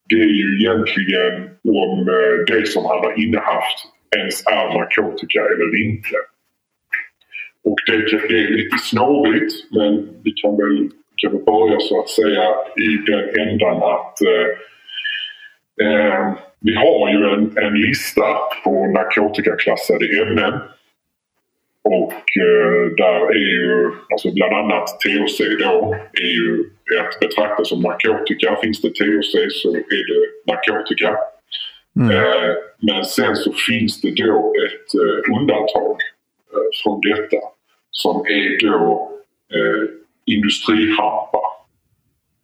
[0.10, 1.34] det är ju egentligen
[1.64, 3.78] om eh, det som han har innehaft
[4.15, 6.15] ens är narkotika eller inte.
[7.64, 12.44] Och det, är lite snårigt men vi kan väl, kan väl börja så att säga
[12.77, 14.48] i den ändan att eh,
[15.88, 18.26] eh, vi har ju en, en lista
[18.64, 20.53] på narkotikaklassade ämnen.
[21.84, 22.14] Och
[22.45, 26.64] eh, där är ju alltså bland annat THC då är ju
[26.99, 28.57] att betrakta som narkotika.
[28.64, 31.18] Finns det THC så är det narkotika.
[31.99, 32.11] Mm.
[32.11, 35.98] Eh, men sen så finns det då ett eh, undantag
[36.53, 37.38] eh, från detta
[37.94, 39.10] som är då
[39.53, 39.90] eh,
[40.26, 41.40] industrihampa.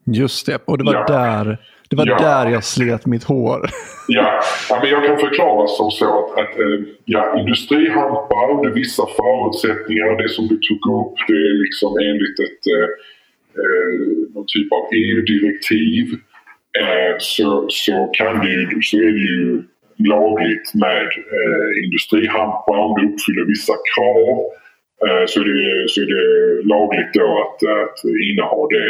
[0.06, 1.06] Just det, och det var, Ja.
[1.08, 1.58] där,
[1.90, 2.18] det var Ja.
[2.20, 3.60] där jag slet mitt hår.
[4.12, 4.40] Ja,
[4.70, 10.22] ja men jag kan förklara som så att, att eh, ja, industrihampa under vissa förutsättningar,
[10.24, 12.90] det som du tog upp, det är liksom enligt ett eh,
[13.62, 13.92] eh,
[14.34, 16.06] någon typ av EU-direktiv
[16.82, 19.64] eh, så, så, kan ju, så är det ju
[20.14, 21.08] lagligt med
[21.38, 24.38] eh, industrihampa om du uppfyller vissa krav.
[25.08, 26.24] Eh, så, är det, så är det
[26.74, 28.00] lagligt då att, att
[28.30, 28.90] inneha det.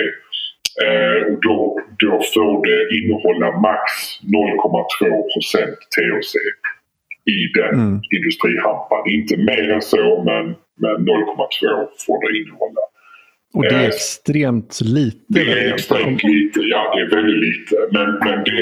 [0.86, 1.57] Eh, och då,
[1.99, 3.84] då får det innehålla max
[4.23, 6.34] 0,2 procent THC
[7.36, 8.02] i den Mm.
[8.18, 9.03] industrihampan.
[9.18, 10.45] Inte mer än så men,
[10.84, 12.84] men 0,2 får det innehålla.
[13.53, 15.17] Och det är Eh, extremt lite.
[15.27, 17.76] Det är extremt lite, ja det är väldigt lite.
[17.95, 18.61] Men, men det,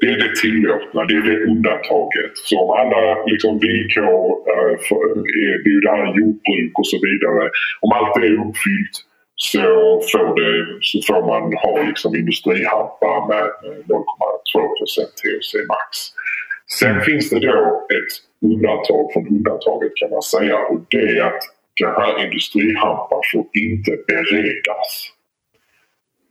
[0.00, 2.32] det är det tillåtna, det är det undantaget.
[2.34, 5.00] Så om alla liksom, villkor, eh, för,
[5.42, 7.42] är, det är ju det här jordbruk och så vidare.
[7.84, 8.96] Om allt det är uppfyllt
[9.36, 9.66] så
[10.12, 15.90] får, det, så får man ha liksom, industrihampa med eh, 0,2 procent THC max.
[16.78, 18.12] Sen finns det då ett
[18.50, 21.42] undantag från undantaget kan man säga och det är att
[21.80, 25.12] den här industrihampan får inte beredas.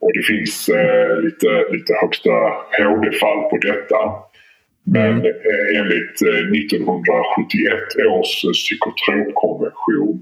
[0.02, 2.32] Och det finns eh, lite, lite högsta
[2.84, 3.98] HD-fall på detta.
[4.86, 7.74] Men eh, enligt eh, 1971
[8.10, 10.22] års psykotropkonvention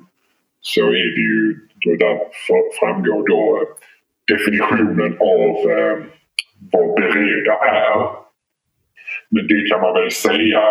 [0.62, 2.20] så är det ju, då där
[2.80, 3.68] framgår då eh,
[4.36, 5.98] definitionen av eh,
[6.72, 8.24] vad bereda är.
[9.30, 10.62] Men det kan man väl säga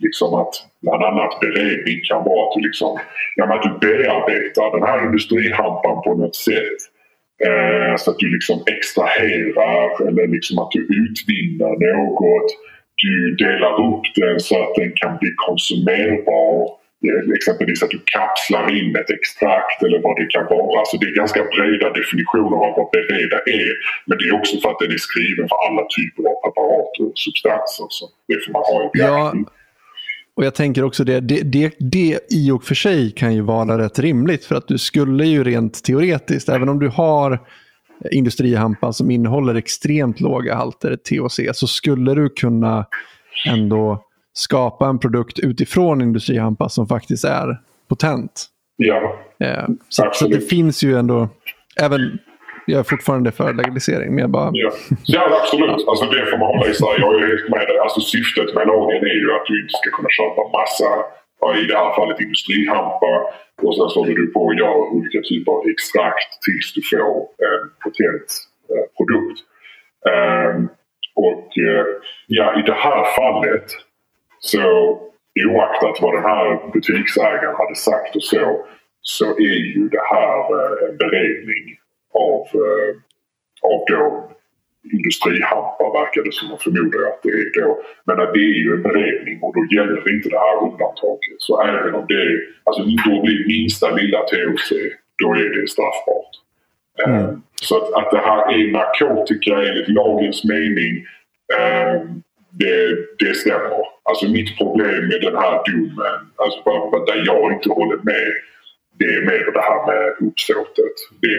[0.00, 2.98] liksom att bland annat beredning kan vara att du, liksom,
[3.36, 6.80] ja, men att du bearbetar den här industrihampan på något sätt.
[7.46, 12.50] Eh, så att du liksom extraherar eller liksom att du utvinner något.
[13.06, 16.80] Du delar upp den så att den kan bli konsumerbar.
[17.38, 20.84] Exempelvis att du kapslar in ett extrakt eller vad det kan vara.
[20.84, 23.72] Så det är ganska breda definitioner av vad bereda är.
[24.06, 27.12] Men det är också för att den är skriven för alla typer av preparat och
[27.26, 27.86] substanser.
[27.98, 29.46] Så det får man ha i Ja, beaktning.
[30.40, 33.78] Och jag tänker också det, det, det, det i och för sig kan ju vara
[33.78, 34.44] rätt rimligt.
[34.44, 37.38] För att du skulle ju rent teoretiskt, även om du har
[38.10, 42.86] industrihampa som innehåller extremt låga halter THC, så skulle du kunna
[43.48, 48.46] ändå skapa en produkt utifrån industrihampa som faktiskt är potent.
[48.76, 51.28] Ja, Eh, så, så det finns ju ändå,
[51.80, 52.18] även,
[52.66, 54.70] jag är fortfarande för legalisering, men jag bara, Ja,
[55.06, 55.88] ja absolut.
[55.88, 56.94] Alltså det får man hålla isär.
[56.98, 57.78] Jag är helt med dig.
[57.78, 60.90] Alltså syftet med lagen är ju att du inte ska kunna köpa massa,
[61.62, 63.12] i det här fallet industrihampa.
[63.62, 67.06] Och sen så håller du på att göra olika typer av extrakt tills du får
[67.48, 68.30] en potent
[68.72, 69.38] eh, produkt.
[70.10, 70.68] Ehm,
[71.14, 71.86] och eh,
[72.26, 73.66] ja, i det här fallet
[74.38, 74.62] så
[75.48, 78.66] oaktat vad den här butiksägaren hade sagt och så,
[79.00, 81.64] så är ju det här eh, en beredning
[82.14, 82.92] av, eh,
[83.62, 84.30] av då
[84.92, 86.48] industrihampa verkar det som.
[86.48, 87.82] Man förmodar att det är då.
[88.06, 91.38] Men att det är ju en beredning och då gäller inte det här undantaget.
[91.38, 94.68] Så även om det är, alltså då blir minsta lilla THC,
[95.22, 96.32] då är det straffbart.
[97.02, 97.30] Eh,
[97.62, 100.94] Så att, att det här är narkotika enligt lagens mening,
[101.58, 101.94] eh,
[102.50, 103.84] det, det stämmer.
[104.02, 106.60] Alltså mitt problem med den här domen, alltså
[107.06, 108.32] där jag inte håller med,
[108.98, 110.96] det är mer det här med uppsåtet.
[111.22, 111.36] Det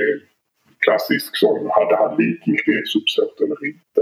[0.85, 4.01] klassisk sån, hade han likgiltighetsuppsåt eller inte?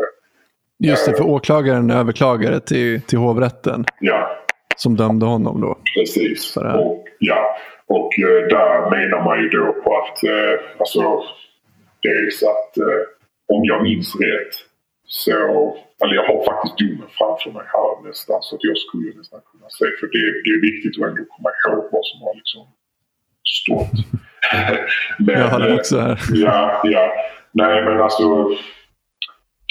[0.84, 4.30] Just det, för åklagaren överklagade till, till hovrätten Ja,
[4.78, 5.78] som dömde honom då.
[5.96, 6.58] precis.
[6.58, 7.58] Och, ja,
[7.88, 11.24] och eh, där menar man ju då på att eh, alltså,
[12.02, 13.02] dels att eh,
[13.56, 14.54] om jag minns rätt
[15.08, 15.32] så,
[16.04, 19.70] eller jag har faktiskt domen framför mig här nästan så att jag skulle nästan kunna
[19.80, 22.62] se för det, det är viktigt att ändå komma ihåg vad som har liksom
[23.62, 23.98] stått.
[25.26, 26.18] Men, Jag har det eh, också här.
[26.46, 27.06] Ja, ja.
[27.52, 28.26] Nej, men alltså.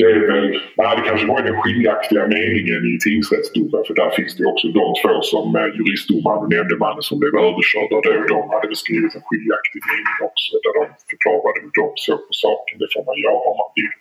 [0.01, 0.49] Det är väl,
[0.81, 3.83] nej, det kanske var den skiljaktiga meningen i tingsrättsdomen.
[3.87, 7.97] För där finns det också de två som eh, juristdomaren och nämndemannen som blev överkörda.
[8.05, 10.51] Då, de hade beskrivit en skiljaktig mening också.
[10.65, 12.75] Där de förklarade hur de såg på saken.
[12.83, 13.93] Det får man göra om man vill.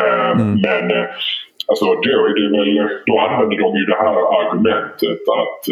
[0.00, 0.34] Eh,
[0.66, 1.06] Men eh,
[1.70, 2.72] alltså, då, är det väl,
[3.08, 5.62] då använder de ju det här argumentet att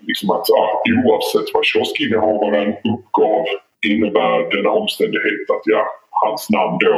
[0.00, 3.44] liksom att ja, oavsett vad kioskinnehavaren uppgav
[3.90, 6.96] innebär denna omständighet att ja, hans namn då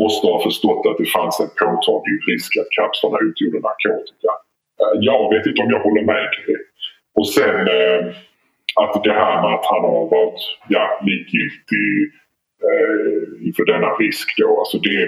[0.00, 4.32] måste ha förstått att det fanns en påtaglig risk att kapslarna utgjorde narkotika.
[4.80, 6.58] Eh, jag vet inte om jag håller med det.
[7.18, 8.02] Och sen eh,
[8.82, 11.90] att det här med att han har varit ja, likgiltig
[12.68, 14.58] eh, inför denna risk då.
[14.58, 14.98] Alltså det,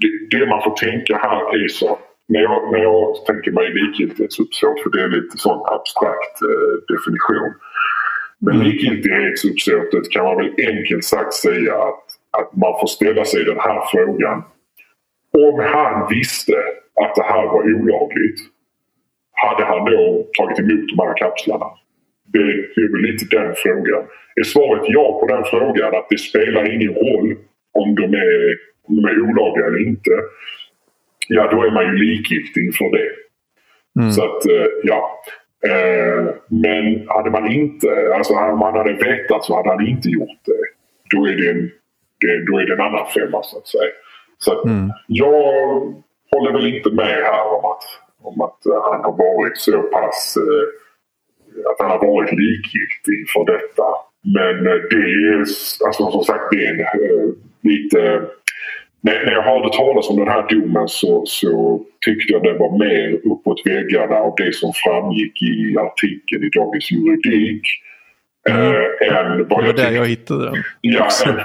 [0.00, 1.98] det, det man får tänka här är så
[2.32, 7.50] när jag, när jag tänker mig likgiltighetsuppsåt, för det är lite sån abstrakt eh, definition.
[8.44, 12.04] Men likgiltighetsuppsåtet kan man väl enkelt sagt säga att,
[12.38, 14.38] att man får ställa sig den här frågan.
[15.46, 16.56] Om han visste
[17.02, 18.40] att det här var olagligt,
[19.32, 21.66] hade han då tagit emot de här kapslarna?
[22.32, 22.38] Det
[22.82, 24.02] är väl lite den frågan.
[24.40, 27.36] Är svaret ja på den frågan, att det spelar ingen roll
[27.72, 30.10] om de är, om de är olagliga eller inte,
[31.28, 33.10] ja då är man ju likgiltig inför det.
[34.12, 35.22] Så att, eh, ja.
[35.66, 40.40] Eh, men hade man inte, alltså om man hade vetat så hade han inte gjort
[40.44, 40.62] det.
[41.16, 41.70] Då är det en,
[42.50, 43.92] då är det en annan femma så att säga.
[44.38, 44.64] Så att
[45.06, 45.42] jag
[46.32, 47.84] håller väl inte med här om att,
[48.22, 50.38] om att eh, han har varit så pass
[51.70, 53.84] att han har varit likgiltig för detta.
[54.34, 55.38] Men det är
[55.86, 58.22] alltså, som sagt det är en, lite
[59.02, 62.78] när, när jag hörde talas om den här domen så, så tyckte jag det var
[62.78, 67.62] mer uppåt väggarna av det som framgick i artikeln i Dagens Juridik.
[68.48, 70.54] Eh, än vad Det var jag där tyckte- jag hittade den.
[70.80, 71.38] Ja, än,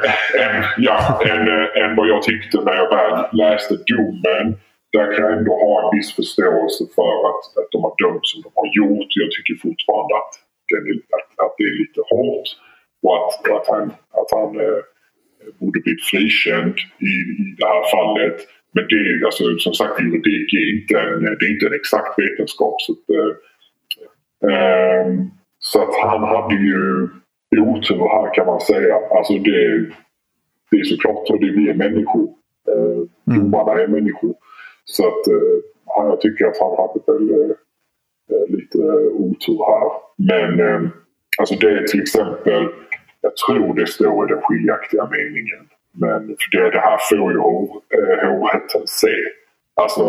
[0.44, 4.48] än, ja än, äh, än vad jag tyckte när jag väl läste domen.
[4.94, 8.40] Där kan jag ändå ha en viss förståelse för att, att de har dömt som
[8.46, 9.10] de har gjort.
[9.24, 10.34] Jag tycker fortfarande att,
[10.72, 12.50] den är, att, att det är lite hårt.
[13.04, 13.86] Och att, att han,
[14.20, 14.82] att han eh,
[15.60, 16.76] borde blivit frikänd
[17.12, 17.14] i,
[17.44, 18.38] i det här fallet.
[18.74, 22.76] Men det alltså, som sagt juridik är inte en, det är inte en exakt vetenskap.
[22.82, 23.34] Så att, eh,
[24.44, 25.30] Ehm,
[25.60, 27.08] så att han hade ju
[27.58, 28.96] otur här kan man säga.
[29.12, 29.86] Alltså det,
[30.72, 32.30] det är såklart så det vi är människor.
[32.68, 34.36] Eh, Domarna är människor.
[34.86, 37.52] Så att eh, ja, jag tycker att han hade väl
[38.32, 38.78] eh, lite
[39.14, 39.92] otur här.
[40.18, 40.90] Men eh,
[41.38, 42.68] alltså det är till exempel,
[43.22, 45.70] jag tror det står i den skiljaktiga meningen.
[45.92, 49.16] Men det, det här får ju eh, hovrätten se.
[49.76, 50.04] Alltså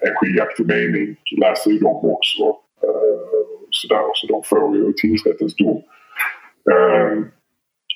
[0.00, 2.44] en skiljaktig mening läser ju de också.
[2.82, 5.82] Eh, så, där, så de får ju tingsrättens dom.
[6.70, 7.18] Eh,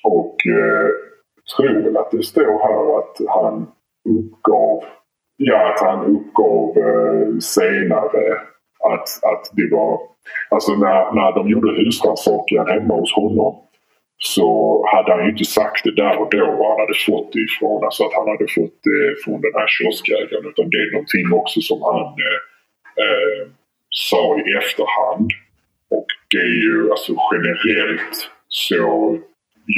[0.05, 0.89] och eh,
[1.57, 3.67] tror väl att det står här att han
[4.09, 4.85] uppgav,
[5.37, 6.75] ja att han uppgav
[7.41, 8.39] senare
[8.85, 10.01] att, att det var,
[10.51, 13.68] alltså när, när de gjorde husrannsakan hemma hos honom
[14.19, 14.49] så
[14.93, 17.85] hade han ju inte sagt det där och då var han hade fått det ifrån.
[17.85, 20.47] Alltså att han hade fått det från den här kioskägaren.
[20.51, 22.41] Utan det är någonting också som han eh,
[23.05, 23.43] eh,
[23.91, 25.31] sa i efterhand.
[25.97, 28.17] Och det är ju alltså generellt
[28.49, 28.77] så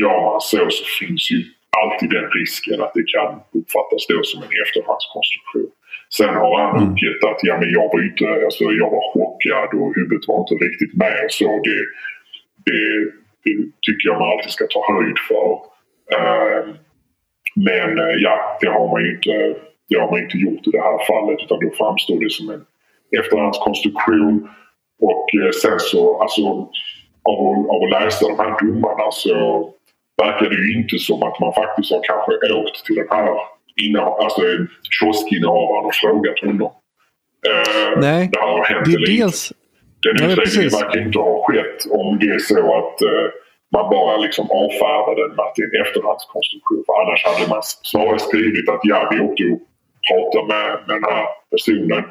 [0.01, 1.39] gör man så så finns ju
[1.83, 5.71] alltid den risken att det kan uppfattas då som en efterhandskonstruktion.
[6.19, 9.95] Sen har han uppgett att ja, men jag var inte, alltså jag var chockad och
[9.97, 11.49] huvudet var inte riktigt med och så.
[11.69, 11.81] Det,
[12.67, 12.81] det,
[13.45, 13.55] det
[13.87, 15.47] tycker jag man alltid ska ta höjd för.
[16.17, 16.62] Eh,
[17.57, 19.57] men eh, ja, det har man ju inte,
[19.89, 22.65] det har man inte gjort i det här fallet utan då framstår det som en
[23.19, 24.49] efterhandskonstruktion.
[25.03, 26.43] Och eh, sen så, alltså
[27.31, 29.35] av, att- av att läsa de här domarna så
[30.23, 33.29] verkar det ju inte som att man faktiskt har kanske åkt till den här
[34.25, 34.43] alltså
[34.99, 36.73] kioskinnehavaren och frågat honom.
[37.49, 39.53] Eh, Nej, det här har hänt Det är dels...
[40.02, 40.82] Den Ja, precis.
[40.82, 43.27] verkar inte ha skett om det är så att eh,
[43.77, 46.82] man bara liksom avfärdar den med att det är en efterhandskonstruktion.
[46.86, 47.62] För annars hade man
[47.93, 49.60] snarare skrivit att ja, vi åkte och
[50.09, 52.02] pratade med, med den här personen.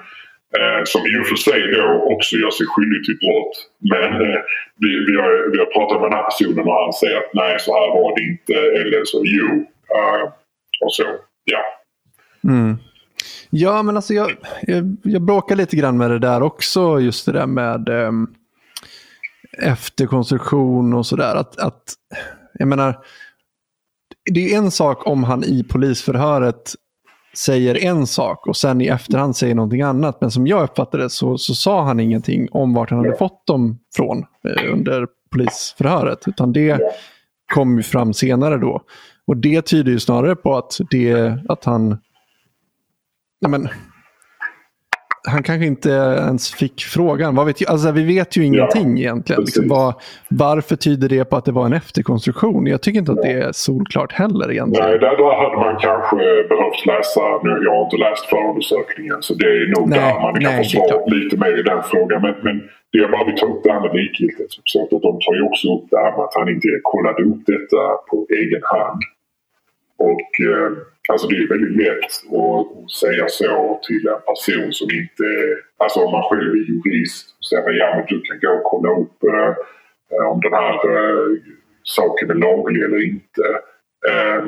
[0.58, 3.56] Eh, som i och för sig då också gör sig skyldig till brott.
[3.94, 4.40] Men eh,
[4.84, 7.60] vi, vi, har, vi har pratat med den här personen och han säger att nej,
[7.60, 8.56] så här var det inte.
[8.82, 9.48] Eller så jo.
[9.98, 10.24] Eh,
[10.84, 11.04] och så,
[11.44, 11.64] ja.
[12.44, 12.78] Mm.
[13.50, 14.32] Ja, men alltså jag,
[14.62, 17.00] jag, jag bråkar lite grann med det där också.
[17.00, 18.34] Just det där med um,
[19.58, 21.36] efterkonstruktion och sådär.
[21.36, 21.94] Att, att,
[22.54, 23.00] jag menar,
[24.32, 26.74] det är en sak om han i polisförhöret
[27.38, 30.22] säger en sak och sen i efterhand säger någonting annat.
[30.22, 33.48] Men som jag uppfattade det så, så sa han ingenting om vart han hade fått
[33.48, 36.28] dem från eh, under polisförhöret.
[36.28, 36.80] Utan det
[37.54, 38.82] kom ju fram senare då.
[39.28, 41.98] Och det tyder ju snarare på att, det, att han...
[43.48, 43.70] Men,
[45.28, 47.36] han kanske inte ens fick frågan.
[47.36, 47.72] Vad vet jag?
[47.72, 49.42] Alltså, vi vet ju ingenting Ja, egentligen.
[49.42, 49.94] Liksom, vad,
[50.30, 52.68] varför tyder det på att det var en efterkonstruktion?
[52.68, 54.90] Jag tycker inte att det är solklart heller egentligen.
[54.90, 56.18] Nej, där, där hade man kanske
[56.54, 57.22] behövt läsa.
[57.44, 60.58] Nu, jag har inte läst förundersökningen så det är nog Nej, där man kan nej,
[60.58, 62.22] få svar lite mer i den frågan.
[62.22, 62.56] Men, men
[62.92, 64.52] det jag bara vill ta upp det här med likgiltighet.
[64.72, 67.42] Så att de tar ju också upp det här med att han inte kollade upp
[67.54, 69.02] detta på egen hand.
[70.12, 70.70] Och eh,
[71.12, 72.12] alltså det är väldigt lätt
[72.42, 75.26] att säga så till en person som inte...
[75.78, 78.90] Alltså om man själv är jurist och säger ja men du kan gå och kolla
[79.02, 79.54] upp eh,
[80.32, 81.28] om den här eh,
[81.84, 83.46] saken är laglig eller inte.
[84.10, 84.44] Eh,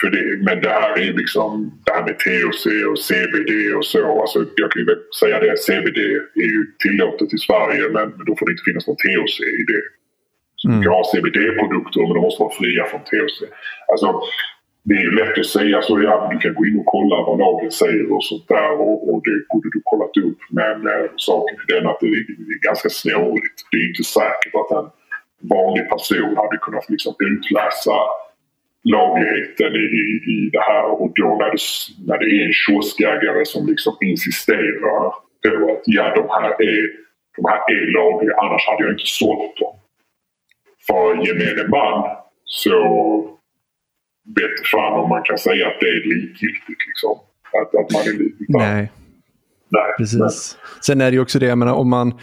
[0.00, 4.20] för det, men det här är liksom det här med THC och CBD och så.
[4.20, 4.86] Alltså jag kan ju
[5.20, 5.98] säga det, CBD
[6.44, 9.82] är ju tillåtet i Sverige men då får det inte finnas någon THC i det.
[10.56, 13.38] Så du kan ha CBD-produkter men de måste vara fria från THC.
[13.92, 14.08] Alltså,
[14.84, 17.38] det är ju lätt att säga så ja, du kan gå in och kolla vad
[17.38, 20.40] lagen säger och sånt där och, och det borde du kollat upp.
[20.50, 23.58] Men eh, saken är den att det är, det är ganska snårigt.
[23.70, 24.88] Det är inte säkert att en
[25.54, 27.96] vanlig person hade kunnat liksom utläsa
[28.84, 30.04] lagligheten i, i,
[30.34, 31.62] i det här och då när det,
[32.08, 35.04] när det är en kioskägare som liksom insisterar
[35.44, 36.82] på att ja, de här är,
[37.36, 39.74] de här är lagliga annars hade jag inte sålt dem.
[40.86, 42.78] För gemene man så
[44.24, 46.80] vet fan om man kan säga att det är likgiltigt.
[46.88, 47.18] Liksom.
[47.62, 48.46] Att, att man är likgiltig.
[48.48, 48.92] Nej.
[49.68, 49.94] Nej.
[49.98, 50.58] Precis.
[50.86, 52.14] Sen är det ju också det, jag menar, om man...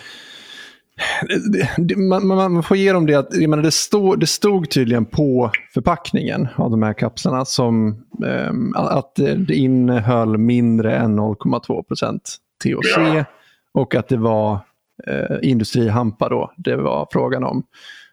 [1.98, 5.06] Man, man, man får ge dem det att jag menar, det, stod, det stod tydligen
[5.06, 11.84] på förpackningen av de här kapslarna som ehm, att det det innehöll mindre än 0,2
[11.84, 13.26] procent THC Ja.
[13.74, 14.60] och att det var
[15.08, 17.64] eh, industrihampa då det var frågan om.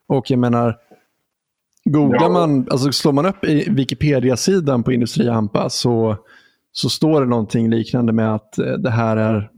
[0.08, 0.76] Och jag menar,
[1.90, 6.16] googlar man, alltså slår man upp i Wikipedia-sidan på industrihampa så,
[6.72, 9.50] så står det någonting liknande med att eh, det här är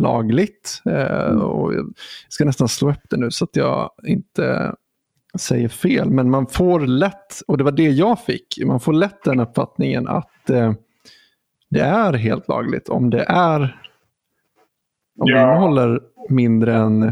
[0.00, 0.82] lagligt.
[0.84, 1.94] Eh, och jag
[2.28, 4.74] ska nästan slå upp det nu så att jag inte
[5.38, 6.10] säger fel.
[6.10, 10.08] Men man får lätt, och det var det jag fick, man får lätt den uppfattningen
[10.08, 10.72] att eh,
[11.70, 13.78] det är helt lagligt om det är
[15.18, 17.02] om det innehåller mindre än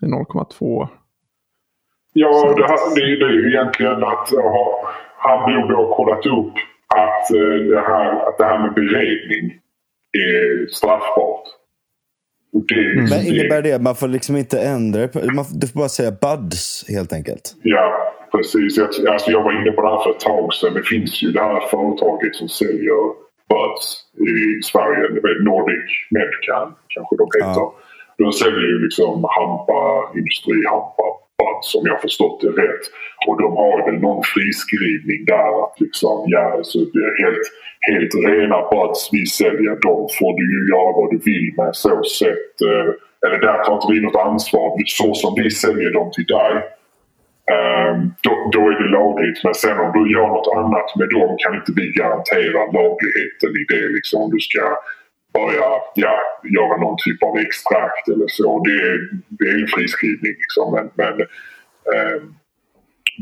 [0.00, 0.88] 0,2.
[2.12, 6.54] Ja, det, här, det, det är ju egentligen att ja, han borde ha kollat upp
[6.94, 9.58] att, eh, det här, att det här med beredning
[10.12, 11.44] är straffbart.
[12.68, 13.04] Det, Mm.
[13.10, 15.00] Men innebär det att man får liksom inte ändra
[15.34, 17.56] Man, du får bara säga buds helt enkelt.
[17.62, 18.76] Ja, precis.
[18.76, 20.74] Jag, alltså jag var inne på det här för ett tag sedan.
[20.74, 23.02] Det finns ju det här företaget som säljer
[23.52, 23.86] buds
[24.28, 25.02] i Sverige.
[25.50, 27.60] Nordic Medcan kanske de heter.
[27.60, 27.74] Ja.
[28.18, 29.78] De säljer ju liksom hampa,
[30.18, 31.06] industrihampa
[31.62, 32.84] som om jag förstått det rätt.
[33.26, 37.46] Och de har väl någon friskrivning där att liksom, ja, alltså det är helt,
[37.90, 39.74] helt rena buds vi säljer.
[39.88, 42.54] De får du ju göra vad du vill med så sett.
[42.70, 42.88] eh,
[43.24, 44.66] Eller där tar inte vi något ansvar.
[44.86, 46.52] Så som vi säljer dem till dig
[47.54, 49.38] ehm, då, då är det lagligt.
[49.44, 53.64] Men sen om du gör något annat med dem kan inte vi garantera lagligheten i
[53.72, 53.86] det.
[53.96, 54.62] Liksom, om du ska
[55.32, 55.64] börja
[55.94, 56.18] ja,
[56.58, 58.62] göra någon typ av extrakt eller så.
[58.64, 60.32] Det, är- det är en friskrivning.
[60.42, 61.12] Liksom, men, men
[61.96, 62.34] ehm,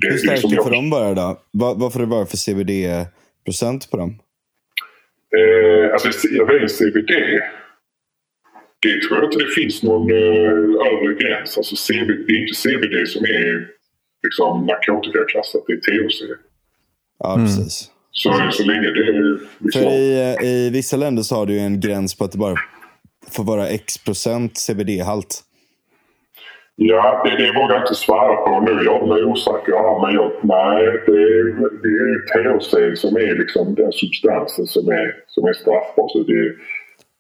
[0.00, 1.40] det, Hur starka jag- får de vara då?
[1.50, 4.18] Vad, vad får det vara för CBD-procent på dem?
[5.38, 6.08] Eh, alltså
[6.46, 7.12] ren CBD.
[8.82, 11.56] Det tror jag inte det finns någon eh, övre gräns.
[11.56, 13.68] Alltså CBD, det är inte CBD som är
[14.22, 15.62] liksom, narkotikaklassat.
[15.66, 15.76] Det är
[16.08, 16.22] THC.
[17.18, 17.90] Ja, precis.
[18.12, 19.82] Så, så länge det är liksom...
[19.82, 22.54] För i, i vissa länder så har du en gräns på att det bara
[23.30, 25.42] får vara x procent CBD-halt.
[26.76, 28.84] Ja, det, det vågar jag inte svara på nu.
[28.84, 29.72] Jag är osäker.
[29.72, 34.88] Ja, men jag, nej, det, är- det är THC som är liksom den substansen som
[34.88, 36.08] är, som är straffbar.
[36.08, 36.54] Så det,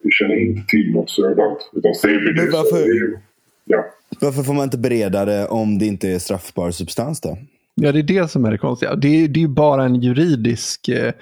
[0.02, 1.70] vi känner inte till något sådant.
[1.72, 3.20] Utan CBD Men varför- är
[3.64, 3.84] Ja.
[4.20, 7.38] Varför får man inte bereda det om det inte är straffbar substans då?
[7.82, 8.94] Ja, det är det som är det konstiga.
[8.94, 11.12] Det är, det är bara en juridisk eh,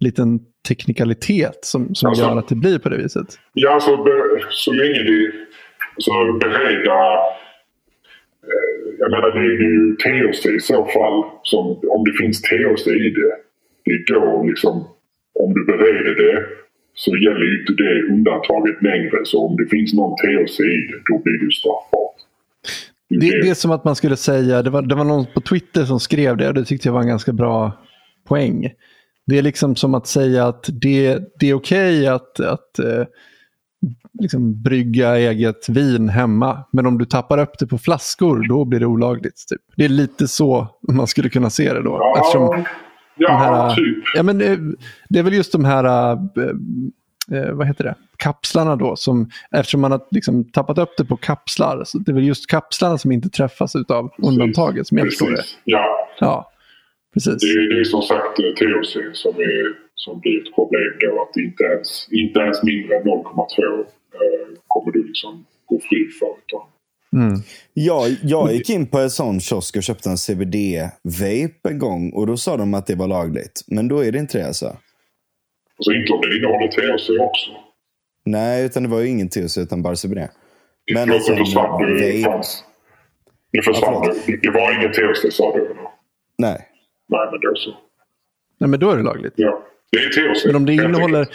[0.00, 3.26] liten teknikalitet som, som Alltså- gör att det blir på det viset.
[3.52, 4.12] Ja, alltså be,
[4.50, 5.32] så länge det
[5.98, 7.00] så bereda...
[8.50, 11.24] Eh, jag menar, det är ju THC i så fall.
[11.42, 13.32] Som, om det finns THC i det,
[13.84, 14.84] det är då liksom...
[15.40, 16.46] Om du bereder det
[16.94, 19.18] så gäller ju inte det undantaget längre.
[19.24, 22.18] Så om det finns någon THC i det, då blir det straffbart.
[23.08, 25.84] Det, det är som att man skulle säga, det var, det var någon på Twitter
[25.84, 27.72] som skrev det och det tyckte jag var en ganska bra
[28.28, 28.70] poäng.
[29.26, 33.04] Det är liksom som att säga att det, det är okej okay att, att eh,
[34.20, 36.64] liksom brygga eget vin hemma.
[36.72, 39.48] Men om du tappar upp det på flaskor, då blir det olagligt.
[39.48, 39.60] Typ.
[39.76, 41.90] Det är lite så man skulle kunna se det då.
[41.90, 42.64] Ja, Eftersom
[43.16, 44.04] ja här, typ.
[44.14, 44.58] Ja, men det,
[45.08, 46.18] det är väl just de här, äh,
[47.32, 48.96] äh, vad heter det, kapslarna då.
[48.96, 51.84] Som, eftersom man har liksom tappat upp det på kapslar.
[51.84, 55.44] Så det är väl just kapslarna som inte träffas av undantaget som jag förstår det.
[55.64, 56.50] Ja, Ja,
[57.14, 57.42] precis.
[57.42, 59.64] det är, det är som sagt eh, THC som, är,
[59.94, 61.22] som blir ett problem då.
[61.22, 63.86] Att inte ens, inte ens mindre än 0,2 eh,
[64.66, 66.32] kommer du liksom gå fri för.
[66.46, 66.60] Utan,
[67.12, 67.40] Mm.
[67.74, 72.26] Jag, jag gick in på en sån kiosk och köpte en CBD-vape en gång och
[72.26, 73.64] då sa de att det var lagligt.
[73.66, 74.76] Men då är det inte det alltså?
[75.78, 77.50] Alltså inte om det innehåller THC också.
[78.24, 80.18] Nej, utan det var ju ingen THC utan bara CBD.
[80.18, 80.28] Men
[80.94, 81.82] Men en sån det försvann.
[81.82, 82.32] Det vape...
[82.32, 82.64] fanns.
[83.52, 83.94] Det försvann.
[83.94, 85.76] Ja, det, det var ingen THC sa du?
[86.38, 86.68] Nej.
[87.08, 87.70] Nej, men då så.
[88.58, 89.32] Nej, men då är det lagligt.
[89.36, 89.62] Ja.
[89.92, 90.46] Det är THC.
[90.46, 91.26] Men om det innehåller,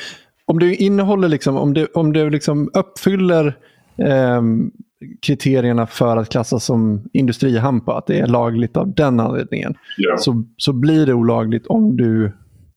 [0.46, 3.58] om det innehåller liksom, om det, om det liksom uppfyller
[3.98, 4.72] ehm,
[5.22, 10.44] kriterierna för att klassas som industrihampa, att det är lagligt av den anledningen, Ja, så,
[10.58, 12.32] så blir det olagligt om du,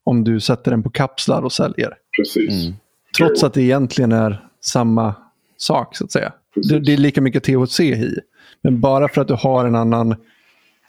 [0.06, 1.94] om du sätter den på kapslar och säljer.
[2.16, 2.64] precis.
[2.64, 2.76] Mm.
[3.16, 5.14] Trots att det egentligen är samma
[5.56, 6.32] sak, så att säga.
[6.54, 8.18] Det, det är lika mycket THC i.
[8.62, 10.16] Men bara för att du har en annan,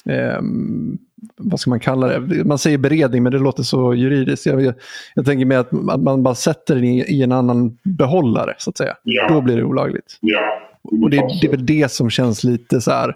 [0.05, 0.97] ehm,
[1.37, 2.43] vad ska man kalla det?
[2.43, 4.45] Man säger beredning, men det låter så juridiskt.
[4.45, 4.73] Jag, jag,
[5.15, 8.69] jag tänker mig att, att man bara sätter den i, i en annan behållare, så
[8.69, 8.95] att säga.
[9.03, 9.27] Ja.
[9.27, 10.17] Då blir det olagligt.
[10.19, 10.59] Ja.
[10.83, 13.15] Och det, det är väl det som känns lite så här...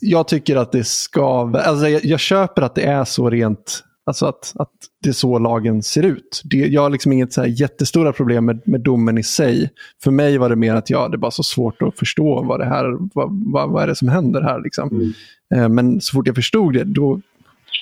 [0.00, 1.52] Jag tycker att det ska...
[1.56, 3.84] Alltså jag, jag köper att det är så rent...
[4.06, 4.70] Alltså att, att
[5.02, 6.42] det är så lagen ser ut.
[6.44, 9.70] Det, jag har liksom inget så jättestora problem med, med domen i sig.
[10.02, 12.66] För mig var det mer att ja, det var så svårt att förstå vad det
[12.66, 14.60] här, vad, vad, vad är det som händer här.
[14.62, 14.88] Liksom.
[14.88, 15.12] Mm.
[15.54, 17.20] Eh, men så fort jag förstod det, då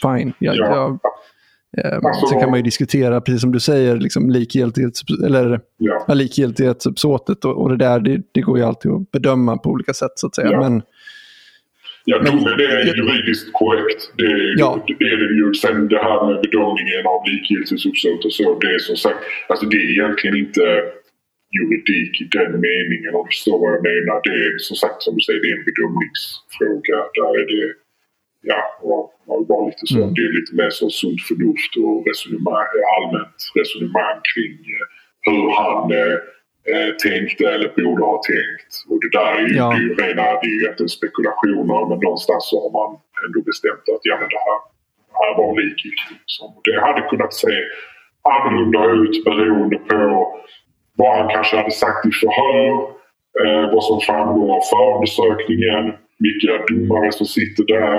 [0.02, 0.32] fine.
[0.38, 0.66] Jag, Ja.
[0.74, 0.98] jag,
[1.86, 4.92] eh, Alltså- sen kan man ju diskutera, precis som du säger, liksom likgiltighet,
[5.24, 9.70] eller ja, likgiltighetsuppsåtet och, och det där, det, det går ju alltid att bedöma på
[9.70, 10.50] olika sätt så att säga.
[10.52, 10.60] Ja.
[10.60, 10.82] Men
[12.10, 14.00] Ja, Men- domen är juridiskt korrekt.
[14.20, 14.84] Det är, Ja.
[14.86, 15.46] det är det ju.
[15.54, 18.58] Sen det här med bedömningen av likgiltighetsuppsåt och så.
[18.62, 19.18] Det är som sagt,
[19.50, 20.64] alltså det är egentligen inte
[21.56, 24.16] juridik i den meningen om du förstår vad jag menar.
[24.26, 26.96] Det är som sagt som du säger, det är en bedömningsfråga.
[27.18, 27.66] Där är det,
[28.50, 28.60] ja,
[28.90, 29.02] och,
[29.32, 30.00] och lite så.
[30.02, 30.14] Mm.
[30.16, 34.86] Det är lite mer så sunt förnuft och resonemang, allmänt resonemang kring eh,
[35.26, 35.82] hur han
[36.72, 38.70] eh, tänkte eller borde ha tänkt.
[38.90, 39.66] Och det där är ju, Ja.
[39.70, 42.90] det är ju rena det är ju egentligen spekulationer men någonstans så har man
[43.24, 44.58] ändå bestämt att ja, men det här,
[45.10, 46.10] det här var likgiltigt.
[46.22, 46.46] Liksom.
[46.66, 47.54] Det hade kunnat se
[48.34, 50.00] annorlunda ut beroende på
[51.00, 52.70] vad han kanske hade sagt i förhör,
[53.42, 55.84] eh, vad som framgår av förundersökningen,
[56.26, 57.96] vilka domare som sitter där.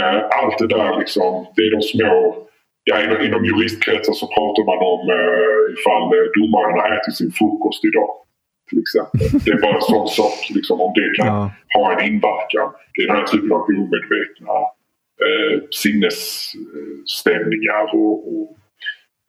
[0.00, 2.46] Eh, allt det där liksom, det är de små
[2.84, 7.32] Ja, inom, inom juristkretsar så pratar man om eh, ifall eh, domaren har ätit sin
[7.32, 8.10] frukost idag.
[8.68, 9.20] Till exempel.
[9.44, 11.50] Det är bara en sån sak, liksom, om det kan Ja.
[11.76, 12.68] ha en inverkan.
[12.94, 14.56] Det är den här typen av omedvetna
[15.26, 18.50] eh, sinnesstämningar och, och,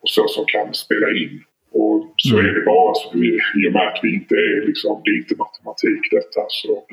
[0.01, 1.43] och så som kan spela in.
[1.71, 2.49] Och så Mm.
[2.49, 2.93] är det bara.
[2.93, 6.41] Så vi, I och med att vi inte är, liksom, det är inte matematik detta
[6.49, 6.83] så,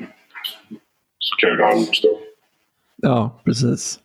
[1.19, 2.19] så kan det här uppstå.
[2.95, 3.99] Ja, precis.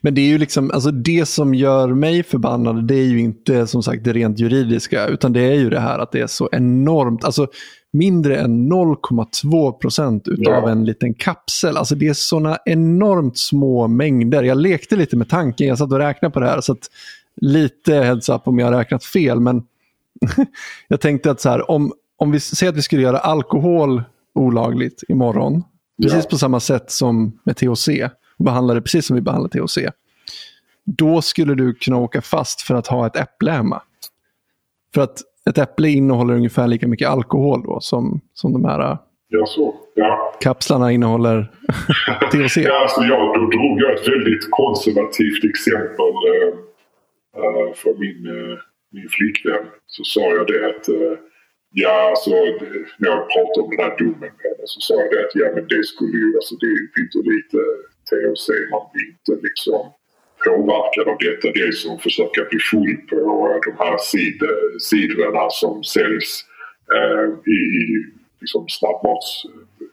[0.00, 3.66] Men det är ju liksom, alltså det som gör mig förbannad, det är ju inte
[3.66, 6.48] som sagt det rent juridiska, utan det är ju det här att det är så
[6.52, 7.46] enormt, alltså
[7.92, 10.70] mindre än 0,2 procent utav Ja.
[10.70, 11.76] en liten kapsel.
[11.76, 14.42] Alltså det är sådana enormt små mängder.
[14.42, 16.90] Jag lekte lite med tanken, jag satt och räknade på det här, så att
[17.36, 19.62] lite heads up om jag har räknat fel, men
[20.88, 24.02] jag tänkte att så här, om, om vi säger att vi skulle göra alkohol
[24.34, 25.62] olagligt imorgon,
[26.02, 26.30] precis Ja.
[26.30, 27.88] på samma sätt som med THC,
[28.42, 29.78] behandla det precis som vi behandlar THC,
[30.84, 33.82] då skulle du kunna åka fast för att ha ett äpple hemma.
[34.94, 35.18] För att
[35.50, 38.98] ett äpple innehåller ungefär lika mycket alkohol då som, som de här äh,
[39.34, 39.74] Ja, så.
[39.94, 40.34] Ja.
[40.40, 41.38] kapslarna innehåller
[42.32, 42.56] THC.
[42.56, 46.48] Ja, alltså jag, då drog jag ett väldigt konservativt exempel eh,
[47.40, 48.58] eh, för min, eh,
[48.92, 49.64] min flickvän.
[49.86, 51.14] Så sa jag det att eh,
[51.72, 52.30] ja, alltså,
[52.98, 55.46] när jag pratade om den här domen med henne så sa jag det att ja,
[55.54, 57.58] men det skulle ju, alltså det är ju pyttelite
[58.12, 58.48] THC.
[58.70, 59.82] Man inte liksom
[60.46, 61.52] påverkad av detta.
[61.54, 63.20] Det är som att försöka bli full på
[63.50, 64.40] eh, de här sid,
[64.80, 66.44] sidorna som säljs
[66.96, 67.26] eh,
[67.56, 67.84] i, i
[68.40, 69.28] liksom snabbmats...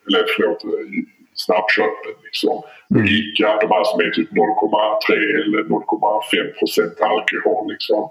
[0.08, 0.64] Eller förlåt,
[0.98, 1.00] i
[1.34, 2.14] snabbköpen.
[2.24, 2.56] Liksom.
[2.96, 5.14] Och Ica, de här som är typ 0,3
[5.44, 7.72] eller 0,5 procent alkohol.
[7.72, 8.10] Liksom.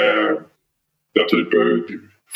[0.00, 0.32] Eh,
[1.14, 1.78] där typ eh,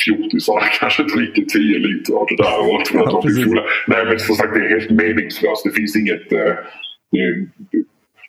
[0.03, 3.43] fjortisar kanske dricker 10 liter av det där och tror att de blir precis.
[3.45, 3.63] fulla.
[3.87, 5.63] Nej men som sagt det är helt meningslöst.
[5.63, 6.31] Det finns inget...
[6.31, 6.55] Eh,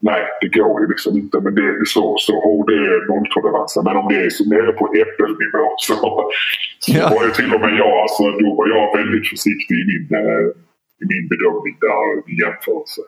[0.01, 1.41] nej, det går ju liksom inte.
[1.41, 3.85] Men det är så, så hård är nolltoleransen.
[3.85, 5.95] Men om det är så nere på äppelnivå så,
[6.79, 7.11] så Ja.
[7.15, 10.47] var ju till och med jag, alltså, då var jag väldigt försiktig i min, eh,
[11.03, 13.01] i min bedömning där i jämförelse.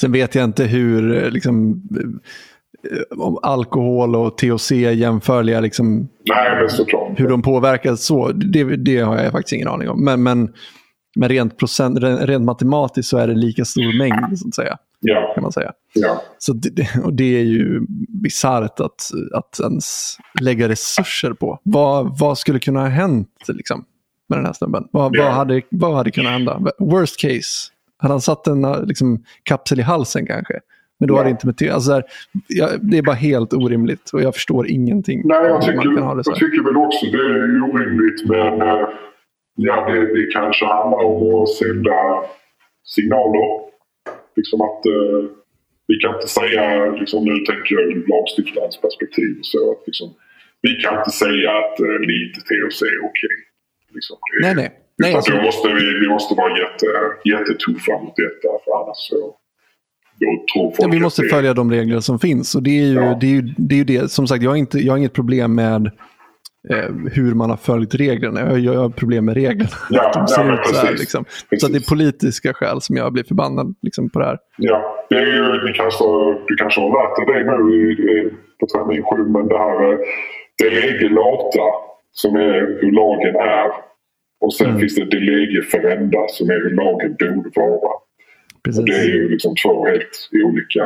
[0.00, 1.82] Sen vet jag inte hur eh, liksom,
[2.90, 7.20] eh, om alkohol och THC är jämförliga, liksom, Nej men såklart.
[7.20, 10.04] hur de påverkas så, det, det har jag faktiskt ingen aning om.
[10.04, 10.52] Men, men,
[11.16, 14.76] men rent, procent, rent matematiskt så är det lika stor mängd, så att säga.
[15.00, 15.72] Ja, Kan man säga.
[15.92, 16.22] ja.
[16.38, 21.60] Så det, och det är ju bisarrt att, att ens lägga resurser på.
[21.62, 23.84] Vad, vad skulle kunna ha hänt liksom,
[24.28, 24.84] med den här snubben?
[24.90, 25.24] Vad, Ja.
[25.24, 26.60] vad, hade, vad hade kunnat hända?
[26.78, 30.60] Worst case, hade han satt en liksom, kapsel i halsen kanske?
[30.98, 31.18] Men då Ja.
[31.18, 32.04] hade det inte med alltså, så här,
[32.46, 35.22] ja, Det är bara helt orimligt och jag förstår ingenting.
[35.24, 38.88] Nej, jag tycker, jag tycker väl också det är orimligt men eh,
[39.56, 41.98] ja, det, det kanske handlar om att sända
[42.94, 43.46] signaler.
[44.36, 45.20] Liksom att eh,
[45.88, 50.08] vi kan inte säga, liksom, nu tänker jag ur lagstiftarens perspektiv, så att liksom,
[50.62, 53.36] vi kan inte säga att eh, lite THC är okej.
[53.94, 54.70] Liksom, det- Nej, nej.
[54.98, 56.86] nej alltså, då måste vi, vi måste vara jätte,
[57.32, 59.34] jättetuffa mot detta för annars så
[60.78, 62.54] ja, vi måste följa de regler som finns.
[62.54, 63.18] Och det är ju, Ja.
[63.20, 64.10] det, är ju, det, är ju det.
[64.10, 65.90] Som sagt, jag har, inte, jag har inget problem med
[66.70, 68.40] eh, hur man har följt reglerna.
[68.40, 69.70] Jag, jag har problem med reglerna.
[69.90, 71.24] Ja, De ser ut så här, liksom.
[71.58, 74.38] Så det är politiska skäl som jag blir förbannad liksom, på det här.
[74.58, 76.04] Ja, det är ju, ni kanske,
[76.48, 78.30] du kanske har lärt dig det nu
[78.60, 79.98] på termin sju, men det här eh,
[80.58, 81.66] det lege lata
[82.12, 83.70] som är hur lagen är.
[84.40, 84.80] Och sen Mm.
[84.80, 87.92] finns det det lege ferenda som är hur lagen borde vara.
[88.64, 88.80] Precis.
[88.80, 90.84] Och det är ju liksom två helt olika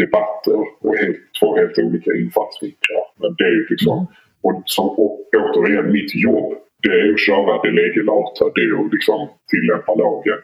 [0.00, 3.04] debatter och helt, två helt olika infallsvinklar.
[3.20, 4.06] Men det är ju liksom, Mm.
[4.42, 6.48] Och, som, och återigen mitt jobb,
[6.82, 9.20] det är att köra det lata, det är att liksom
[9.50, 10.40] tillämpa lagen.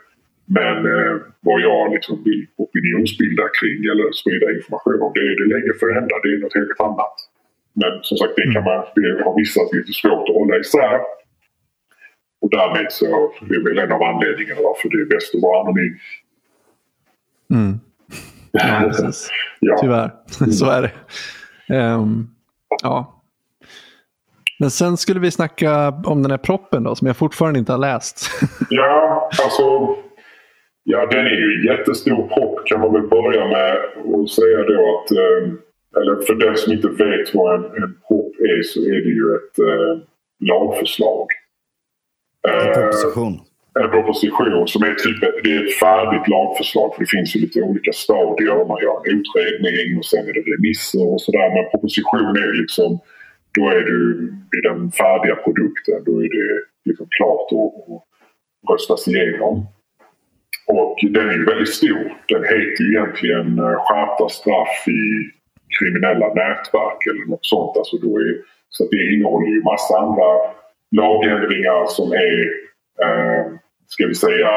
[0.59, 5.49] Men eh, vad jag liksom vill opinionsbilda kring eller sprida information om, det är det
[5.55, 7.17] läge förända, det är något helt annat.
[7.81, 11.01] Men som sagt, det, kan man, det har visat lite svårt att hålla isär.
[12.41, 15.61] Och därmed så är det väl en av anledningarna varför det är bäst att vara
[15.61, 15.95] anonym.
[17.55, 17.81] Mm.
[18.53, 19.31] Ja, precis.
[19.61, 19.77] Ja.
[19.81, 20.11] Tyvärr,
[20.51, 20.93] så är det.
[21.75, 22.27] Ehm,
[22.83, 23.18] ja.
[24.59, 27.79] Men sen skulle vi snacka om den här proppen då, som jag fortfarande inte har
[27.79, 28.31] läst.
[28.71, 29.97] Ja, alltså.
[30.85, 33.73] Ja, den är ju en jättestor propp kan man väl börja med
[34.15, 35.11] att säga då att...
[35.11, 35.53] Eh,
[36.01, 39.27] eller för den som inte vet vad en, en propp är så är det ju
[39.39, 39.93] ett eh,
[40.53, 41.27] lagförslag.
[42.49, 43.35] En Eh, proposition.
[43.83, 46.95] en proposition som är typ ett, det är ett färdigt lagförslag.
[46.95, 48.57] För det finns ju lite olika stadier.
[48.73, 51.49] Man gör en utredning och sen är det remisser och sådär.
[51.55, 52.91] Men proposition är liksom,
[53.59, 54.29] då är du
[54.59, 56.05] i den färdiga produkten.
[56.07, 56.51] Då är det
[56.85, 58.05] liksom klart att,
[58.71, 59.67] röstas igenom.
[60.67, 62.03] Och den är ju väldigt stor.
[62.29, 65.03] Den heter ju egentligen eh, skärpta straff i
[65.79, 67.77] kriminella nätverk eller något sånt.
[67.77, 68.35] Alltså då är,
[68.69, 70.31] så det innehåller ju massa andra
[71.01, 72.41] lagändringar som är,
[73.05, 73.45] eh,
[73.87, 74.51] ska vi säga,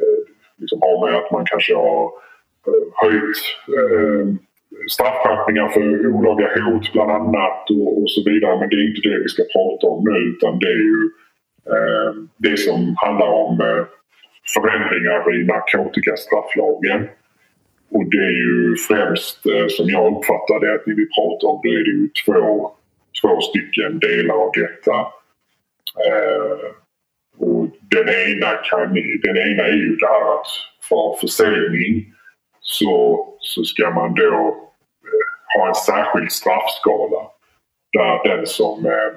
[0.00, 0.20] eh,
[0.56, 2.04] liksom har med att man kanske har
[2.66, 3.42] eh, höjt
[3.78, 4.26] eh,
[4.88, 8.58] straffskärpningar för olaga hot bland annat och, och så vidare.
[8.60, 11.10] Men det är inte det vi ska prata om nu utan det är ju
[11.74, 13.84] eh, det som handlar om eh,
[14.54, 17.08] förändringar i narkotikastrafflagen.
[17.90, 21.60] Och det är ju främst, eh, som jag uppfattar det, att ni vill prata om,
[21.62, 22.70] då är det ju två,
[23.22, 24.96] två stycken delar av detta.
[26.08, 26.70] Eh,
[27.38, 30.46] och den ena, kan, den ena är ju det här att
[30.88, 32.14] för försäljning
[32.60, 34.69] så, så ska man då
[35.54, 37.20] ha en särskild straffskala.
[37.92, 39.10] Där den som, eh,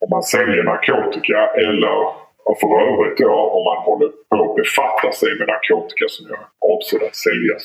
[0.00, 2.18] om man säljer narkotika eller
[2.48, 6.38] och för övrigt då om man håller på att befatta sig med narkotika som är
[6.72, 7.64] avsedd att säljas.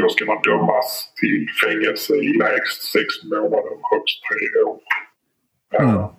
[0.00, 4.78] Då ska man dömas till fängelse i lägst sex månader och högst tre år.
[5.78, 5.96] Mm.
[5.96, 6.10] Eh,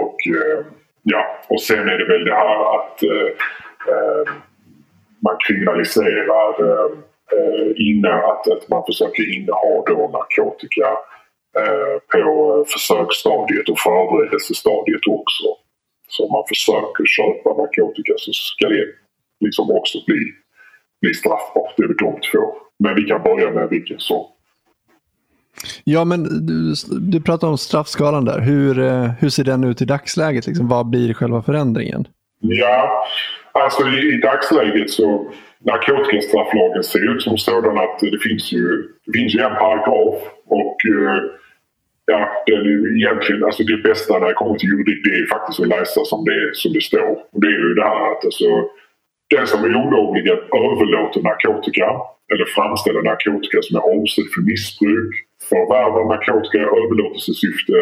[0.00, 0.64] och, eh,
[1.02, 3.30] ja, och sen är det väl det här att eh,
[3.92, 4.24] eh,
[5.24, 6.90] man kriminaliserar eh,
[7.38, 10.88] eh, inne, att, att man försöker inneha då narkotika
[11.60, 15.44] eh, på försöksstadiet och förberedelsestadiet också.
[16.08, 18.86] Så om man försöker köpa narkotika så ska det
[19.44, 20.20] liksom också bli,
[21.02, 21.74] bli straffbart.
[21.76, 22.44] Det är de två.
[22.78, 24.24] Men vi kan börja med vilken som.
[25.84, 28.40] Ja, men du, du pratar om straffskalan där.
[28.40, 30.46] Hur, eh, hur ser den ut i dagsläget?
[30.46, 32.08] Liksom, vad blir själva förändringen?
[32.40, 33.06] Ja,
[33.52, 39.12] alltså i, i dagsläget så narkotikastrafflagen ser ut som sådan att det finns ju, det
[39.18, 40.16] finns ju en paragraf
[40.46, 41.18] och eh,
[42.06, 45.60] ja, det är egentligen alltså det bästa när det kommer till juridik det är faktiskt
[45.60, 47.10] att läsa som det, som det står.
[47.32, 48.48] Och det är ju det här att alltså,
[49.34, 51.88] den som är olovligen överlåter narkotika
[52.32, 55.12] eller framställer narkotika som är avsedd för missbruk,
[55.48, 57.76] förvärvar narkotika i överlåtelsesyfte.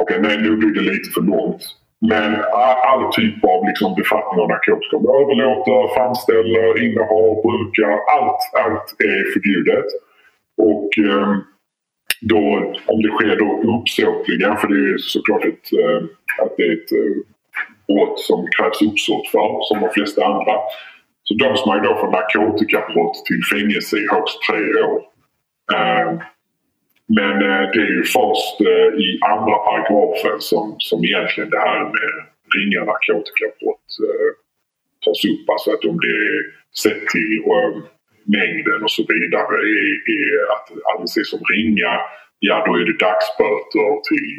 [0.00, 1.62] Okej, okay, nej nu blir det lite för långt.
[2.10, 2.30] Men
[2.90, 4.96] all typ av liksom befattning av narkotika.
[5.04, 7.94] Du överlåter, framställer, innehar, brukar.
[8.14, 9.88] Allt, allt är förbjudet.
[10.70, 11.32] Och eh,
[12.20, 12.42] då,
[12.86, 16.00] om det sker då uppsåtligen, för det är såklart ett, eh,
[16.42, 17.14] att det är ett eh,
[17.88, 20.54] brott som krävs uppsåt för, som de flesta andra.
[21.22, 25.02] Så döms man ju då för narkotikabrott till fängelse i högst tre år.
[25.74, 26.20] Ehm,
[27.08, 31.58] Eh, men eh, det är ju först eh, i andra paragrafen som, som egentligen det
[31.58, 32.12] här med
[32.56, 33.90] ringa narkotikabrott
[35.04, 35.44] tas upp.
[35.48, 36.38] Alltså att om det är
[36.82, 37.42] sett till
[38.38, 41.92] mängden och så vidare är, är att anses som ringa,
[42.38, 44.36] ja då är det dagsböter till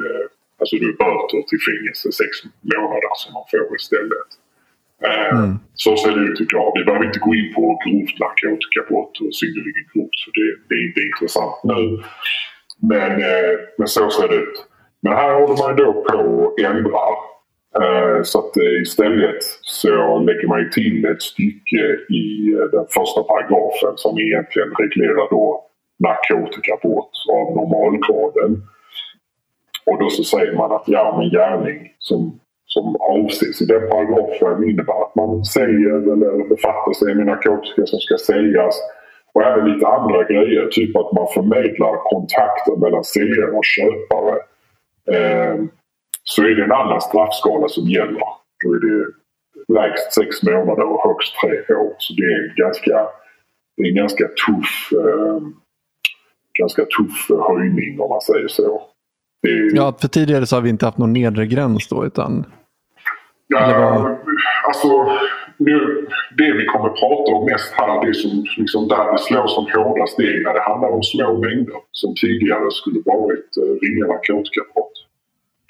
[0.59, 2.31] Alltså det är böter till fängelse sex
[2.73, 4.29] månader som man får istället.
[5.35, 5.55] Mm.
[5.83, 6.67] Så ser det ut idag.
[6.77, 10.17] Vi behöver inte gå in på grovt narkotikabrott och synnerligen grovt.
[10.23, 11.79] Så det, det, är inte intressant nu.
[12.81, 14.65] Men, eh, men så ser det ut.
[15.01, 17.13] Men här håller man då på och ändrar.
[17.81, 23.23] Eh, så att eh, istället så lägger man till ett stycke i eh, den första
[23.23, 25.63] paragrafen som egentligen reglerar då
[25.99, 28.51] narkotikabrott av normalgraden.
[29.85, 34.69] Och då så säger man att ja, men gärning som som avses i den paragrafen
[34.69, 38.75] innebär att man säljer eller befattar sig med narkotika som ska säljas.
[39.33, 44.35] Och även lite andra grejer, typ att man förmedlar kontakter mellan säljare och köpare.
[45.11, 45.55] Eh,
[46.23, 48.27] så är det en annan straffskala som gäller.
[48.63, 49.05] Då är det
[49.73, 51.93] lägst sex månader och högst tre år.
[51.97, 53.07] Så det är en ganska,
[53.77, 55.41] det är en ganska tuff eh,
[56.59, 58.81] ganska tuff höjning om man säger så.
[59.47, 59.75] Är...
[59.75, 62.45] Ja, för tidigare så har vi inte haft någon nedre gräns då utan
[63.47, 64.17] Ja,
[64.67, 64.87] alltså,
[65.57, 66.07] nu,
[66.37, 70.17] det vi kommer prata om mest här, det som liksom där det slår som hårdast,
[70.17, 74.95] det är när det handlar om små mängder som tidigare skulle varit eh, ringa narkotikabrott.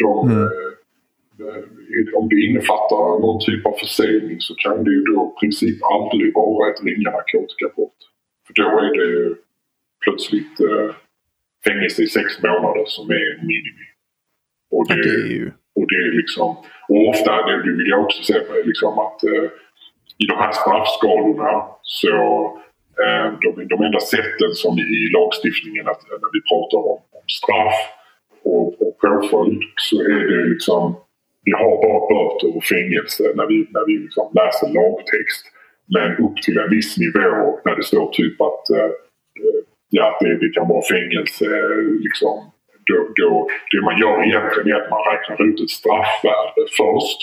[0.04, 0.44] De, mm.
[0.44, 5.78] eh, om det innefattar någon typ av försäljning så kan det ju då i princip
[5.94, 8.00] aldrig vara ett ringa narkotikabrott.
[8.46, 9.36] För då är det
[10.04, 10.90] plötsligt eh,
[11.66, 13.88] fängelse i sex månader som är minimi.
[14.76, 15.52] Och det, det är ju...
[15.76, 16.58] och det är liksom
[16.90, 19.50] och ofta, det vill jag också säga, liksom att eh,
[20.18, 22.16] i de här straffskalorna så
[23.04, 27.28] eh, de, de enda sätten som i lagstiftningen att eh, när vi pratar om, om
[27.40, 27.80] straff
[28.44, 30.96] och, och påföljd så är det liksom
[31.44, 35.44] vi har bara böter och fängelse när vi, när vi liksom läser lagtext.
[35.96, 38.92] Men upp till en viss nivå när det står typ att eh,
[39.44, 41.46] eh ja, det, det kan vara fängelse
[42.06, 42.36] liksom
[42.88, 47.20] då, då, det man gör egentligen är att man räknar ut ett straffvärde först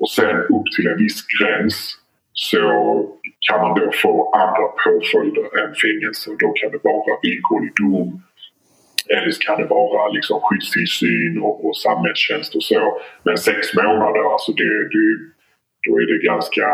[0.00, 1.76] och sen upp till en viss gräns
[2.34, 2.60] så
[3.48, 6.30] kan man då få andra påföljder än fängelse.
[6.38, 8.22] Då kan det vara villkorlig dom
[9.08, 13.00] eller kan det vara liksom skyddstillsyn och, och samhällstjänst och så.
[13.22, 15.08] Men sex månader, alltså det, det,
[15.86, 16.66] då är det ganska,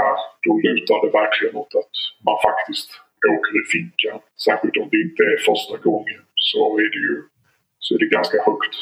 [0.47, 1.95] då lutar det verkligen åt att
[2.27, 2.91] man faktiskt
[3.35, 4.19] åker i finkan.
[4.47, 7.17] Särskilt om det inte är första gången så är det ju
[7.79, 8.75] så är det ganska högt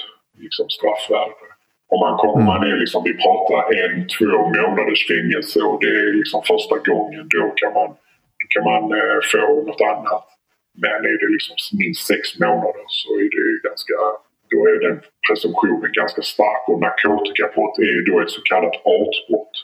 [0.45, 1.49] liksom, straffvärde.
[1.95, 2.51] Om man, kommer, mm.
[2.53, 7.23] man är liksom, vi pratar en, två månaders fängelse och det är liksom första gången
[7.37, 7.91] då kan man,
[8.41, 10.25] då kan man eh, få något annat.
[10.83, 13.97] Men är det liksom minst sex månader så är det ganska,
[14.53, 14.97] då är den
[15.27, 16.63] presumtionen ganska stark.
[16.71, 19.55] Och narkotikabrott är då ett så kallat artbrott.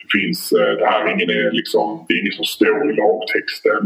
[0.00, 1.30] Det finns, eh, det här är ingen,
[1.60, 3.82] liksom, det är inget som står i lagtexten.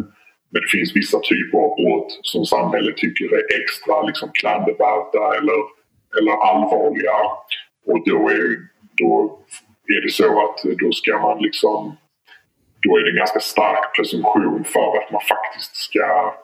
[0.51, 5.61] Men det finns vissa typer av brott som samhället tycker är extra liksom, klandervärda eller,
[6.19, 7.19] eller allvarliga.
[7.91, 8.47] Och då är,
[9.01, 9.39] då
[9.95, 11.97] är det så att då ska man liksom...
[12.83, 16.35] Då är det en ganska stark presumtion för att man faktiskt ska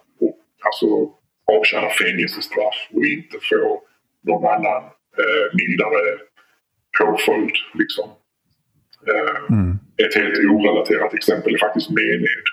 [0.67, 0.87] alltså,
[1.57, 3.83] avtjäna fängelsestraff och inte få
[4.29, 4.83] någon annan
[5.21, 6.03] eh, mildare
[6.99, 7.57] påföljd.
[7.75, 8.09] Liksom.
[9.11, 9.79] Eh, mm.
[10.03, 12.47] Ett helt orelaterat exempel är faktiskt mened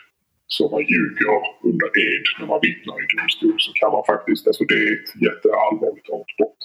[0.48, 1.40] som man ljuger
[1.70, 5.12] under ed när man vittnar i domstol så kan man faktiskt, alltså det är ett
[5.28, 6.62] jätteallvarligt brott.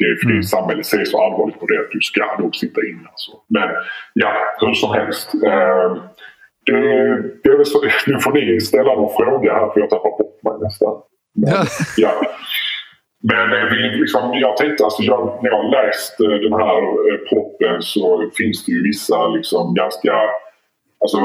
[0.00, 0.42] Det är för mm.
[0.42, 3.06] samhället ser så allvarligt på det att du ska nog sitta inne.
[3.12, 3.30] Alltså.
[3.56, 3.68] Men
[4.14, 5.34] ja, hur som helst.
[5.34, 5.88] Eh,
[6.66, 6.80] det,
[7.42, 10.56] det är så, nu får ni ställa någon fråga här för jag tappar bort mig
[10.66, 10.94] nästan.
[11.34, 11.64] Men, ja.
[11.96, 12.12] ja.
[13.32, 16.78] Men vi, liksom, jag tänkte, alltså jag, när jag läst eh, den här
[17.08, 20.12] eh, proppen så finns det ju vissa liksom ganska
[21.04, 21.18] Alltså,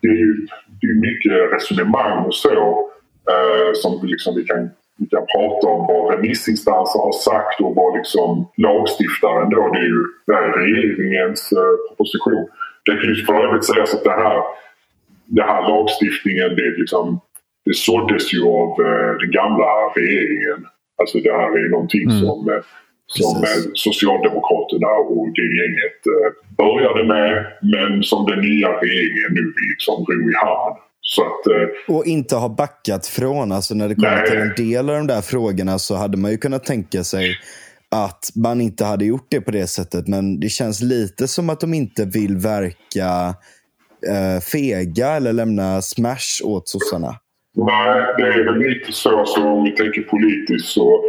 [0.00, 0.46] det är ju
[0.80, 2.88] det är mycket resonemang och så
[3.32, 4.70] eh, som liksom vi kan
[5.02, 9.90] vi kan prata om vad remissinstanser har sagt och vad liksom lagstiftaren då, det är
[9.96, 12.46] ju det är regeringens eh, proposition.
[12.86, 14.38] Det kan ju för övrigt sägas att det här,
[15.38, 17.20] det här lagstiftningen, det, liksom,
[17.64, 20.60] det såddes ju av eh, den gamla regeringen.
[21.00, 22.18] Alltså det här är någonting Mm.
[22.22, 22.62] som, eh,
[23.06, 23.32] som
[23.74, 26.00] Socialdemokraterna och det gänget
[26.62, 27.32] började med
[27.74, 30.76] men som den nya regeringen nu liksom ro i hamn.
[31.18, 33.52] Att, eh, Och inte har backat från.
[33.52, 34.30] Alltså när det kommer Nej.
[34.30, 37.36] till en del av de där frågorna så hade man ju kunnat tänka sig
[37.90, 40.08] att man inte hade gjort det på det sättet.
[40.08, 43.34] Men det känns lite som att de inte vill verka
[44.08, 47.14] eh, fega eller lämna smash åt sossarna.
[47.56, 49.24] Nej, det är väl lite så.
[49.26, 51.04] så om vi tänker politiskt så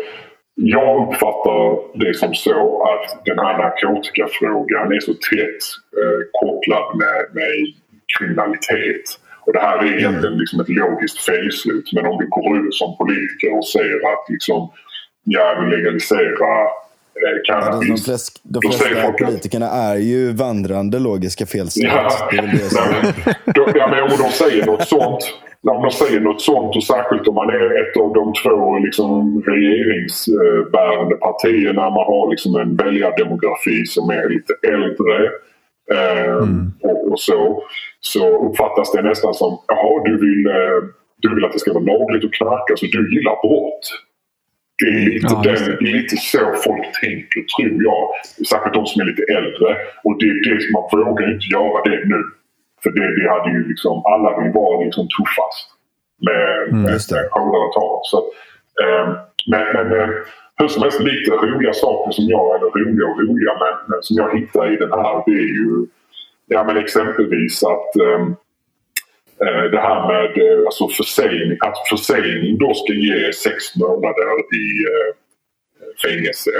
[0.56, 5.64] jag uppfattar det som så att den här narkotikafrågan är så tätt
[6.02, 7.54] eh, kopplad med, med
[8.18, 9.06] kriminalitet.
[9.46, 11.90] Och det här är egentligen liksom ett logiskt felslut.
[11.94, 14.70] Men om du går ut som politiker och säger att liksom,
[15.24, 16.28] jag vill legalisera
[16.66, 16.68] eh,
[17.16, 18.06] Ja, de, de, cannabis.
[18.06, 21.86] flest, de flesta att- politikerna är ju vandrande logiska felslut.
[21.94, 22.84] Ja, Det är väl det som...
[23.56, 25.34] då, ja, men om de säger något sånt.
[25.70, 29.44] Om de säger något sånt och särskilt om man är ett av de två liksom,
[29.48, 31.82] regeringsbärande partierna.
[31.82, 35.26] Man har liksom en väljardemografi som är lite äldre.
[35.94, 36.48] Eh,
[36.82, 37.64] och, och så.
[38.12, 40.80] Så uppfattas det nästan som jaha du vill, eh,
[41.22, 43.86] du vill att det ska vara lagligt att knarka så du gillar brott.
[44.80, 48.04] Det är lite, Ja, den, det är lite så folk tänker tror jag.
[48.50, 49.70] Särskilt de som är lite äldre.
[50.06, 52.22] Och det är det som man vågar inte göra det nu.
[52.84, 55.66] För det, det hade ju liksom, alla vill vara liksom tuffast.
[56.28, 56.46] Med,
[57.36, 58.00] hårdare tag.
[58.10, 58.28] Så, att,
[58.84, 59.06] eh,
[59.52, 60.10] men men eh,
[60.58, 64.16] hur som helst lite roliga saker som jag, eller roliga och roliga, men, men som
[64.22, 65.70] jag hittar i den här det är ju
[66.54, 68.28] ja, men exempelvis att ehm,
[69.46, 74.66] eh, det här med eh, alltså försäljning, att försäljning då ska ge sex månader i
[74.92, 75.12] eh,
[76.04, 76.52] fängelse.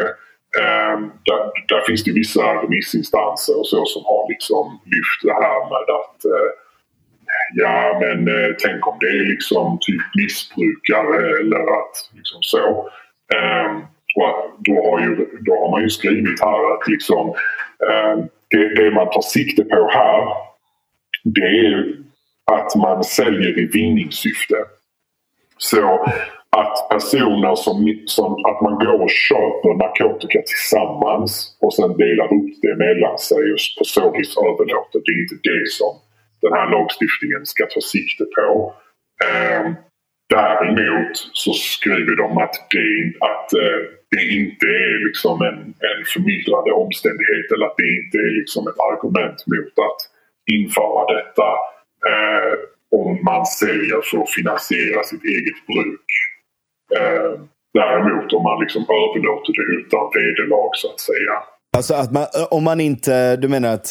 [0.60, 0.96] Eh,
[1.28, 5.88] där, där finns det vissa remissinstanser och så som har liksom lyft det här med
[6.00, 6.52] att eh,
[7.54, 12.90] ja men eh, tänk om det är liksom typ missbrukare eller att liksom så.
[13.36, 13.72] Eh,
[14.16, 17.30] och då, har ju, då har man ju skrivit här att liksom
[17.90, 20.22] eh, det, det man tar sikte på här
[21.24, 21.96] det är
[22.52, 24.56] att man säljer i vinningssyfte.
[25.58, 26.06] Så
[26.50, 32.52] att personer som, som att man går och köper narkotika tillsammans och sen delar upp
[32.62, 35.00] det mellan sig och på så vis överlåter.
[35.06, 35.94] Det är inte det som
[36.42, 38.74] den här lagstiftningen ska ta sikte på.
[39.26, 39.72] Eh,
[40.30, 42.90] däremot så skriver de att det,
[43.30, 43.80] att, eh,
[44.14, 45.60] det inte är liksom en,
[45.90, 50.00] en förmildrande omständighet eller att det inte är liksom ett argument mot att
[50.58, 51.50] införa detta
[52.10, 52.52] eh,
[53.02, 56.08] om man säljer för att finansiera sitt eget bruk.
[56.98, 57.32] Eh,
[57.82, 61.36] däremot om man liksom överlåter det utan vederlag så att säga.
[61.78, 63.90] Alltså att man, om man inte, du menar att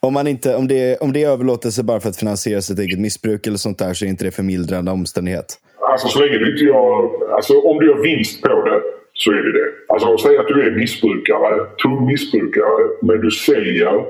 [0.00, 2.98] om, man inte, om, det, om det är överlåtelse bara för att finansiera sitt eget
[2.98, 5.46] missbruk eller sånt där så är inte det förmildrande omständighet?
[5.92, 7.34] Alltså så länge du inte gör...
[7.34, 8.80] Alltså om du gör vinst på det
[9.14, 9.68] så är det det.
[9.88, 14.04] Alltså säg att du är missbrukare, tung missbrukare, men du säljer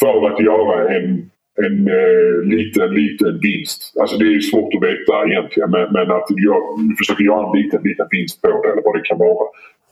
[0.00, 1.30] för att göra en,
[1.66, 3.96] en eh, liten, liten vinst.
[4.00, 7.46] Alltså det är svårt att veta egentligen, men, men att du, gör, du försöker göra
[7.46, 9.48] en liten, liten vinst på det eller vad det kan vara.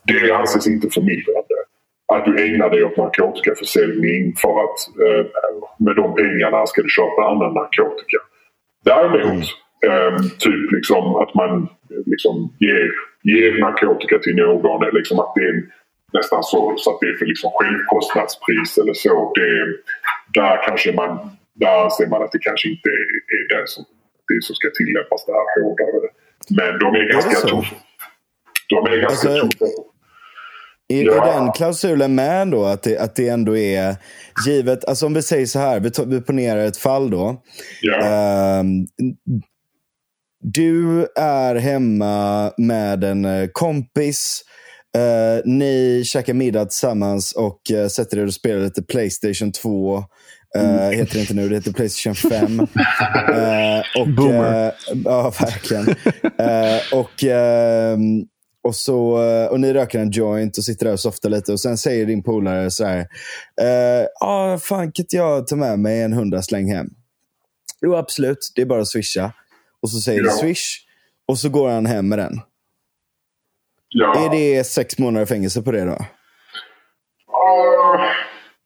[0.07, 1.57] Det anses inte förmildrande.
[2.13, 5.25] Att du ägnar dig åt narkotikaförsäljning för att eh,
[5.85, 8.17] med de pengarna ska du köpa annan narkotika.
[8.85, 9.45] Däremot,
[9.87, 11.67] eh, typ liksom att man
[12.05, 12.91] liksom ger,
[13.23, 15.55] ger narkotika till någon, eller liksom att det är
[16.13, 19.33] nästan så, så att det är för liksom självkostnadspris eller så.
[19.35, 19.49] Det,
[20.39, 21.09] där kanske man,
[21.55, 23.05] där anser man att det kanske inte är,
[23.37, 23.83] är den som,
[24.27, 26.09] det som ska tillämpas det här hårdare.
[26.59, 27.47] Men de är ganska så?
[27.47, 27.75] tuffa.
[28.69, 29.65] De är ganska Alltså, tuffa.
[30.93, 31.27] Är, Ja.
[31.27, 32.65] är den klausulen med då?
[32.65, 33.95] Att det, att det ändå är
[34.47, 34.85] givet?
[34.85, 37.41] Alltså om vi säger så här, vi, vi ponerar ett fall då.
[37.81, 37.95] Ja.
[38.01, 38.67] Ehm,
[40.41, 44.41] du är hemma med en eh, kompis.
[44.97, 49.97] Eh, ni käkar middag tillsammans och uh, sätter er och spelar lite Playstation 2.
[50.57, 52.59] Uh, Heter det inte nu, det heter Playstation 5.
[53.29, 54.73] Eh, och, Boomer.
[55.05, 55.95] ja, verkligen.
[56.93, 58.25] Och, ehm,
[58.63, 58.99] och, så,
[59.51, 61.51] och ni röker en joint och sitter där och softar lite.
[61.51, 63.07] Och sen säger din polare så här.
[64.19, 66.87] Ja, ah, fan kan inte jag ta med mig en hundrasläng hem?
[67.81, 68.51] Jo, absolut.
[68.55, 69.33] Det är bara att swisha.
[69.81, 70.31] Och så säger Ja.
[70.31, 70.85] swish.
[71.27, 72.33] Och så går han hem med den.
[73.89, 74.25] ja.
[74.25, 75.97] Är det sex månader fängelse på det då?
[77.31, 77.99] Ah,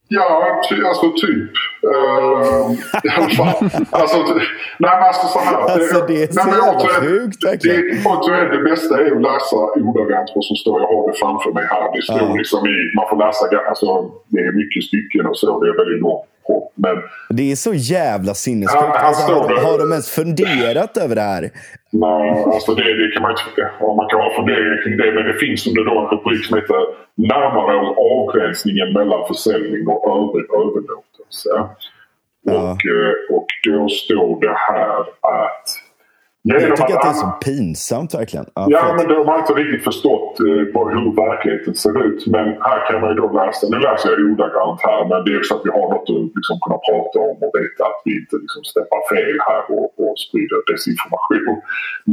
[0.08, 1.52] ja, ty, alltså typ.
[1.88, 2.72] Uh,
[3.04, 3.70] i alla fall.
[3.92, 4.46] Alltså, nej
[4.80, 5.56] men alltså så här.
[5.58, 7.82] Alltså det är så nej, jävla sjukt verkligen.
[7.82, 10.82] Det, återigen, det bästa är att läsa ordagrant vad som står.
[10.82, 11.96] Jag har det framför mig här.
[11.96, 12.36] Det står Ja.
[12.42, 13.88] liksom i, man får läsa, alltså
[14.34, 15.60] det är mycket stycken och så.
[15.64, 16.26] Det är väldigt långt.
[16.48, 16.72] På.
[16.76, 16.96] Men
[17.30, 18.84] Det är så jävla sinnessjukt.
[18.84, 21.50] Ja, Alltså, har, har de ens funderat över det här?
[21.92, 23.72] Nej, alltså det, det kan man inte...
[23.80, 26.58] Ja, man kan ha funderingar kring det, men det finns under då en rubrik som
[26.58, 31.50] heter Närmare om avgränsningen mellan försäljning och övrig överlåtelse.
[32.46, 32.72] Ja.
[32.72, 35.00] Och, eh, och då står det här
[35.44, 35.66] att...
[36.46, 38.46] Jag genom tycker att det är så pinsamt verkligen.
[38.54, 40.64] Ja, Ja, men de har inte riktigt förstått eh,
[40.96, 42.22] hur verkligheten ser ut.
[42.36, 45.38] Men här kan man ju då läsa, nu läser jag ordagrant här, men det är
[45.42, 48.36] också att vi har något att liksom kunna prata om och veta att vi inte
[48.46, 51.58] liksom steppar fel här och, och sprider desinformation.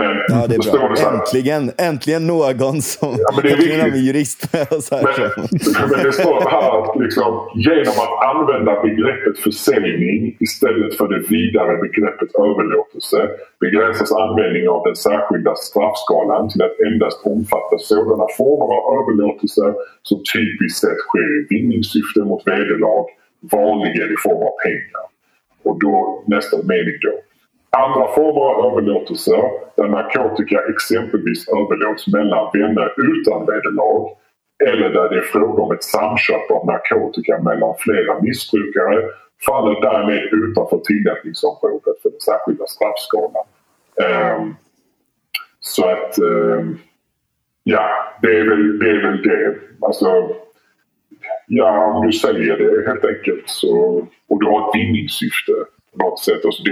[0.00, 0.88] Men Ja, det är bra.
[0.94, 5.02] det här, Äntligen, äntligen någon som Ja, men det är en jurist med oss här.
[5.36, 7.30] Men, men det står här att liksom,
[7.68, 13.20] genom att använda begreppet försäljning istället för det vidare begreppet överlåtelse
[13.64, 19.70] begränsas användning av den särskilda straffskalan till att endast omfatta sådana former av överlåtelser
[20.08, 23.06] som typiskt sett sker i vinningssyfte mot vederlag,
[23.58, 25.06] vanligen i form av pengar.
[25.66, 27.14] Och då nästa mening då.
[27.84, 29.42] Andra former av överlåtelser
[29.76, 34.02] där narkotika exempelvis överlåts mellan vänner utan vederlag
[34.68, 38.96] eller där det är fråga om ett samköp av narkotika mellan flera missbrukare
[39.46, 43.46] faller därmed utanför tillämpningsområdet för den särskilda straffskalan.
[43.96, 44.56] Um,
[45.60, 46.78] så att, um,
[47.64, 47.88] ja,
[48.22, 48.90] det är väl det.
[48.90, 49.54] Är väl det.
[49.86, 50.36] Alltså,
[51.46, 53.76] ja, om du säljer det helt enkelt så,
[54.28, 55.52] och du har ett vinningssyfte
[55.92, 56.44] på något sätt.
[56.44, 56.70] Alltså det,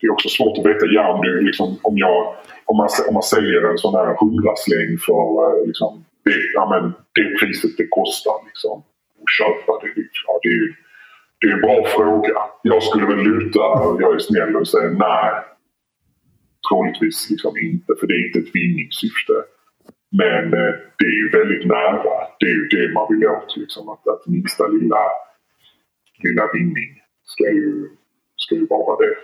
[0.00, 3.14] det är också svårt att veta, ja, om, du, liksom, om, jag, om, man, om
[3.14, 5.22] man säljer en sån här hundrasläng för
[5.60, 8.78] eh, liksom, det, ja, men, det priset det kostar liksom,
[9.22, 9.92] att köpa det.
[10.00, 10.68] det- Ja, det, är,
[11.40, 12.34] det är en bra fråga.
[12.62, 13.58] Jag skulle väl luta,
[14.00, 15.32] jag är snäll och säga nej.
[16.68, 19.36] Troligtvis liksom inte, för det är inte ett vinningssyfte.
[20.22, 22.16] Men eh, det är ju väldigt nära.
[22.40, 23.56] Det är ju det man vill åt.
[23.56, 25.02] Liksom, att, att minsta lilla,
[26.24, 26.90] lilla vinning
[27.24, 27.88] ska ju,
[28.36, 29.16] ska ju vara det.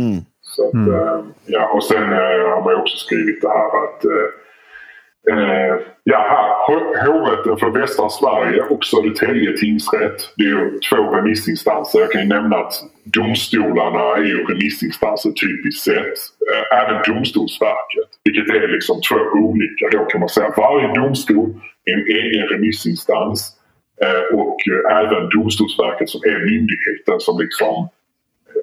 [0.00, 0.20] Mm.
[0.40, 4.04] Så att, eh, ja, och sen eh, har man ju också skrivit det här att
[4.04, 4.28] eh,
[5.30, 6.50] eh, jaha,
[7.06, 10.32] Hovrätten för Västra Sverige och Södertälje tingsrätt.
[10.36, 12.00] Det är ju två remissinstanser.
[12.00, 12.72] Jag kan ju nämna att
[13.04, 16.14] domstolarna är ju remissinstanser typiskt sett.
[16.50, 18.10] Eh, även Domstolsverket.
[18.24, 20.54] Vilket är liksom två olika då kan man säga.
[20.56, 21.48] Varje domstol
[21.84, 23.56] är en egen remissinstans.
[24.04, 27.88] Eh, och eh, även Domstolsverket som är myndigheten som liksom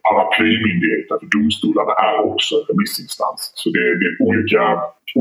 [0.08, 3.40] paraplymyndigheten för alltså domstolarna är också en remissinstans.
[3.60, 4.64] Så det, det är olika,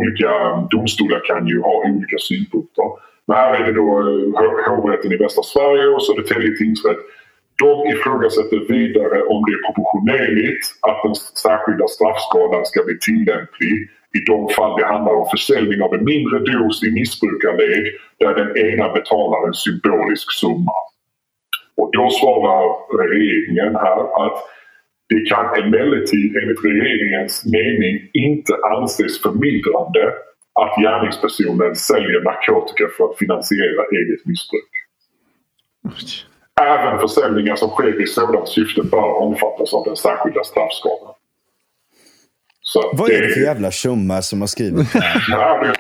[0.01, 0.31] olika
[0.75, 2.89] domstolar kan ju ha olika synpunkter.
[3.27, 7.03] Men här är det då eh, hovrätten i västra Sverige och Södertälje tingsrätt.
[7.65, 13.75] De ifrågasätter vidare om det är proportionerligt att den särskilda straffskalan ska bli tillämplig
[14.19, 17.87] i de fall det handlar om försäljning av en mindre dos i missbrukarled
[18.19, 20.77] där den ena betalar en symbolisk summa.
[21.77, 22.63] Och då svarar
[23.05, 24.39] regeringen här att
[25.09, 30.03] det kan emellertid enligt regeringens mening inte anses förmildrande
[30.63, 34.73] att gärningspersonen säljer narkotika för att finansiera eget missbruk.
[36.61, 41.15] Även försäljningar som sker i sådant syfte bör omfattas av den särskilda straffskalan.
[42.93, 45.77] Vad är det för jävla tjommar som har skrivit det här?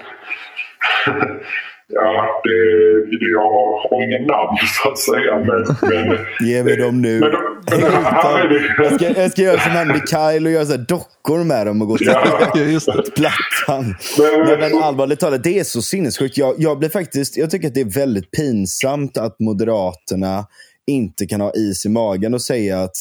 [1.89, 2.03] Ja,
[2.45, 5.39] det, ja det, det, jag har ingen namn så att säga.
[5.39, 5.77] Men,
[6.09, 6.19] men,
[6.49, 7.21] Ge mig dem nu.
[7.21, 7.31] Men,
[7.71, 10.71] men, här är det, Jag ska, jag ska göra som han Mikael och göra så
[10.73, 12.53] här dockor med dem och gå till Ja.
[12.59, 13.03] Just det.
[13.17, 13.95] plattan.
[14.19, 16.39] Men- men allvarligt talat, det är så sinnessjukt.
[16.39, 20.47] Jag, jag, blir faktiskt, jag tycker att det är väldigt pinsamt att Moderaterna
[20.87, 22.97] inte kan ha is i magen och säga att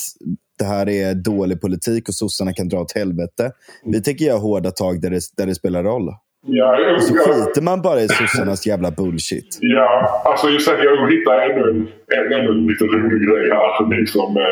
[0.59, 3.51] det här är dålig politik och sossarna kan dra åt helvete.
[3.85, 6.09] Vi tänker göra hårda tag där det, där det spelar roll.
[6.45, 9.57] Ja, jag, Så jag, skiter man bara i sossarnas jävla bullshit.
[9.61, 13.85] Ja, alltså just sen jag hittade ännu en, en, ännu en liten rolig grej här.
[13.89, 14.43] Ni som eh,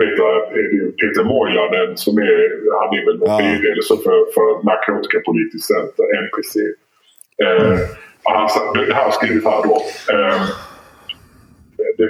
[0.00, 2.38] vet att är Peter Moilanen som är,
[2.80, 3.36] han är väl Ja.
[3.38, 6.52] VD eller så för, för Narkotikapolitiskt Center, NPC.
[7.44, 7.78] Eh,
[8.24, 9.76] och han, sa- det här har skrivit här då.
[10.14, 10.42] Eh,
[11.98, 12.08] det,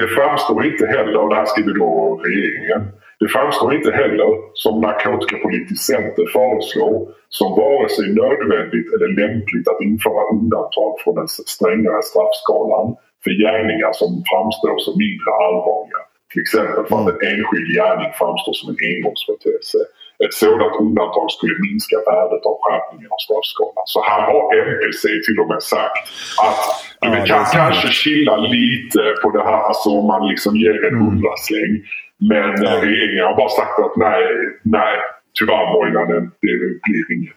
[0.00, 2.82] det framstår inte heller, och det här skriver då regeringen,
[3.20, 4.28] det framstår inte heller
[4.62, 6.96] som Narkotikapolitiskt Center föreslår
[7.38, 12.86] som vare sig nödvändigt eller lämpligt att införa undantag från den strängare straffskalan
[13.24, 16.02] för gärningar som framstår som mindre allvarliga.
[16.30, 19.80] Till exempel för att en enskild gärning framstår som en engångsföreteelse
[20.24, 23.84] ett sådant undantag skulle minska värdet av skärpningen av straffskalan.
[23.94, 26.04] Så här har MPC till och med sagt
[26.48, 26.62] att
[27.00, 30.94] ja, vi kan kanske chilla lite på det här alltså om man liksom ger en
[30.94, 31.04] mm.
[31.04, 31.72] hundrasläng.
[32.18, 32.80] Men ja.
[32.82, 34.22] regeringen har bara sagt att nej,
[34.62, 34.96] nej
[35.38, 37.36] tyvärr Moilanen, det blir inget.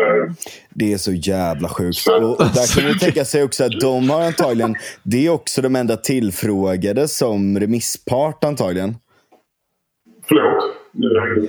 [0.00, 0.32] Eh,
[0.70, 2.06] det är så jävla sjukt.
[2.08, 5.76] Och där kan man tänka sig också att de har antagligen, det är också de
[5.76, 8.96] enda tillfrågade som remisspart antagligen.
[10.28, 10.76] Förlåt?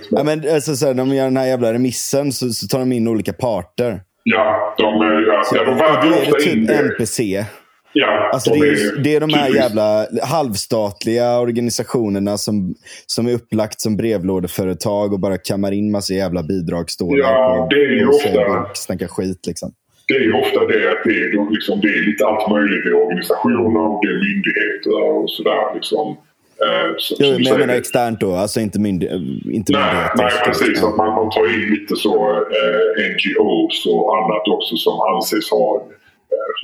[0.09, 2.91] Ja, men, alltså, så här, de gör den här jävla remissen så, så tar de
[2.91, 4.01] in olika parter.
[4.23, 6.73] Ja, de, ja, så, ja, de väger ofta typ in det.
[6.73, 7.45] NPC.
[7.93, 13.81] Ja, alltså det, är, det är de här jävla halvstatliga organisationerna som, som är upplagt
[13.81, 17.17] som brevlådeföretag och bara kammar in massa jävla bidragsstålar.
[17.17, 18.65] Ja, det är ju ofta...
[18.73, 19.71] Snacka skit liksom.
[20.07, 22.83] Det är ju ofta det att det är, liksom, det är lite allt möjligt.
[22.83, 25.75] Det är organisationer och det är myndigheter och sådär.
[25.75, 26.17] Liksom.
[26.65, 30.17] Eh, så, jo, men jag menar externt då, alltså inte, myndig inte nej, myndigheter.
[30.17, 30.83] Nej, precis.
[30.83, 32.15] Att man, man tar in lite så
[32.59, 35.87] eh, NGOs och annat också som anses ha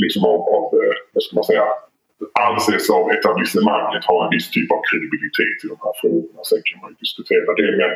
[0.04, 1.66] liksom av, av eh, vad ska man säga,
[2.48, 6.42] anses av etablissemanget ha en viss typ av kredibilitet i de här frågorna.
[6.50, 7.72] Sen kan man ju diskutera det.
[7.82, 7.92] Men,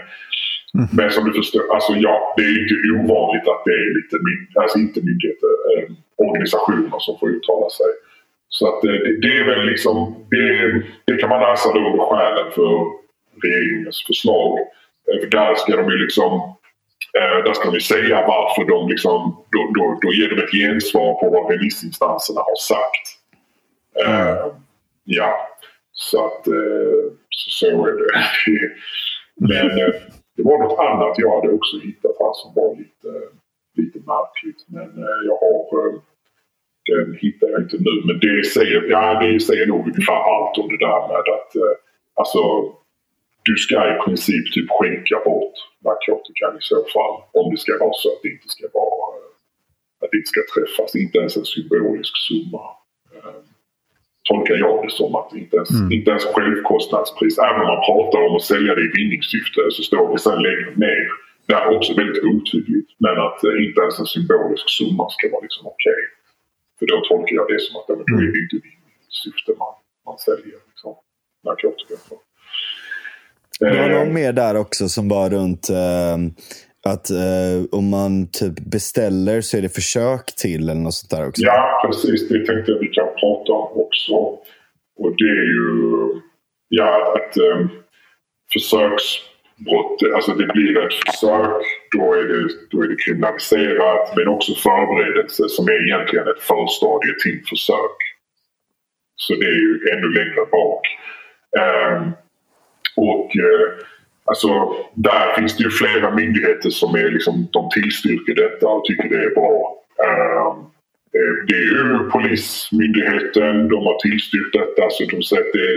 [0.78, 0.88] mm.
[0.98, 4.16] men som du förstår, alltså ja, det är inte ovanligt att det är lite,
[4.62, 5.86] alltså inte myndigheter, eh,
[6.28, 7.92] organisationer som får uttala sig.
[8.58, 9.96] Så att det, det är väl liksom,
[10.34, 10.48] det,
[11.08, 12.74] det kan man läsa då under skälen för
[13.44, 14.52] regeringens förslag.
[15.08, 16.32] Eh, för där ska de ju liksom
[17.18, 21.14] Eh, där ska vi säga varför de liksom, då, då, då ger de ett gensvar
[21.14, 23.06] på vad remissinstanserna har sagt.
[24.08, 24.56] Uh,
[25.04, 25.48] ja,
[25.92, 28.12] så att uh, så är det.
[29.50, 29.94] Men uh,
[30.38, 33.10] det var något annat jag hade också hittat här som var lite,
[33.78, 34.66] lite märkligt.
[34.68, 36.02] Men jag har
[36.86, 38.04] den hittar jag inte nu.
[38.06, 41.52] Men det säger, ja, det säger nog ungefär allt om det där med att
[42.16, 42.40] alltså
[43.44, 47.16] du ska i princip typ skänka bort narkotikan i så fall.
[47.40, 49.12] Om det ska vara så att det inte ska vara
[50.04, 50.90] att det inte ska träffas.
[50.96, 52.64] Inte ens en symbolisk summa.
[53.16, 53.40] Eh,
[54.30, 55.92] tolkar jag det som att inte ens, mm.
[55.98, 57.36] inte ens självkostnadspris.
[57.48, 60.72] Även om man pratar om att sälja det i vinningssyfte så står det sen längre
[60.86, 61.08] ner.
[61.48, 62.90] Det är också väldigt otydligt.
[63.06, 66.02] Men att eh, inte ens en symbolisk summa ska vara liksom okej.
[66.02, 66.06] Okay.
[66.78, 69.74] För då tolkar jag det som att då är det inte vinningssyfte man,
[70.08, 70.94] man säljer liksom,
[71.48, 72.18] narkotika för.
[73.62, 76.18] Det var någon mer där också som var runt eh,
[76.86, 81.28] att eh, om man typ beställer så är det försök till eller något sånt där
[81.28, 81.42] också.
[81.42, 82.30] Ja, precis.
[82.30, 84.14] Det tänkte jag vi kan prata om också.
[85.02, 85.72] Och det är ju
[86.70, 87.68] ja, att eh,
[88.54, 91.64] försöksbrott, alltså det blir ett försök,
[91.98, 94.14] då är, det, då är det kriminaliserat.
[94.16, 97.98] Men också förberedelse som är egentligen ett förstadie till försök.
[99.16, 100.84] Så det är ju ännu längre bak.
[101.62, 102.12] Um,
[102.96, 103.68] och eh,
[104.26, 109.10] alltså, där finns det ju flera myndigheter som är liksom, de tillstyrker detta och tycker
[109.10, 109.78] det är bra.
[110.08, 110.58] Ehm,
[111.18, 115.70] eh, det är ju Polismyndigheten, de har tillstyrkt detta så de säger att det,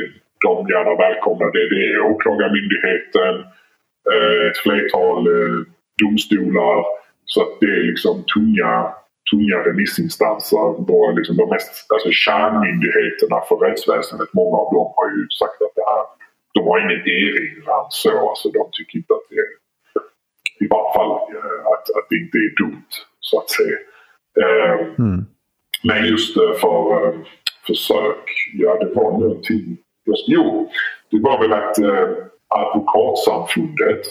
[0.47, 1.69] de gärna välkomnar det.
[1.75, 3.35] Det är Åklagarmyndigheten,
[4.13, 5.57] eh, ett flertal eh,
[6.03, 6.85] domstolar.
[7.25, 8.73] Så att det är liksom tunga,
[9.31, 10.67] tunga remissinstanser.
[10.93, 15.75] Bara liksom de mest, alltså kärnmyndigheterna för rättsväsendet, många av dem har ju sagt att
[15.79, 16.05] det här
[16.55, 18.29] de har ingen erinran så.
[18.31, 19.51] Alltså, de tycker inte att det är,
[20.65, 23.79] i varje fall eh, att, att det inte är dumt så att säga.
[24.43, 25.25] Eh, mm.
[25.83, 27.15] Men just eh, för
[27.67, 28.25] försök,
[28.55, 29.77] ja det var någonting.
[30.07, 30.71] Just, jo,
[31.11, 32.09] det var väl att eh,
[32.49, 34.05] Advokatsamfundet,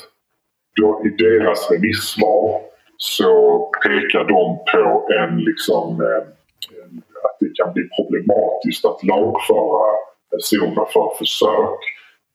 [0.82, 2.62] då, i deras remissvar
[2.98, 6.24] så pekar de på en liksom eh,
[7.26, 9.86] att det kan bli problematiskt att lagföra
[10.32, 11.80] personer för försök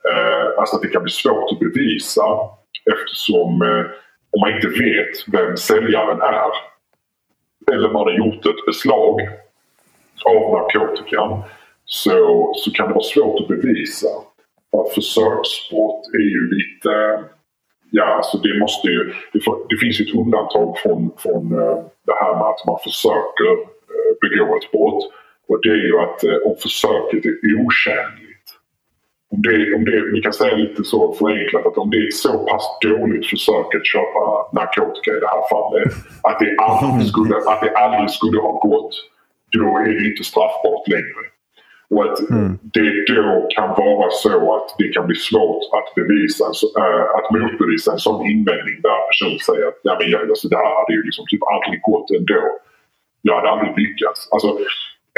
[0.04, 2.22] Eh, alltså att det kan bli svårt att bevisa
[2.92, 3.84] eftersom eh,
[4.32, 6.50] om man inte vet vem säljaren är
[7.72, 9.20] eller man har gjort ett beslag
[10.24, 11.42] av narkotikan
[11.84, 14.08] så, så kan det vara svårt att bevisa.
[14.78, 17.24] Att försöksbrott är ju lite...
[17.90, 19.14] Ja, alltså det måste ju...
[19.32, 22.78] Det, för, det finns ju ett undantag från, från eh, det här med att man
[22.84, 23.52] försöker
[23.92, 25.12] eh, begå ett brott.
[25.48, 28.27] Och det är ju att om försöket är otjänligt
[29.30, 32.14] om det, om det, vi kan säga lite så förenklat att om det är ett
[32.14, 34.22] så pass dåligt försök att köpa
[34.52, 35.92] narkotika i det här fallet
[36.28, 38.94] att det aldrig skulle, att det aldrig skulle ha gått,
[39.56, 41.22] då är det inte straffbart längre.
[41.94, 42.58] Och att mm.
[42.76, 46.44] det då kan vara så att det kan bli svårt att bevisa,
[46.82, 50.72] äh, att motbevisa en sån invändning där personen säger att ja, men, alltså, det här
[50.80, 52.42] hade ju liksom typ aldrig gått ändå.
[53.22, 54.28] Jag hade aldrig lyckats.
[54.32, 54.48] Alltså,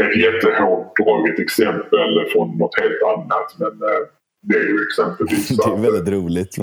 [0.00, 3.48] ett jättehårdraget exempel från något helt annat.
[3.58, 4.02] Men eh,
[4.48, 5.48] Det är ju exempelvis...
[5.58, 6.54] Det är väldigt roligt.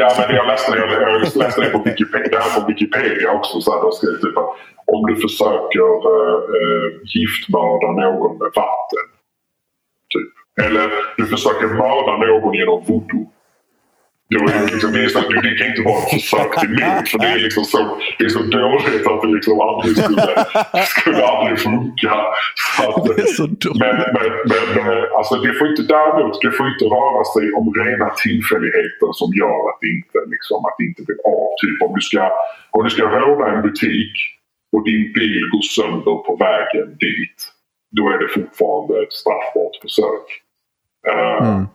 [0.00, 3.60] Ja, men jag läste, jag, jag läste det på Wikipedia, det här på Wikipedia också.
[3.60, 4.50] Så här, skrev typ att
[4.94, 5.88] om du försöker
[6.58, 9.06] äh, giftmörda någon med vatten.
[10.14, 10.32] Typ.
[10.66, 13.24] Eller du försöker mörda någon genom voodoo.
[14.34, 17.04] Då är det, liksom, det, är så, det kan inte vara försök till mord.
[17.10, 17.80] För det är, liksom så,
[18.18, 20.32] det är så dåligt att det liksom aldrig skulle,
[20.94, 22.14] skulle aldrig funka.
[22.76, 23.78] Så att, Det är så dumt.
[23.84, 24.28] men, men,
[24.76, 24.88] men
[25.18, 29.58] alltså det får inte, däremot, det får inte röra sig om rena tillfälligheter som gör
[29.70, 31.48] att det inte, liksom, att det inte blir av.
[31.62, 32.22] Typ om du ska,
[32.76, 34.14] om du ska råna en butik
[34.74, 37.38] och din bil går sönder på vägen dit.
[37.96, 40.26] Då är det fortfarande ett straffbart försök.
[41.10, 41.66] Eh, Mm.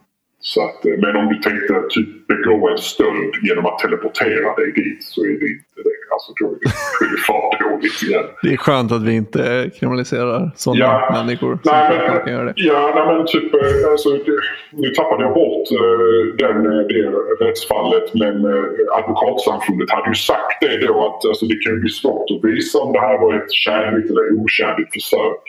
[0.42, 4.72] Så att, eh, men om du tänkte typ begå en stöld genom att teleportera dig
[4.76, 6.02] dit så är det inte det.
[6.14, 6.60] Alltså då är det,
[7.00, 8.26] då är det för dåligt igen.
[8.44, 11.10] Det är skönt att vi inte kriminaliserar sådana Ja.
[11.24, 12.62] människor som Nej, fortfarande kan göra men, det.
[12.72, 14.38] ja, nej, men typ, eh, alltså, det,
[14.82, 17.04] nu tappade jag bort eh, den, eh, det
[17.46, 21.90] rättsfallet men eh, advokatsamfundet hade ju sagt det då att alltså, det kan ju bli
[21.90, 25.44] svårt att visa om det här var ett kärligt eller okärligt försök.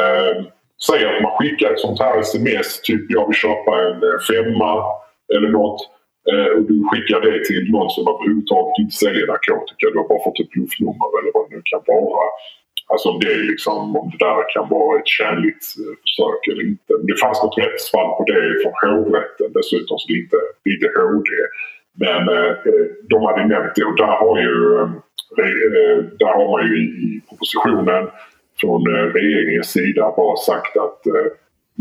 [0.00, 0.44] Eh,
[0.86, 4.72] säg att man skickar ett sånt här sms, typ jag vill köpa en eh, femma
[5.34, 5.80] eller något.
[6.30, 9.84] Eh, och du skickar det till någon som överhuvudtaget inte säljer narkotika.
[9.92, 12.24] Du har bara fått ett bluffnummer eller vad det nu kan vara.
[12.92, 16.90] Alltså om det, liksom, om det där kan vara ett kärligt eh, försök eller inte.
[16.98, 20.68] Men det fanns något rättsfall på det från hovrätten dessutom, så det är inte, det
[20.70, 21.30] är inte HD.
[22.04, 22.52] Men eh,
[23.12, 24.88] de hade nämnt det och där har ju eh,
[26.20, 28.02] där har man ju i, i propositionen
[28.60, 31.28] från eh, regeringens sida bara sagt att eh,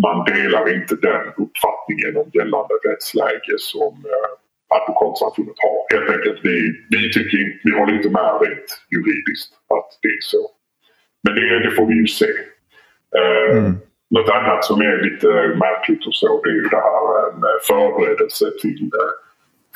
[0.05, 4.29] man delar inte den uppfattningen om gällande rättsläge som eh,
[4.77, 5.77] advokatsamfundet har.
[5.95, 6.57] Helt enkelt, vi,
[6.89, 10.43] vi tycker vi håller inte med rent juridiskt att det är så.
[11.23, 12.31] Men det, det får vi ju se.
[13.51, 13.73] Mm.
[14.09, 15.27] Något annat som är lite
[15.65, 18.91] märkligt och så det är ju det här med förberedelse till,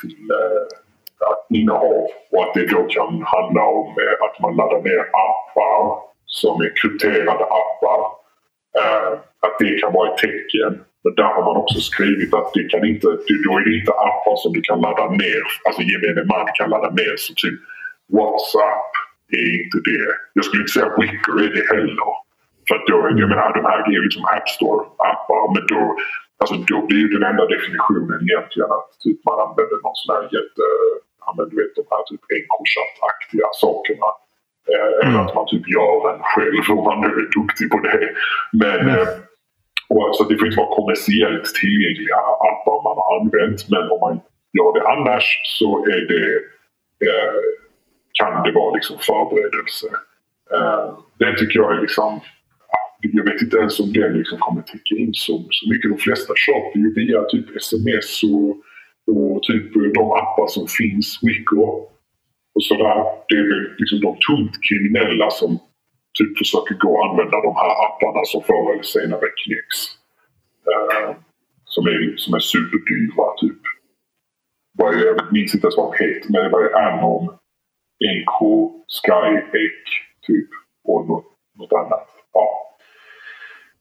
[0.00, 3.96] till eh, innehav och att det då kan handla om
[4.26, 8.00] att man laddar ner appar som är krypterade appar.
[8.80, 9.12] Eh,
[9.46, 10.72] att det kan vara ett tecken.
[11.04, 13.06] Men där har man också skrivit att det kan inte,
[13.44, 16.90] då är det inte appar som du kan ladda ner, alltså gemene man kan ladda
[17.00, 17.14] ner.
[17.24, 17.58] Så typ
[18.16, 18.90] WhatsApp
[19.40, 20.06] är inte det.
[20.36, 22.10] Jag skulle inte säga Wicker är det heller.
[22.66, 25.44] För att då, jag menar, de här är ju liksom App Store-appar.
[25.54, 25.80] Men då,
[26.40, 30.24] alltså, då blir ju den enda definitionen egentligen att typ, man använder någon sån här
[30.36, 30.64] jätte...
[31.22, 34.08] Ja, men du vet de här typ Encrochat-aktiga sakerna.
[34.70, 38.14] Eh, Eller att man typ gör en själv om man nu är duktig på det.
[38.52, 39.08] Men eh,
[39.88, 42.16] och alltså, det får inte vara kommersiellt tillgängliga
[42.50, 43.60] appar man har använt.
[43.68, 44.20] Men om man
[44.58, 46.26] gör det annars så är det,
[47.08, 47.34] eh,
[48.12, 49.86] kan det vara liksom förberedelse.
[50.54, 52.20] Eh, det tycker jag är liksom...
[53.04, 55.90] Jag vet inte ens om den liksom kommer täcka in så, så mycket.
[55.90, 58.50] De flesta köper ju via typ sms och,
[59.14, 61.91] och typ de appar som finns, Wicker
[62.54, 62.96] och sådär.
[63.28, 65.50] Det är väl liksom de tungt kriminella som
[66.18, 69.78] typ försöker gå och använda de här apparna som förr eller senare knäcks.
[70.70, 71.10] Eh,
[71.64, 73.62] som, är, som är superdyra typ.
[74.78, 77.38] Jag minns inte ens vad de heter, men det var Anom,
[78.10, 79.84] Enco, Skyek
[80.26, 80.48] typ
[80.84, 81.26] och något,
[81.58, 82.08] något annat.
[82.32, 82.76] Ja.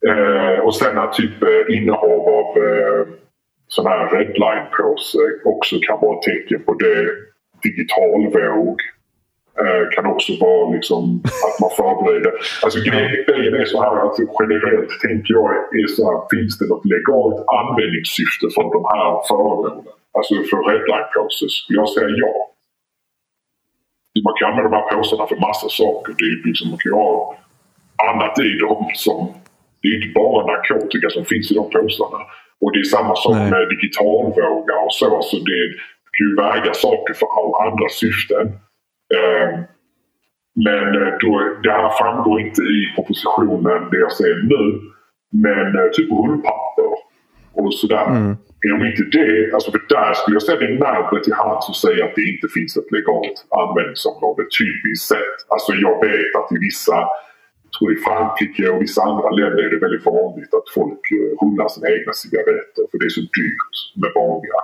[0.10, 3.08] Eh, och sen att typ eh, innehav av eh,
[3.68, 7.31] sån här redline-påse också kan vara ett tecken på det.
[7.64, 8.78] Digitalvåg
[9.62, 11.04] eh, kan också vara liksom
[11.46, 12.34] att man förbereder.
[12.64, 12.80] Alltså
[13.28, 15.48] grejen är så här att generellt tänker jag
[15.82, 19.76] är så här, finns det något legalt användningssyfte för de här föremålen?
[20.18, 22.34] Alltså för redline-påse skulle jag säga ja.
[24.26, 26.14] Man kan använda de här påsarna för massa saker.
[26.20, 27.36] Det är liksom, man kan ju ha
[28.10, 29.18] annat i dem som...
[29.82, 32.20] Det är inte bara narkotika som finns i de påsarna.
[32.62, 33.52] Och det är samma sak Nej.
[33.52, 35.16] med digitalvågar och så.
[35.16, 35.60] Alltså det
[36.22, 38.48] du kan ju väga saker för alla andra syften.
[39.16, 39.50] Eh,
[40.68, 41.32] men eh, då,
[41.64, 44.64] det här framgår inte i propositionen, det jag säger nu.
[45.46, 46.92] Men eh, typ rullpapper
[47.54, 48.06] och sådär.
[48.06, 48.38] Mm.
[48.76, 51.76] Om inte det, alltså för där skulle jag säga det är närmare till hands att
[51.76, 55.38] säga att det inte finns ett legalt användningsområde typiskt sett.
[55.54, 56.98] Alltså jag vet att i vissa,
[57.74, 61.68] tror i Frankrike och vissa andra länder är det väldigt vanligt att folk eh, rullar
[61.76, 64.60] sina egna cigaretter för det är så dyrt med vanliga.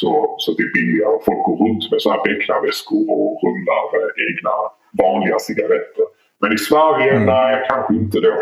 [0.00, 1.16] Så, så det är billigare.
[1.28, 4.54] Folk går runt med så här becknarväskor och rullar eh, egna
[5.02, 6.06] vanliga cigaretter.
[6.40, 8.34] Men i Sverige, nej kanske inte då.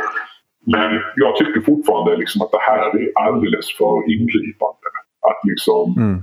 [0.74, 0.90] Men
[1.22, 4.88] jag tycker fortfarande liksom att det här är alldeles för ingripande.
[5.30, 6.18] Att liksom Mm.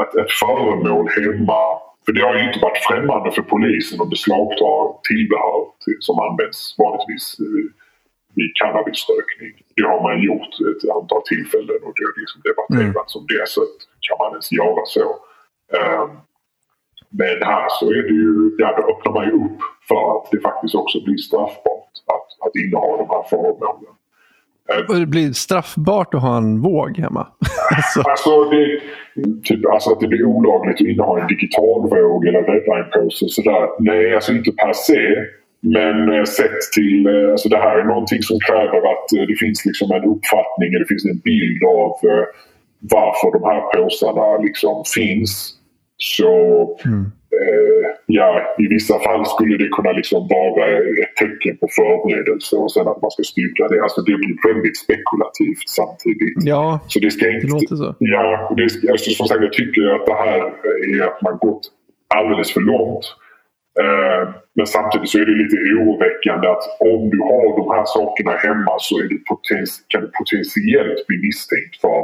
[0.00, 1.62] att ett föremål hemma,
[2.04, 4.70] för det har ju inte varit främmande för polisen att beslagta
[5.08, 7.26] tillbehör till, som används vanligtvis
[8.36, 9.54] vid cannabisrökning.
[9.78, 13.44] Det har man gjort ett antal tillfällen och det har liksom debatterats om det.
[13.54, 13.60] Så
[14.06, 15.06] kan man ens göra så?
[15.78, 16.10] Um,
[17.20, 20.40] men här så är det ju, ja då öppnar man ju upp för att det
[20.40, 23.94] faktiskt också blir straffbart att, att inneha de här föremålen.
[24.88, 27.26] Och det blir straffbart att ha en våg hemma?
[27.76, 28.00] alltså.
[28.10, 28.80] Alltså, det,
[29.44, 33.68] typ, alltså att det blir olagligt att inneha en digital våg eller redline-påse sådär.
[33.78, 35.00] Nej, alltså inte per se.
[35.60, 39.36] Men eh, sett till, eh, alltså det här är någonting som kräver att eh, det
[39.36, 41.92] finns liksom en uppfattning, det finns en bild av
[42.80, 45.54] varför de här påsarna liksom finns.
[45.96, 46.32] Så
[46.84, 47.00] mm.
[47.40, 50.64] eh, ja, i vissa fall skulle det kunna liksom vara
[51.02, 53.82] ett tecken på förberedelse och sen att man ska styrka det.
[53.82, 56.38] Alltså det blir väldigt spekulativt samtidigt.
[56.52, 57.94] Ja, så det, ska inte, det låter så.
[57.98, 60.38] Ja, det, alltså, som sagt jag tycker att det här
[60.94, 61.64] är att man gått
[62.14, 63.04] alldeles för långt.
[63.82, 64.22] Eh,
[64.56, 68.74] men samtidigt så är det lite oroväckande att om du har de här sakerna hemma
[68.78, 69.18] så är du
[69.88, 72.00] kan du potentiellt bli misstänkt för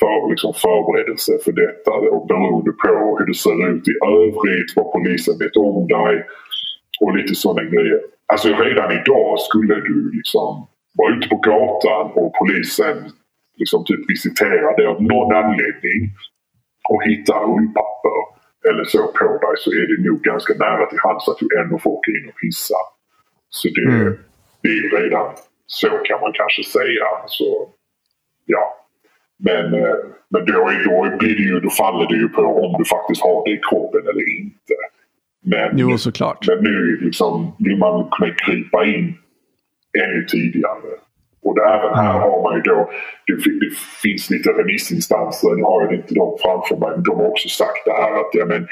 [0.00, 4.92] för liksom förberedelse för detta och beroende på hur det ser ut i övrigt, vad
[4.92, 6.14] polisen vet om dig
[7.00, 8.00] och lite sådana grejer.
[8.32, 10.66] Alltså redan idag skulle du liksom
[10.98, 12.96] vara ute på gatan och polisen
[13.56, 16.00] liksom typ visiterar dig av någon anledning
[16.90, 18.37] och hittar hundpapper
[18.68, 21.78] eller så på dig så är det nog ganska nära till hands att du ändå
[21.78, 22.80] får åka in och pissa.
[23.48, 24.18] Så det, mm.
[24.62, 25.34] det är redan
[25.66, 27.06] så kan man kanske säga.
[27.26, 27.68] Så,
[28.46, 28.86] ja,
[29.38, 29.96] men, eh,
[30.30, 33.44] men då, då, blir det ju, då faller det ju på om du faktiskt har
[33.44, 34.74] det i kroppen eller inte.
[35.44, 36.46] Men, jo, såklart.
[36.48, 39.14] Men nu liksom, vill man kunna krypa in
[40.04, 40.90] ännu tidigare.
[41.48, 42.90] Och även här har man ju då,
[43.26, 43.70] det, det,
[44.02, 47.82] finns lite remissinstanser, nu har jag inte dem framför mig, men de har också sagt
[47.84, 48.62] det här att ja, men,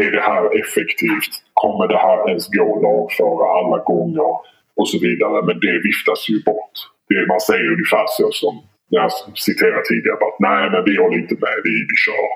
[0.00, 1.32] är det här effektivt?
[1.62, 4.30] Kommer det här ens gå att lagföra alla gånger?
[4.78, 5.36] Och så vidare.
[5.48, 6.76] Men det viftas ju bort.
[7.08, 8.54] Det, man säger ungefär så som
[8.88, 9.10] jag
[9.46, 12.28] citerade tidigare att nej men vi håller inte med, vi, vi kör.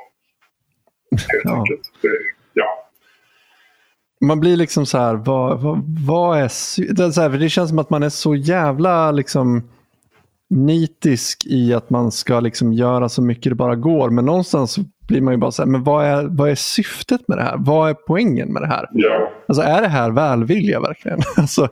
[1.33, 1.57] Helt ja.
[1.59, 1.85] enkelt.
[2.03, 2.19] Det.
[4.21, 6.93] Man blir liksom så här, vad, vad, vad är...
[6.95, 9.69] Det, är så här, det känns som att man är så jävla liksom
[10.51, 14.11] nitisk i att man ska liksom göra så mycket det bara går.
[14.11, 14.79] Men någonstans
[15.09, 17.57] blir man ju bara så här, men vad är, vad är syftet med det här?
[17.59, 18.89] Vad är poängen med det här?
[18.93, 19.31] Ja.
[19.49, 21.21] Alltså är det här välvilja verkligen?
[21.37, 21.69] Alltså,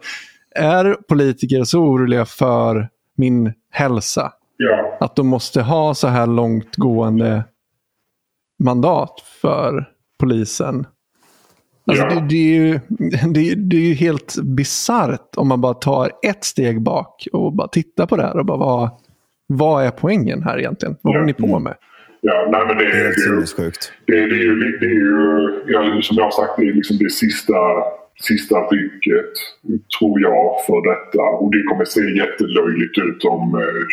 [0.54, 4.96] är politiker så oroliga för min hälsa Ja.
[5.00, 7.44] Att de måste ha så här långtgående
[8.58, 9.88] mandat för
[10.18, 10.86] polisen.
[11.88, 12.14] Alltså ja.
[12.14, 12.80] det, det, är ju,
[13.32, 17.68] det, det, är ju helt bisarrt om man bara tar ett steg bak och bara
[17.68, 18.90] tittar på det här och bara vad,
[19.46, 20.96] vad är poängen här egentligen?
[21.02, 21.18] Vad ja.
[21.18, 21.74] håller ni på med?
[22.20, 23.92] Ja, nej, men det, det är helt sinnessjukt.
[24.06, 26.96] Det, det, är ju, det är ju ja, som jag har sagt, det är liksom
[26.98, 27.54] det sista
[28.20, 29.32] sista rycket,
[29.98, 31.22] tror jag, för detta.
[31.40, 33.44] Och det kommer se jättelöjligt ut om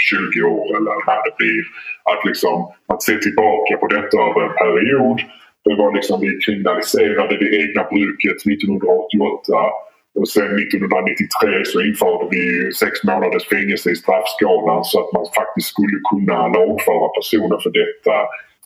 [0.10, 1.64] 20 eh, år eller när det blir.
[2.12, 2.58] Att liksom,
[2.94, 5.20] att se tillbaka på detta över en period.
[5.66, 9.58] Det var liksom, vi kriminaliserade det egna bruket 1988.
[10.20, 12.44] Och sen 1993 så införde vi
[12.82, 18.16] sex månaders fängelse i straffskalan så att man faktiskt skulle kunna lagföra personer för detta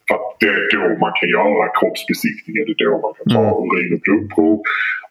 [0.10, 3.44] för att det är då man kan göra kroppsbesiktningen, det är då man kan ta
[3.48, 3.64] mm.
[3.66, 4.58] urin och blodprov.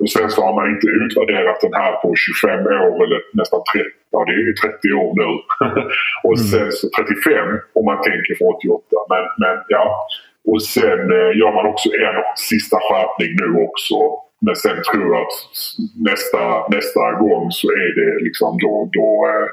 [0.00, 3.88] Och sen så har man inte utvärderat den här på 25 år eller nästan 30,
[4.14, 5.28] ja det är ju 30 år nu.
[6.26, 6.48] och mm.
[6.52, 7.48] sen så 35
[7.78, 8.96] om man tänker från 88.
[9.12, 9.84] Men, men ja.
[10.50, 12.16] Och sen eh, gör man också en
[12.50, 13.96] sista skärpning nu också.
[14.46, 15.36] Men sen tror jag att
[16.10, 16.42] nästa,
[16.76, 19.46] nästa gång så är det liksom då, då eh,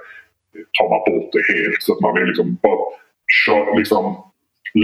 [0.77, 1.81] tar man bort det helt.
[1.85, 2.85] Så att man vill liksom bara
[3.41, 4.03] kör, liksom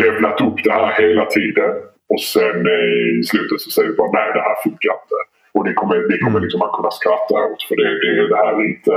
[0.02, 1.72] levlat upp det här hela tiden
[2.14, 5.20] och sen eh, i slutet så säger vi bara nej det här funkar inte.
[5.56, 6.44] Och det kommer, det kommer mm.
[6.44, 8.96] liksom man kunna skratta åt för det, det, det här är inte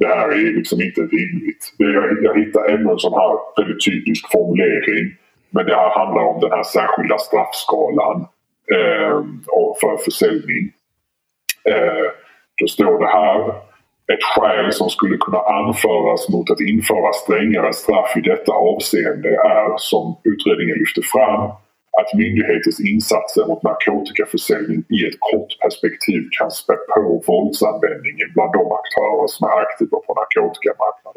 [0.00, 1.62] det här är liksom inte rimligt.
[1.78, 5.06] Det, jag, jag hittar ännu en sån här väldigt typisk formulering.
[5.50, 8.20] Men det här handlar om den här särskilda straffskalan
[8.74, 9.16] eh,
[9.80, 10.64] för försäljning.
[11.64, 12.06] Eh,
[12.60, 13.38] då står det här
[14.12, 19.74] ett skäl som skulle kunna anföras mot att införa strängare straff i detta avseende är,
[19.76, 21.42] som utredningen lyfter fram,
[22.00, 28.64] att myndighetens insatser mot narkotikaförsäljning i ett kort perspektiv kan spä på våldsanvändningen bland de
[28.80, 31.07] aktörer som är aktiva på narkotikamarknaden.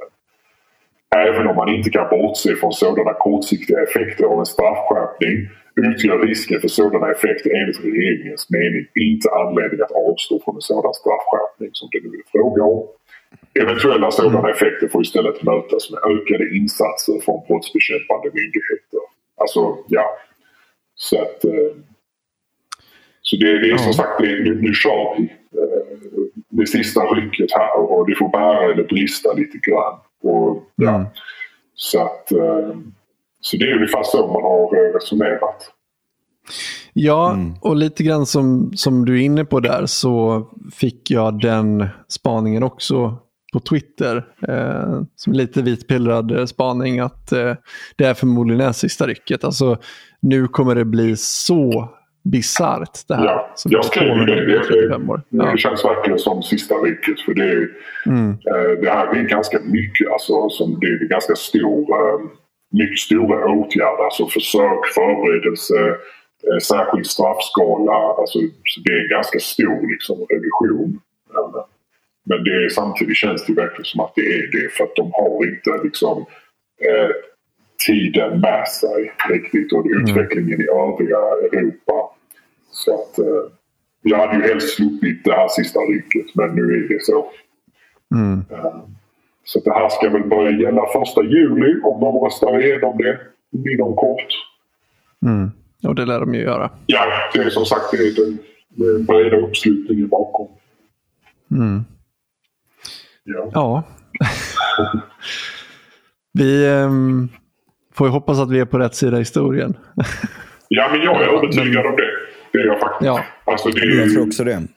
[1.15, 6.61] Även om man inte kan bortse från sådana kortsiktiga effekter av en straffskärpning utgör risken
[6.61, 11.89] för sådana effekter enligt regeringens mening inte anledning att avstå från en sådan straffskärpning som
[11.91, 12.87] det nu är fråga om.
[13.53, 14.51] Eventuella sådana mm.
[14.51, 19.01] effekter får istället mötas med ökade insatser från brottsbekämpande myndigheter.
[19.37, 20.05] Alltså, ja.
[20.95, 21.45] Så att...
[21.45, 21.73] Eh,
[23.21, 25.23] så det, det är som sagt, det, nu, nu kör vi.
[25.23, 25.81] Eh,
[26.49, 29.99] det sista rycket här och det får bära eller brista lite grann.
[30.21, 30.95] Och, ja.
[30.95, 31.07] Mm.
[31.75, 32.77] Så att eh,
[33.41, 35.71] så det är ungefär så man har resonerat.
[36.93, 41.87] Ja, och lite grann som, som du är inne på där så fick jag den
[42.07, 43.17] spaningen också
[43.53, 44.25] på Twitter.
[44.47, 47.53] Eh, som lite vitpillrad eh, spaning att eh,
[47.95, 49.43] det är förmodligen är sista rycket.
[49.43, 49.77] Alltså,
[50.21, 51.89] nu kommer det bli så
[52.23, 53.25] bisarrt det här.
[53.25, 54.35] Ja, jag skrev ju det.
[54.45, 55.21] Det, det, 35 år.
[55.29, 55.57] det Ja.
[55.57, 57.21] känns verkligen som sista riket.
[57.21, 57.69] För det, är-
[58.05, 58.29] Mm.
[58.31, 60.11] eh, det här är ganska mycket.
[60.11, 62.19] Alltså, som det är ganska stor, eh,
[62.71, 64.03] mycket stora åtgärder.
[64.03, 65.79] Alltså försök, förberedelse,
[66.47, 67.91] eh, särskild straffskala.
[68.19, 70.99] Alltså, så det är en ganska stor liksom, revision.
[72.25, 74.73] Men det är, samtidigt känns det verkligen som att det är det.
[74.73, 76.17] För att de har inte liksom,
[76.87, 77.09] eh,
[77.87, 79.73] tiden med sig riktigt.
[79.73, 82.09] Och utvecklingen i övriga Europa.
[82.71, 83.43] Så att, eh,
[84.01, 87.31] jag hade ju helst sluppit det här sista rycket, men nu är det så.
[88.15, 88.45] Mm.
[88.49, 88.75] Eh,
[89.43, 93.19] Så det här ska väl börja gälla första juli om de röstar igenom det
[93.71, 94.27] inom kort.
[95.25, 95.51] Mm.
[95.83, 96.69] Och det lär de ju göra.
[96.85, 98.37] Ja, det är som sagt det är den
[98.75, 100.47] den breda uppslutningen bakom.
[101.51, 101.81] Mm.
[103.23, 103.49] Ja.
[103.53, 103.83] Ja.
[106.33, 107.29] vi ehm,
[108.01, 109.77] får ju hoppas att vi är på rätt sida i historien.
[110.67, 112.03] ja, men jag är övertygad om det.
[112.51, 113.05] Det är jag faktiskt.
[113.05, 113.23] Ja.
[113.45, 114.67] Alltså, det är Jag tror också det.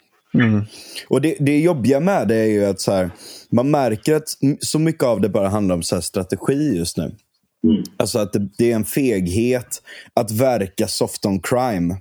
[1.08, 3.10] Och det, det jobbiga med det är ju att så här,
[3.52, 4.28] man märker att
[4.60, 7.12] så mycket av det bara handlar om så här strategi just nu.
[7.96, 9.82] Alltså att det, det är en feghet
[10.14, 11.96] att verka soft on crime.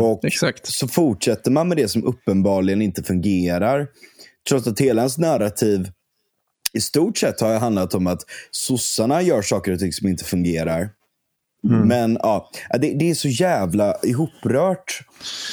[0.00, 0.66] och exakt.
[0.66, 3.86] så fortsätter man med det som uppenbarligen inte fungerar.
[4.48, 5.88] Trots att hela ens narrativ
[6.74, 8.20] i stort sett har handlat om att
[8.50, 10.88] sossarna gör saker och ting som inte fungerar.
[11.66, 15.00] Men ja, det, det är så jävla ihoprört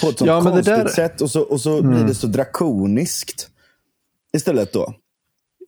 [0.02, 1.22] på ett sånt Ja, det konstigt där- sätt.
[1.22, 3.48] Och så, och så blir det så drakoniskt
[4.38, 4.86] istället då.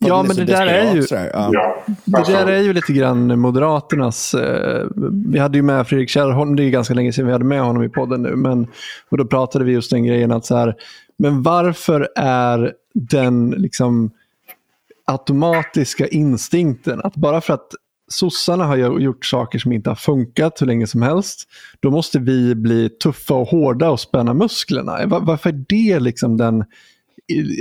[0.02, 1.06] För Ja, men det där är ju-.
[1.10, 1.50] Ja.
[1.54, 4.34] ja, Det alltså, där är ju lite grann Moderaternas...
[4.34, 4.88] Eh,
[5.32, 7.84] vi hade ju med Fredrik Kärrholm, det är ganska länge sedan vi hade med honom
[7.84, 8.68] i podden nu, men
[9.10, 10.76] och då pratade vi just den grejen att så här,
[11.18, 14.12] men varför är den liksom
[15.06, 17.68] automatiska instinkten att bara för att
[18.12, 21.50] sossarna har gjort saker som inte har funkat hur länge som helst,
[21.80, 25.06] då måste vi bli tuffa och hårda och spänna musklerna.
[25.06, 26.64] Va- Varför är det liksom den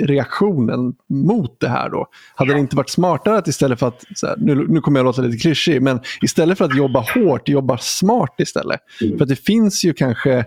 [0.02, 2.06] reaktionen mot det här då?
[2.34, 5.22] Hade det inte varit smartare att istället för att, här, nu, nu kommer jag låta
[5.22, 8.80] lite klyschig, men istället för att jobba hårt, jobba smart istället.
[8.98, 10.44] För att det finns ju kanske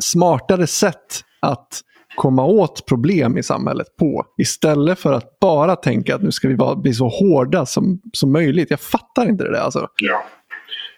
[0.00, 1.80] smartare sätt att
[2.16, 4.24] komma åt problem i samhället på.
[4.38, 8.32] Istället för att bara tänka att nu ska vi vara, bli så hårda som, som
[8.32, 8.70] möjligt.
[8.70, 9.88] Jag fattar inte det där alltså.
[10.02, 10.24] Ja.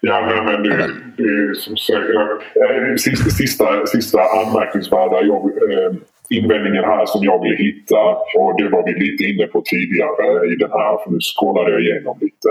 [0.07, 0.69] Ja, men, det,
[1.17, 1.99] det är som sagt...
[1.99, 5.93] eh, Sista, sista, sista anmärkningsvärda jag, eh,
[6.31, 8.01] invändningen här som jag vill hitta
[8.39, 11.81] och det var vi lite inne på tidigare i den här, för nu scrollade jag
[11.81, 12.51] igenom lite.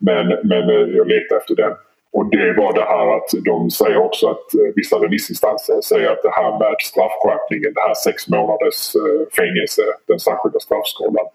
[0.00, 1.72] Men, men eh, jag letade efter den.
[2.12, 6.22] Och det var det här att de säger också att eh, vissa remissinstanser säger att
[6.22, 11.26] det här med straffskärpningen, det här sex månaders eh, fängelse, den särskilda straffskalan.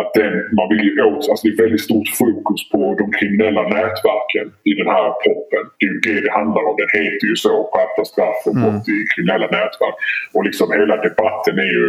[0.00, 3.62] Att den, man vill ju åt, alltså det är väldigt stort fokus på de kriminella
[3.62, 5.62] nätverken i den här proppen.
[5.78, 6.74] Det är ju det det handlar om.
[6.82, 9.96] Den heter ju så, skärpta straff och brott i kriminella nätverk.
[10.34, 11.86] Och liksom hela debatten är ju,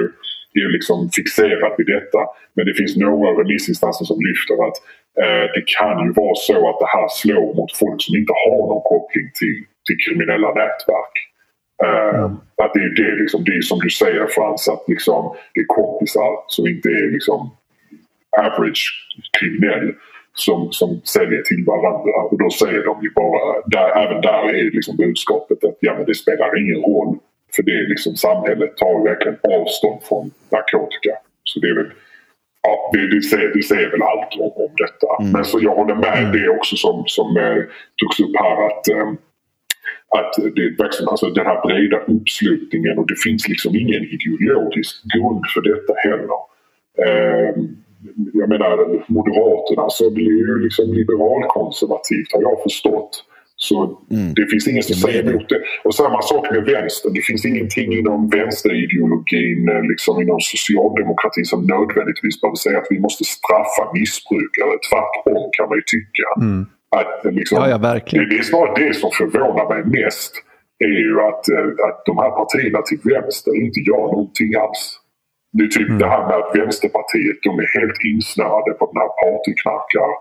[0.57, 2.21] är ju liksom fixerad vid detta.
[2.55, 4.77] Men det finns några remissinstanser som lyfter att
[5.55, 8.81] det kan ju vara så att det här slår mot folk som inte har någon
[8.93, 11.15] koppling till, till kriminella nätverk.
[11.85, 12.25] Eh,
[12.63, 15.65] Att det är det, liksom, det är som du säger Frans, att liksom, det är
[15.79, 17.39] kompisar som inte är liksom
[18.45, 18.83] average
[19.39, 19.93] kriminell
[20.33, 22.15] som, som säljer till varandra.
[22.29, 26.05] Och då säger de ju bara, där, även där är liksom budskapet att ja, men
[26.05, 27.17] det spelar ingen roll.
[27.55, 31.13] För det är liksom samhället tar verkligen avstånd från narkotika.
[31.43, 31.91] Så det är väl
[32.63, 35.33] Ja, det, det, säger, det säger väl allt om, om detta.
[35.33, 37.63] Men så jag håller med det också som, som eh,
[37.97, 39.13] togs upp här att eh,
[40.17, 45.61] att det alltså den här breda uppslutningen och det finns liksom ingen ideologisk grund för
[45.61, 46.39] detta heller.
[47.05, 47.53] Eh,
[48.33, 53.25] jag menar Moderaterna så blir ju liksom liberalkonservativt har jag förstått.
[53.67, 53.75] Så
[54.35, 55.59] det finns ingen som säger emot det.
[55.83, 57.09] Och samma sak med vänster.
[57.17, 62.99] Det finns ingenting inom vänsterideologin, eh, liksom inom socialdemokratin som nödvändigtvis behöver säga att vi
[63.05, 64.73] måste straffa missbrukare.
[64.89, 66.27] Tvärtom kan man ju tycka.
[66.99, 68.19] Att, eh, liksom, Ja, ja, verkligen.
[68.23, 70.33] Det, det är snarare det som förvånar mig mest.
[70.91, 74.83] är ju att, eh, att de här partierna till vänster inte gör någonting alls.
[75.57, 79.11] Det är typ det här med att Vänsterpartiet de är helt insnöade på den här
[79.23, 80.11] partyknarkar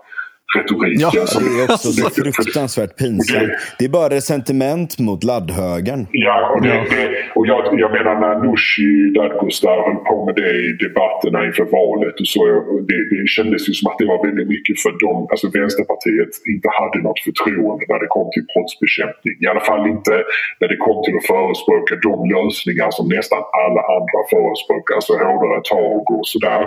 [0.57, 0.99] retoriken.
[0.99, 3.51] Ja, Det är också så fruktansvärt pinsamt.
[3.79, 6.01] Det är bara resentiment mot laddhögern.
[6.11, 6.85] Ja, och, det, Ja.
[6.89, 7.05] Det,
[7.37, 12.15] och jag, jag menar när Nooshi Dadgostar höll på med det i debatterna inför valet
[12.23, 12.43] och så.
[12.71, 16.31] och Det, det kändes ju som att det var väldigt mycket för dem, alltså Vänsterpartiet
[16.55, 19.35] inte hade något förtroende när det kom till brottsbekämpning.
[19.43, 20.13] I alla fall inte
[20.59, 24.93] när det kom till att förespråka de lösningar som nästan alla andra förespråkar.
[24.99, 26.63] Alltså hårdare tag och sådär.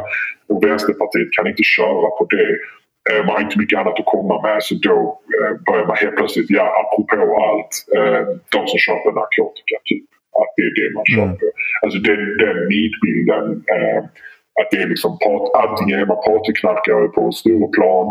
[0.50, 2.50] Och Vänsterpartiet kan inte köra på det.
[3.10, 4.98] Eh, Man har inte mycket annat att komma med så då
[5.38, 8.22] eh, börjar man helt plötsligt, ja apropå allt, eh,
[8.54, 10.08] de som köper narkotika typ.
[10.40, 11.48] Att det är det man köper.
[11.82, 13.44] Alltså den, den nidbilden.
[14.60, 15.18] Att det är liksom
[15.64, 18.06] antingen är man partyknarkare på Stureplan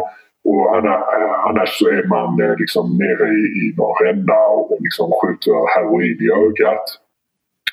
[0.49, 4.82] och anna- eh, annars så är man liksom nere i, i någon rända och och
[4.82, 6.86] liksom skjuter heroin i ögat.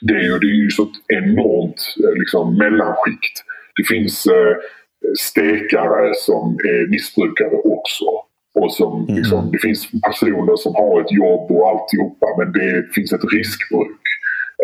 [0.01, 1.81] Det är ju, det är ju så ett enormt
[2.21, 3.37] liksom, mellanskikt.
[3.77, 4.27] Det finns
[5.19, 8.05] stekare som är missbrukare också.
[8.55, 13.13] Och som, liksom, det finns personer som har ett jobb och alltihopa men det finns
[13.13, 14.03] ett riskbruk.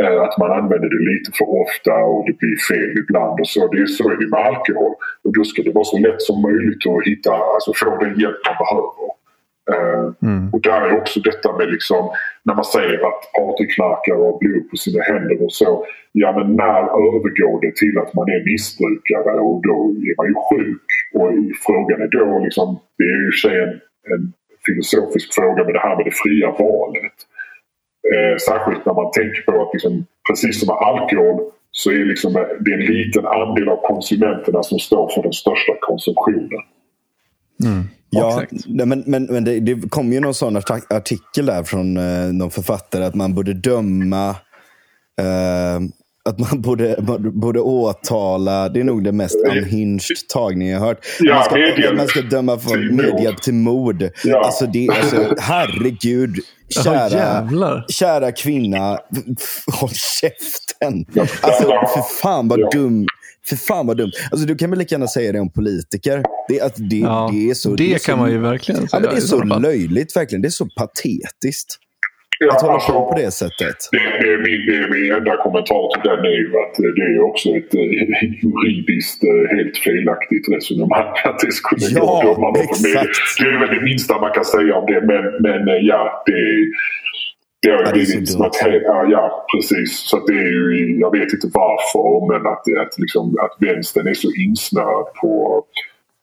[0.03, 3.41] Eh, att man använder det lite för ofta och det blir fel ibland.
[3.41, 4.93] och Så, det är, så är det med alkohol.
[5.25, 8.41] Och då ska det vara så lätt som möjligt att hitta, alltså få den hjälp
[8.49, 9.07] man behöver.
[10.23, 10.51] Mm.
[10.53, 12.11] Och där är också detta med liksom,
[12.43, 15.87] när man säger att partyknarkare har blod på sina händer och så.
[16.13, 19.77] Ja men när övergår det till att man är missbrukare och då
[20.09, 20.87] är man ju sjuk.
[21.15, 21.31] Och
[21.67, 23.75] frågan är då liksom, det är ju i och för sig en,
[24.13, 24.23] en
[24.67, 27.19] filosofisk fråga med det här med det fria valet.
[28.13, 31.37] Eh, särskilt när man tänker på att liksom, precis som med alkohol
[31.71, 35.73] så är liksom, det det en liten andel av konsumenterna som står för den största
[35.81, 36.63] konsumtionen.
[38.11, 38.66] Ja, Exakt.
[38.66, 40.57] nej, men, men, men det, det kom ju någon sån
[40.91, 44.28] artikel där från eh, någon författare att man borde döma
[45.20, 45.81] eh,
[46.28, 46.97] att man borde,
[47.35, 50.01] borde åtala, det är nog det mest unhinged
[50.33, 50.99] tagning jag har hört.
[51.20, 54.09] Ja, man, ska, medhjälp man ska döma för medhjälp till mord.
[54.24, 54.45] Ja.
[54.45, 56.37] Alltså, det, alltså, herregud.
[56.69, 57.85] Ja, Kära, jävlar.
[57.89, 58.99] kära kvinna,
[59.81, 61.05] håll käften.
[61.43, 62.69] Alltså, för fan vad Ja.
[62.73, 63.07] dum.
[63.48, 64.12] För fan vad dumt.
[64.31, 66.23] Alltså, du kan väl lika gärna säga det om politiker.
[66.48, 68.89] Det, att det, Ja, det är så, det, är så, kan man ju verkligen Ja,
[68.89, 69.01] säga.
[69.01, 70.43] men det är så löjligt verkligen.
[70.43, 71.78] Det är så patetiskt.
[72.39, 73.77] Ja, Att hålla alltså, på på det sättet.
[73.93, 76.90] Det, det, är min, det är min enda kommentar till den är ju att eh,
[76.98, 77.82] det är också ett eh,
[78.43, 81.10] juridiskt eh, helt felaktigt resonemang.
[81.31, 82.82] Att det skulle Ja, gå att döma någon.
[83.40, 85.01] Det är väl det minsta man kan säga om det.
[85.12, 85.62] Men, men
[85.93, 86.56] ja, det är...
[87.67, 89.91] Det har ju Ja, det är så blivit något helt, ja, ja, precis.
[90.09, 94.07] Så att det är ju, jag vet inte varför, men att, att, liksom, att vänstern
[94.09, 95.33] är så insnöad på,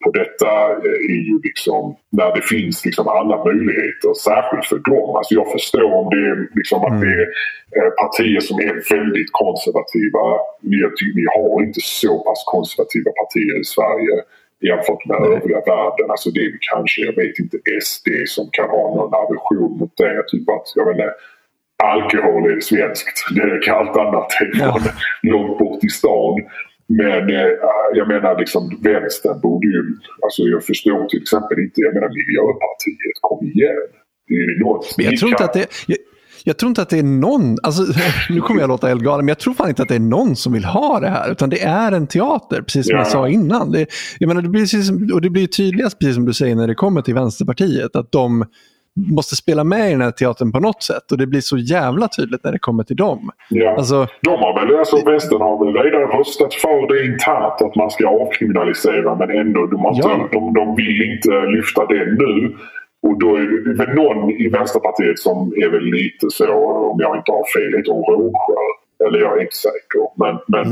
[0.04, 0.52] på detta
[0.88, 5.10] eh, är ju liksom när det finns liksom alla möjligheter, särskilt för dem.
[5.18, 7.28] Alltså jag förstår om det är, liksom att det är
[7.78, 10.24] eh, partier som är väldigt konservativa.
[11.18, 14.16] Vi, har inte så pass konservativa partier i Sverige
[14.70, 16.08] jämfört med övriga världen.
[16.14, 20.24] Alltså det är kanske, jag vet inte, SD som kan ha någon aversion mot det.
[20.32, 21.14] Typ att, jag vet inte,
[21.92, 23.18] alkohol är svenskt.
[23.36, 24.82] Det är allt annat är från
[25.32, 26.36] långt bort i stan.
[26.88, 27.52] Men eh,
[27.94, 29.82] jag menar liksom vänstern borde ju,
[30.26, 33.84] alltså jag förstår till exempel inte, jag menar Miljöpartiet, kom igen.
[34.28, 35.68] Det är något Men jag tror inte att det...
[35.88, 35.98] Jag,
[36.46, 37.84] jag tror inte att det är någon, alltså,
[38.30, 40.36] nu kommer jag låta helt galen, men jag tror fan inte att det är någon
[40.36, 41.32] som vill ha det här.
[41.32, 42.98] Utan det är en teater, precis som Ja.
[42.98, 43.72] jag sa innan.
[43.72, 43.86] Det,
[44.20, 46.76] jag menar, det blir, precis, och det blir tydligast, precis som du säger, när det
[46.76, 47.96] kommer till Vänsterpartiet.
[47.96, 48.46] Att de
[48.96, 51.12] måste spela med i den här teatern på något sätt.
[51.12, 53.30] Och det blir så jävla tydligt när det kommer till dem.
[53.50, 53.76] Ja.
[53.78, 57.92] Alltså, De har väl, alltså vänstern har väl redan röstat för det internt att man
[57.92, 60.28] ska avkriminalisera men ändå, de, har inte, Ja.
[60.32, 62.56] de, de vill inte lyfta det nu.
[63.08, 66.54] Och då är det väl någon i Vänsterpartiet som är väl lite så,
[66.92, 68.62] om jag inte har fel, hon Rågsjö?
[69.08, 70.04] Eller jag är inte säker.
[70.16, 70.68] Men, men,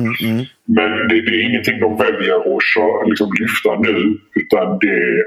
[0.77, 4.17] men det, det är ingenting de väljer att liksom lyfta nu.
[4.41, 5.23] Utan det,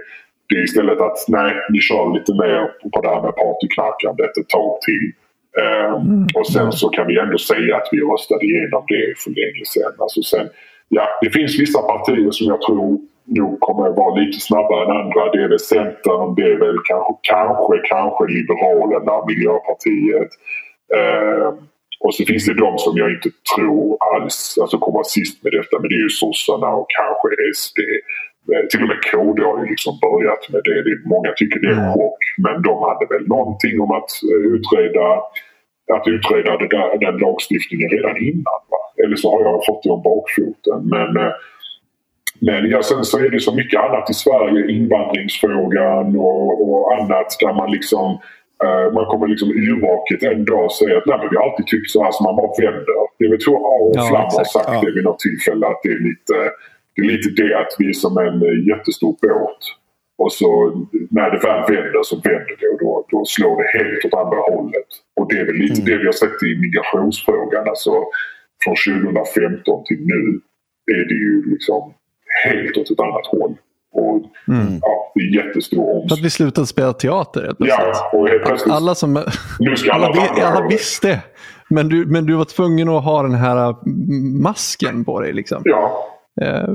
[0.49, 2.61] det är istället att nej, vi kör lite mer
[2.93, 5.05] på det här med partyknarkandet ett tag till.
[5.63, 5.95] Eh,
[6.39, 9.95] och sen så kan vi ändå säga att vi röstade igenom det för länge sedan.
[9.99, 10.47] Alltså sen,
[10.89, 14.97] ja, det finns vissa partier som jag tror nog kommer att vara lite snabbare än
[15.03, 15.31] andra.
[15.33, 20.31] Det är väl Centern, det är väl kanske, kanske, kanske Liberalerna, Miljöpartiet.
[20.99, 21.49] Eh,
[22.05, 25.79] och så finns det de som jag inte tror alls alltså kommer sist med detta.
[25.81, 27.79] Men det är ju sossarna och kanske SD.
[28.53, 31.09] Eh, Till och med KD har ju liksom börjat med det.
[31.15, 32.21] många tycker det är en chock.
[32.45, 35.07] Men de hade väl någonting om att eh, utreda,
[35.97, 38.61] att utreda där, den lagstiftningen redan innan.
[38.73, 38.81] Va?
[39.05, 40.79] Eller så har jag fått det om bakfoten.
[40.95, 41.33] Men, eh,
[42.41, 44.61] men ja, sen så är det så mycket annat i Sverige.
[44.79, 48.19] Invandringsfrågan och, och annat där man liksom
[48.95, 51.91] man kommer liksom yrvaket en dag och säger att Nej, men vi har alltid tyckt
[51.91, 52.99] så här så man bara vänder.
[53.19, 54.81] Det är väl tror och Ja, Flam har sagt Ja.
[54.85, 56.35] det vid något tillfälle att det är lite
[56.97, 59.63] det är lite det att vi är som en eh, jättestor båt
[60.19, 60.49] Och så
[61.11, 64.41] när det väl vänder så vänder det och då, då slår det helt åt andra
[64.53, 64.89] hållet.
[65.17, 65.85] Och det är väl lite Mm.
[65.91, 67.69] det vi har sett i migrationsfrågan.
[67.69, 67.93] Alltså
[68.65, 70.41] från 2015 till nu
[70.97, 71.95] är det ju liksom
[72.45, 73.55] helt åt ett annat håll.
[73.93, 74.23] Och
[74.83, 76.23] ja, det är jättestor För att omställning.
[76.25, 77.57] vi slutade spela teater helt.
[77.61, 78.75] Ja, och helt plötsligt.
[78.75, 79.25] Alla, som,
[79.61, 81.21] nu ska alla, alla, vi- alla visste.
[81.69, 83.77] Men du, men du var tvungen att ha den här äh,
[84.43, 85.33] masken på dig.
[85.33, 85.63] Liksom.
[85.65, 86.14] Ja, Eh,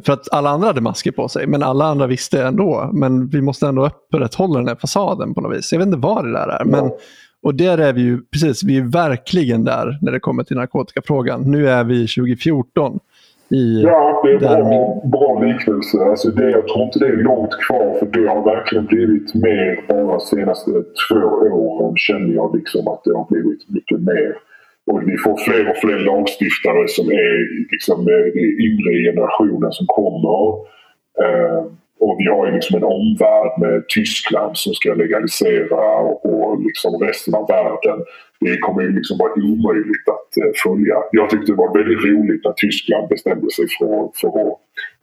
[0.03, 2.89] För att alla andra hade masker på sig, men alla andra visste ändå.
[2.93, 5.71] Men vi måste ändå upprätthålla den här fasaden på något vis.
[5.71, 6.65] Jag vet inte vad det där är.
[6.65, 6.91] Men,
[7.43, 11.41] och där är vi ju, precis, vi är verkligen där när det kommer till narkotikafrågan.
[11.41, 12.99] Nu är vi 2014.
[13.51, 15.97] I, Ja, det är Där bra, bra liknelse.
[15.97, 19.85] Alltså det, jag tror inte det är långt kvar för det har verkligen blivit mer
[19.87, 20.71] bara de senaste
[21.09, 24.35] två åren känner jag liksom att det har blivit mycket mer.
[24.89, 27.35] Och vi får fler och fler lagstiftare som är
[27.71, 28.23] liksom den
[28.67, 30.39] yngre generationen som kommer.
[31.23, 31.61] Eh,
[32.05, 36.91] och vi har ju liksom en omvärld med Tyskland som ska legalisera och, och liksom
[37.07, 37.99] resten av världen.
[38.39, 40.95] Det kommer ju liksom vara omöjligt att eh, följa.
[41.11, 44.57] Jag tyckte det var väldigt roligt när Tyskland bestämde sig för, för att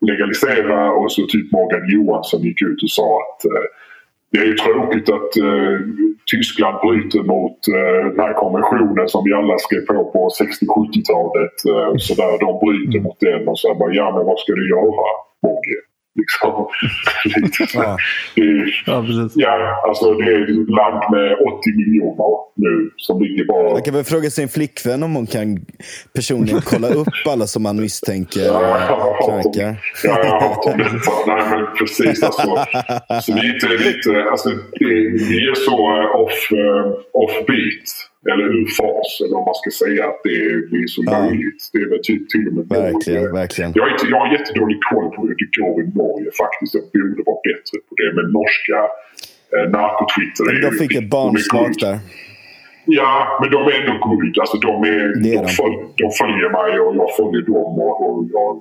[0.09, 3.67] legalisera och så typ Morgan Johansson gick ut och sa att eh,
[4.31, 5.75] det är ju tråkigt att eh,
[6.31, 11.55] Tyskland bryter mot eh, den här konventionen som vi alla skrev på på 60-70-talet.
[11.71, 14.69] Eh, så där, de bryter mot den och så bara, ja men vad ska du
[14.69, 15.07] göra
[15.43, 15.79] Mogge?
[16.17, 16.67] Liksom.
[17.73, 17.97] Ja.
[18.35, 19.31] Det är- ja, precis.
[19.35, 23.71] Ja, alltså det är ett land med 80 miljoner nu som ligger bara...
[23.73, 25.57] Man kan väl fråga sin flickvän om hon kan
[26.15, 29.75] personligen kolla upp alla som man misstänker Ja, jag har hört om, knarkar.
[30.03, 31.11] ja, jag har hört om detta.
[31.27, 32.23] Nej, men precis.
[32.23, 32.65] Alltså,
[33.21, 34.85] så lite, lite, alltså, det,
[35.29, 36.49] vi är så eh, off,
[37.13, 37.87] offbeat,
[38.31, 40.39] eller ur fas, eller om man ska säga att det
[40.71, 41.11] blir så Ja.
[41.19, 41.61] löjligt.
[41.73, 43.33] Det är väl typ till och med Verkligen, Norge.
[43.41, 43.69] verkligen.
[43.79, 46.71] Jag inte, jag har jättedålig koll på hur det går i Norge faktiskt.
[46.77, 48.09] Jag borde vara bättre på det.
[48.17, 48.77] Men norska
[49.55, 51.97] eh, narkotwitter är De fick ett är barnsmak där.
[52.99, 54.33] Ja, men de är ändå guld.
[54.43, 55.57] Alltså, de, är, Det är de, de.
[55.59, 57.71] Följ, de följer mig och jag följer dem.
[57.85, 58.51] Och, och jag,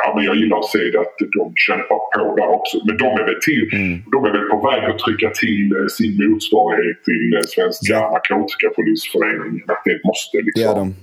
[0.00, 2.76] ja, men jag gillar att se det att de kämpar på där också.
[2.86, 3.92] Men de är väl, till, Mm.
[4.12, 8.00] de är väl på väg att trycka till eh, sin motsvarighet till eh, Svenska Ja.
[8.12, 9.64] narkotikapolisföreningen.
[9.74, 10.70] Att det måste liksom...
[10.70, 10.94] är de.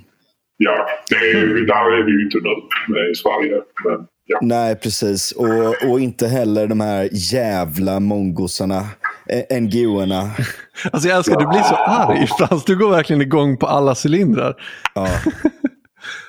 [0.57, 0.75] Ja,
[1.09, 2.53] det är, där är vi ju inte nu
[2.99, 3.55] eh, i Sverige.
[3.85, 3.97] Men,
[4.31, 4.39] ja.
[4.41, 5.31] Nej, precis.
[5.31, 8.81] Och, och inte heller de här jävla mongosarna.
[9.61, 10.29] NGO-erna.
[10.91, 12.65] Alltså jag älskar, du blir så arg Frans.
[12.65, 14.53] Du går verkligen igång på alla cylindrar.
[14.95, 15.07] Ja.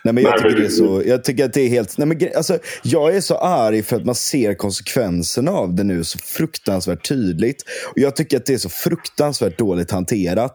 [0.05, 1.03] Nej, men jag Nej, tycker men- det är så.
[1.07, 1.99] Jag tycker att det är helt...
[1.99, 6.05] Nej, men, alltså, jag är så arg för att man ser konsekvenserna av det nu
[6.05, 7.63] så fruktansvärt tydligt.
[7.91, 10.55] Och Jag tycker att det är så fruktansvärt dåligt hanterat.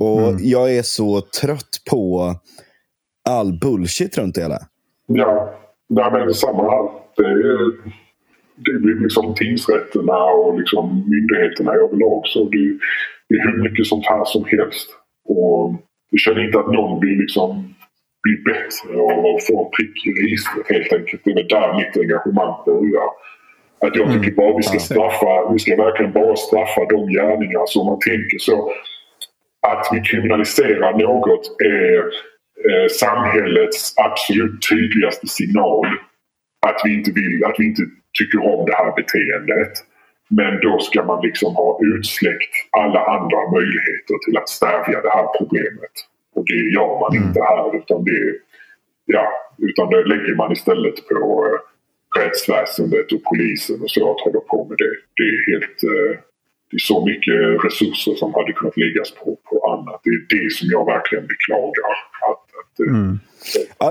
[0.00, 2.34] Och jag är så trött på
[3.28, 4.58] all bullshit runt det hela.
[5.06, 6.88] Ja, nej, men samma här.
[7.16, 7.58] Det är,
[8.56, 12.22] det blir liksom tingsrätterna och liksom myndigheterna överlag.
[12.26, 12.78] Så det,
[13.28, 14.88] det är hur mycket sånt här som helst.
[15.28, 15.74] Och
[16.10, 17.74] jag känner inte att någon blir liksom
[18.28, 18.96] blir bättre
[19.30, 21.20] och får en prick i registret helt enkelt.
[21.24, 23.08] Det är där mitt engagemang börjar.
[23.84, 27.86] Att jag tycker bara vi ska straffa, vi ska verkligen bara straffa de gärningar som
[27.86, 28.72] man tänker så.
[29.70, 31.98] Att vi kriminaliserar något är
[32.68, 35.86] eh, samhällets absolut tydligaste signal.
[36.66, 37.82] Att vi, inte vill, att vi inte
[38.18, 39.72] tycker om det här beteendet.
[40.30, 45.26] Men då ska man liksom ha utsläckt alla andra möjligheter till att stävja det här
[45.38, 45.94] problemet.
[46.38, 48.20] Och det gör man inte här utan det,
[49.04, 49.26] ja,
[49.68, 51.58] utan det lägger man istället på eh,
[52.20, 54.92] rättsväsendet och polisen och så att hålla på med det.
[55.18, 55.78] Det är helt...
[55.92, 56.18] Eh,
[56.70, 60.00] det är så mycket resurser som hade kunnat läggas på, på annat.
[60.04, 61.94] Det är det som jag verkligen beklagar.
[62.30, 62.92] Att, att, eh,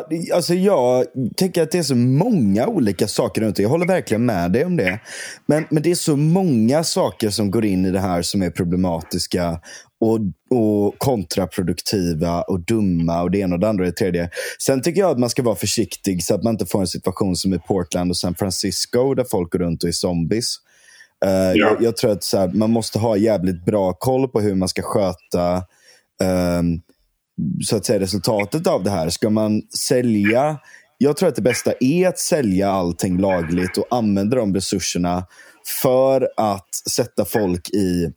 [0.09, 1.06] det- Alltså jag
[1.38, 3.61] tänker att det är så många olika saker runt det.
[3.61, 5.00] Jag håller verkligen med dig om det.
[5.45, 8.50] Men, men det är så många saker som går in i det här som är
[8.50, 9.59] problematiska
[10.00, 10.19] och,
[10.58, 14.30] och kontraproduktiva och dumma och det ena och det andra och det tredje.
[14.59, 17.35] Sen tycker jag att man ska vara försiktig så att man inte får en situation
[17.35, 20.56] som i Portland och San Francisco där folk går runt och är zombies.
[21.26, 24.56] Eh, jag, jag tror att så här, man måste ha jävligt bra koll på hur
[24.56, 25.64] man ska sköta
[26.24, 26.82] ehm,
[27.64, 29.09] så att säga, resultatet av det här.
[29.09, 30.59] Ska man sälja?
[30.98, 35.26] Jag tror att det bästa är att sälja allting lagligt och använda de resurserna
[35.82, 38.11] för att sätta folk i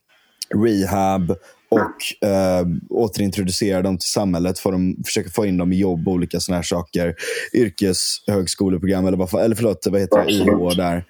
[0.55, 1.35] rehab
[1.71, 4.59] och eh, återintroducera dem till samhället.
[4.59, 7.15] För dem, försöka få in dem i jobb och olika såna här saker.
[7.55, 10.33] Yrkeshögskoleprogram eller, vad, eller förlåt, vad heter det?
[10.33, 11.05] IH där.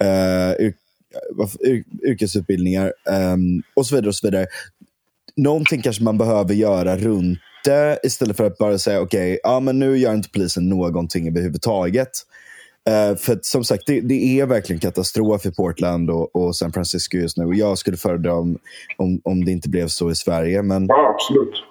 [0.00, 0.74] Eh, yr,
[1.66, 4.08] yr, yrkesutbildningar ehm, och så vidare.
[4.08, 4.46] och så vidare
[5.36, 9.78] någonting kanske man behöver göra runt det istället för att bara säga okej, ja men
[9.78, 12.10] nu gör inte polisen någonting överhuvudtaget.
[12.88, 16.72] Eh, för att, som sagt, det, det, är verkligen katastrof i Portland och, och, San
[16.72, 17.44] Francisco just nu.
[17.44, 18.58] Och jag skulle föredra om,
[18.96, 20.62] om, om det inte blev så i Sverige.
[20.62, 21.62] Men, ja, absolut.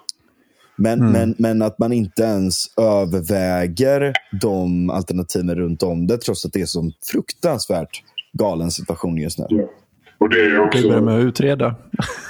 [0.76, 1.12] Men, mm.
[1.12, 6.60] men, men att man inte ens överväger de alternativen runt om det, trots att det
[6.60, 8.02] är så fruktansvärt
[8.32, 9.46] galen situation just nu.
[9.48, 9.64] Ja.
[10.18, 10.82] Och det är också...
[10.82, 11.74] Vi börjar med att utreda.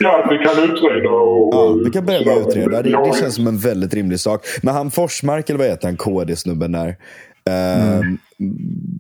[0.01, 1.11] Ja, vi kan utreda.
[1.11, 2.83] Och, ja, vi kan börja med att utreda.
[2.83, 4.47] Det, det, känns som en väldigt rimlig sak.
[4.63, 6.97] Men han Forsmark, eller vad heter han, KD-snubben där.
[7.47, 8.19] Mm.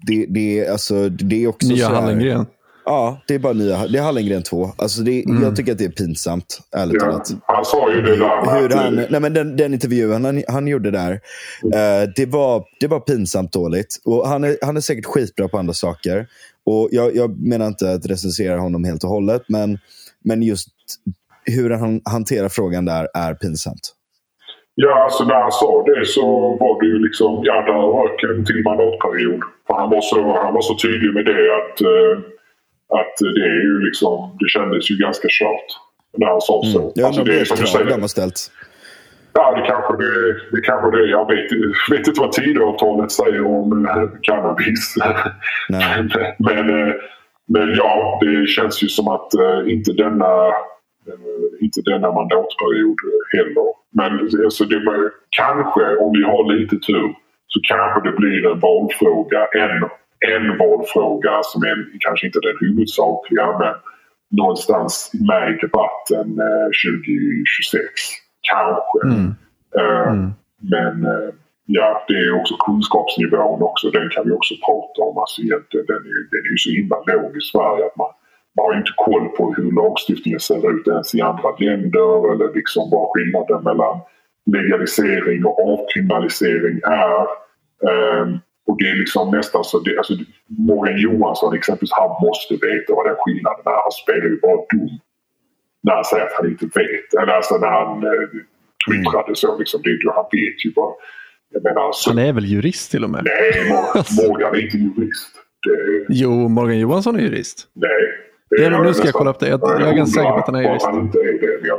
[0.07, 2.47] Det, det, alltså, det är också Nya Hallengren.
[2.85, 3.87] Ja, det är bara nya.
[3.87, 4.73] Det är Hallengren 2.
[4.77, 5.43] Alltså det, mm.
[5.43, 7.31] Jag tycker att det är pinsamt, ärligt ja, talat.
[7.47, 8.61] Han sa ju det där.
[8.61, 12.87] Hur han, nej, men den, den intervjun han, han gjorde där, uh, det, var, det
[12.87, 14.01] var pinsamt dåligt.
[14.05, 16.27] Och han, är, han är säkert skitbra på andra saker.
[16.67, 19.79] Och jag, jag menar inte att recensera honom helt och hållet, men,
[20.25, 20.69] men just
[21.45, 23.95] hur han hanterar frågan där är pinsamt.
[24.75, 26.27] Ja, alltså när han sa det så
[26.61, 29.41] var det ju liksom, ja där rök en till mandatperiod.
[29.67, 32.19] För han var så, han var så tydlig med det att, uh,
[33.01, 35.69] att det är ju liksom, det kändes ju ganska kört.
[36.19, 36.81] När han sa så.
[36.81, 36.93] Mm.
[36.95, 38.07] Ja, alltså, det är som du säger.
[38.07, 38.51] Ställt.
[39.33, 41.53] Ja, det kanske det, det kanske det Jag vet,
[41.91, 44.95] vet inte vad Tidöavtalet säger om äh, cannabis.
[46.39, 46.95] men, äh,
[47.49, 49.31] men ja, det känns ju som att
[49.67, 50.53] inte denna
[51.61, 52.97] inte denna mandatperiod
[53.37, 53.84] heller.
[53.95, 54.13] Men
[54.45, 54.81] alltså det,
[55.31, 57.09] kanske, om vi har lite tur,
[57.47, 59.41] så kanske det blir en valfråga.
[59.65, 59.83] En,
[60.35, 63.75] en valfråga som är kanske inte den huvudsakliga men
[64.41, 66.27] någonstans med i debatten
[66.85, 67.85] 2026.
[68.53, 68.99] Kanske.
[69.05, 69.29] Mm.
[69.81, 70.31] Uh, mm.
[70.73, 71.31] Men uh,
[71.67, 73.91] ja, det är också kunskapsnivån också.
[73.91, 75.19] Den kan vi också prata om.
[75.19, 78.13] Alltså egentligen, den är, den är ju så himla låg i Sverige att man,
[78.57, 82.91] man har inte koll på hur lagstiftningen ser ut ens i andra länder eller liksom
[82.91, 84.01] vad skillnaden mellan
[84.57, 87.27] legalisering och avkriminalisering är.
[88.21, 89.79] Um, och det är liksom nästan så...
[89.81, 90.15] Det, alltså,
[90.47, 93.83] Morgan Johansson exempelvis, han måste veta vad den skillnaden är.
[93.83, 94.99] Han spelar ju bara dum
[95.83, 97.15] när han säger att han inte vet.
[97.23, 98.29] Eller alltså när han eh,
[98.87, 99.59] twittrade så.
[99.59, 100.73] Liksom, det, han vet ju.
[101.51, 103.25] Jag menar, så, han är väl jurist till och med?
[103.25, 103.71] Nej,
[104.29, 105.31] Morgan är inte jurist.
[105.67, 107.69] Det, jo, Morgan Johansson är jurist.
[107.73, 108.24] Nej.
[108.57, 109.49] Det, det, nu ska jag kolla upp det.
[109.49, 110.87] Jag, jag är ganska säker på att han är jurist.
[110.87, 111.79] Han inte är det, jag,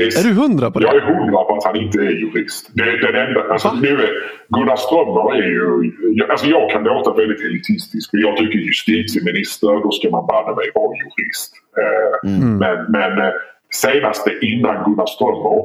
[0.00, 0.86] är, är, du hundra på det?
[0.86, 2.70] Jag är hundra på att han inte är jurist.
[2.72, 4.10] Det, den enda, alltså, nu är,
[4.48, 5.92] Gunnar Strömmer är ju...
[6.30, 8.10] Alltså jag kan låta väldigt elitistisk.
[8.12, 11.52] Jag tycker justitieminister, då ska man banne mig vara jurist.
[11.82, 12.58] Eh, mm.
[12.58, 13.32] Men, men eh,
[13.70, 15.58] senaste innan Gunnar Strömmer,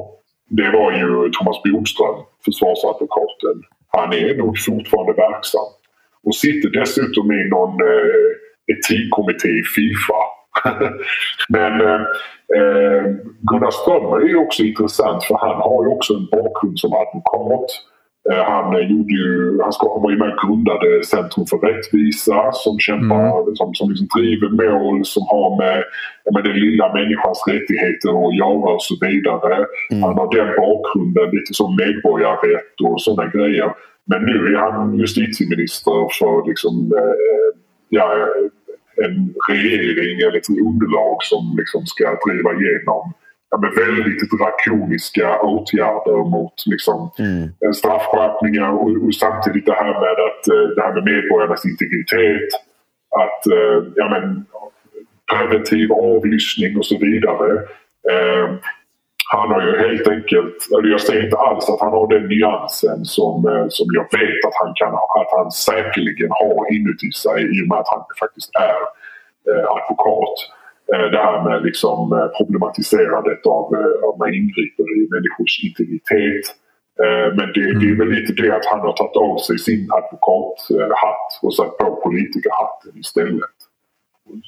[0.58, 3.56] det var ju Thomas Bodström, försvarsadvokaten.
[3.88, 5.68] Han är nog fortfarande verksam.
[6.24, 8.28] Och sitter dessutom i någon eh,
[8.72, 10.20] etikkommitté i Fifa.
[11.48, 12.00] Men eh,
[12.58, 13.04] eh,
[13.50, 17.70] Gunnar Strömmer är också intressant för han har ju också en bakgrund som advokat.
[18.30, 23.42] Eh, han, gjorde ju, han var ju med och grundade Centrum för rättvisa som kämpar,
[23.42, 23.56] mm.
[23.56, 25.84] som, som liksom driver mål som har med,
[26.34, 29.56] med den lilla människans rättigheter att göra och så vidare.
[29.90, 30.02] Mm.
[30.02, 33.68] Han har den bakgrunden, lite som medborgarrätt och sådana grejer.
[34.10, 37.48] Men nu är han justitieminister för liksom, eh,
[37.96, 38.06] ja,
[39.04, 39.16] en
[39.48, 43.04] regering eller ett underlag som liksom ska driva igenom
[43.52, 47.74] ja, men väldigt drakoniska åtgärder mot liksom, mm.
[47.74, 52.48] straffskärpningar och, och, samtidigt det här med att eh, det här med medborgarnas integritet.
[53.22, 54.44] Att eh, ja, men,
[55.32, 57.52] preventiv avlyssning och så vidare.
[58.12, 58.48] Eh,
[59.36, 62.98] han har ju helt enkelt, eller jag säger inte alls att han har den nyansen
[63.16, 67.56] som, eh, som jag vet att han, kan, att han säkerligen har inuti sig i
[67.62, 68.80] och med att han faktiskt är
[69.50, 70.36] eh, advokat.
[70.92, 76.44] Eh, det här med liksom, eh, problematiserandet av eh, att man ingriper i människors integritet.
[77.02, 79.82] Eh, men det, det, är väl lite det att han har tagit av sig sin
[79.98, 83.56] advokathatt och satt på politikerhatten istället.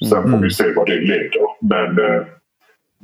[0.09, 0.59] Sen får vi mm.
[0.59, 1.45] se vad det leder.
[1.73, 1.89] Men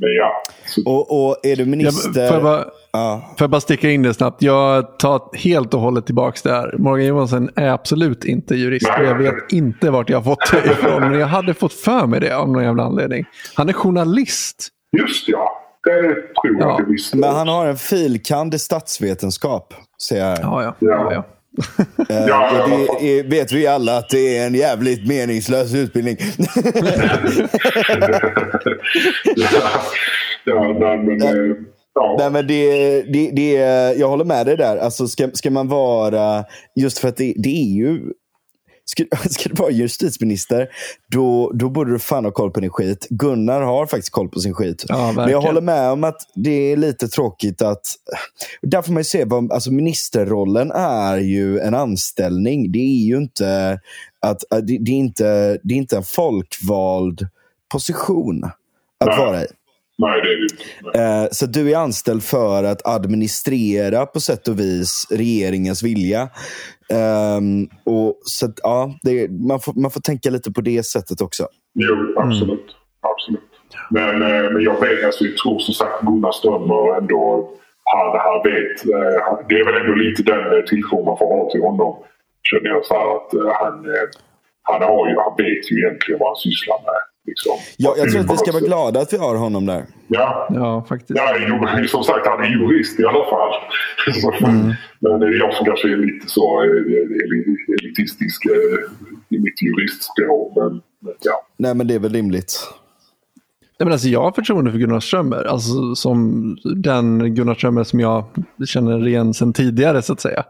[0.08, 0.44] ja.
[0.86, 2.22] Och, och är du minister...
[2.22, 3.34] Ja, får, jag bara, ja.
[3.38, 4.42] får jag bara sticka in det snabbt?
[4.42, 6.76] Jag tar helt och hållet tillbaka det här.
[6.78, 8.88] Morgan Johansson är absolut inte jurist.
[8.98, 9.08] Nej.
[9.08, 11.02] Jag vet inte vart jag har fått det ifrån.
[11.02, 13.26] Men jag hade fått för mig det av någon jävla anledning.
[13.56, 14.68] Han är journalist.
[14.98, 15.58] Just ja.
[15.84, 16.82] Det tror jag ja.
[16.82, 17.18] att visste.
[17.18, 19.74] Men han har en filkand i statsvetenskap.
[20.08, 20.40] Ser jag.
[20.42, 20.76] Ja, ja.
[20.80, 21.14] ja.
[21.14, 21.26] ja.
[22.12, 22.68] Uh, ja,
[23.00, 26.18] det är, vet vi alla att det är en jävligt meningslös utbildning.
[30.46, 31.56] ja, men, eh,
[31.94, 32.16] ja.
[32.20, 33.52] Nej, men det, det, det,
[33.98, 34.78] jag håller med dig där.
[34.78, 36.44] Alltså, ska, ska man vara...
[36.76, 38.00] Just för att det, det är ju
[38.92, 40.68] ska, ska du vara justitieminister,
[41.12, 43.08] då, då borde du fan ha koll på din skit.
[43.10, 44.86] Gunnar har faktiskt koll på sin skit.
[44.88, 47.82] Ja, Men jag håller med om att det är lite tråkigt att...
[48.62, 52.72] Där får man ju se, vad, alltså ministerrollen är ju en anställning.
[52.72, 53.80] Det är ju inte,
[54.20, 57.28] att, att det, det är inte, det är inte en folkvald
[57.72, 58.44] position
[59.00, 59.18] att Nej.
[59.18, 59.48] vara i.
[59.98, 61.00] Nej, det är det inte.
[61.00, 61.24] Nej.
[61.24, 66.30] Eh, Så du är anställd för att administrera på sätt och vis regeringens vilja.
[66.92, 71.22] Ehm, och så att, ja, det, man, får, man får tänka lite på det sättet
[71.22, 71.48] också.
[71.74, 72.76] Jo, absolut.
[73.02, 73.52] absolut.
[73.90, 77.50] Men, eh, men jag vet, alltså, jag tror som sagt Gunnar Strömmer ändå,
[77.84, 78.86] han, han vet.
[78.96, 81.98] eh, Det är väl ändå lite den eh, tilltro man får ha till honom.
[82.50, 83.30] Känner jag så här att
[83.62, 83.76] han,
[84.62, 87.02] han, har ju, han vet ju egentligen vad han sysslar med.
[87.32, 87.54] Liksom.
[87.78, 88.68] Ja, jag tror att vi ska vara Mm.
[88.70, 89.86] glada att vi har honom där.
[90.08, 91.20] Ja, Ja, faktiskt.
[91.20, 93.54] Ja, jo, som sagt, han är jurist i alla fall.
[94.22, 94.34] Så,
[95.00, 96.70] Men det är jag som kanske är lite så eh,
[97.26, 100.52] eli- elitistisk eh, i mitt juristspår.
[100.56, 101.46] Men, men ja.
[101.58, 102.54] Nej, men det är väl rimligt.
[103.82, 105.44] Nej, men alltså, jag har förtroende för Gunnar Strömmer.
[105.44, 108.24] Alltså, som den Gunnar Strömmer som jag
[108.68, 110.44] känner igen sedan tidigare så att säga.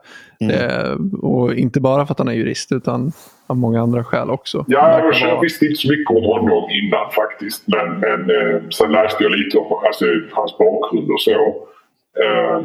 [0.52, 3.12] Eh, och inte bara för att han är jurist utan
[3.48, 4.66] av många andra skäl också.
[4.68, 7.64] Ja, jag, jag vara- visste inte så mycket om honom innan faktiskt.
[7.68, 11.32] Men, men eh, sen läste jag lite om alltså, hans bakgrund och så.
[12.24, 12.58] Eh,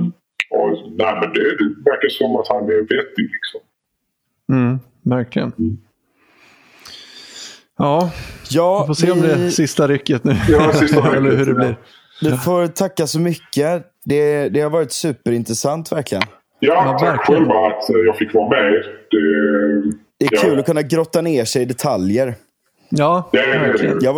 [0.50, 3.60] och, nej, men det, det verkar som att han är vettig liksom.
[4.52, 5.52] Mm, verkligen.
[7.78, 8.10] Ja,
[8.50, 10.36] Ja, vi får se om det är sista rycket nu.
[10.48, 11.76] Ja, sista rycket, Eller hur det blir.
[12.22, 13.82] vi får tacka så mycket.
[14.04, 16.22] Det, det har varit superintressant verkligen.
[16.60, 18.72] Ja, Ja, tack själva att jag fick vara med.
[19.10, 19.18] Det,
[20.18, 22.34] Det är ja, kul att kunna grotta ner sig i detaljer.
[22.88, 23.98] Ja, Det är verkligen.
[24.00, 24.16] Jag.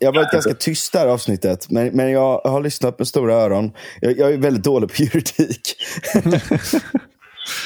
[0.00, 3.34] Jag har varit ganska tyst det här avsnittet, men, men jag har lyssnat med stora
[3.34, 3.72] öron.
[4.00, 5.76] Jag, jag är väldigt dålig på juridik.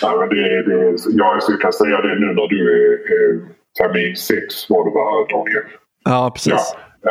[0.03, 3.41] Ja, men det, det, ja, jag kan säga det nu när du är eh,
[3.79, 5.07] termin sex var det va,
[5.39, 5.67] Daniel?
[6.05, 6.65] Ja, Ja, precis.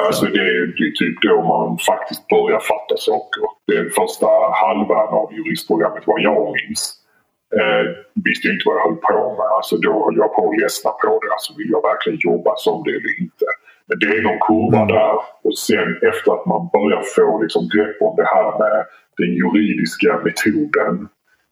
[0.08, 3.44] alltså det, är- det är typ då man faktiskt börjar fatta saker.
[3.74, 4.28] Den första
[4.64, 6.84] halvan av juristprogrammet vad jag minns.
[7.60, 7.84] Eh,
[8.28, 9.48] visste jag inte vad jag höll på med.
[9.58, 11.30] Alltså då höll jag på att ledsna på det.
[11.36, 13.46] Alltså vill jag verkligen jobba som det eller inte?
[13.88, 15.16] Men det är någon kurva där.
[15.46, 18.78] Och sen efter att man börjar få liksom grepp om det här med
[19.20, 20.94] den juridiska metoden.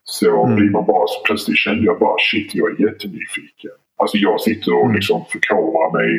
[0.04, 3.76] Så blir man bara, plötsligt kände jag bara shit, jag är jättenyfiken.
[4.02, 6.12] Alltså jag sitter och liksom förkovrar mig.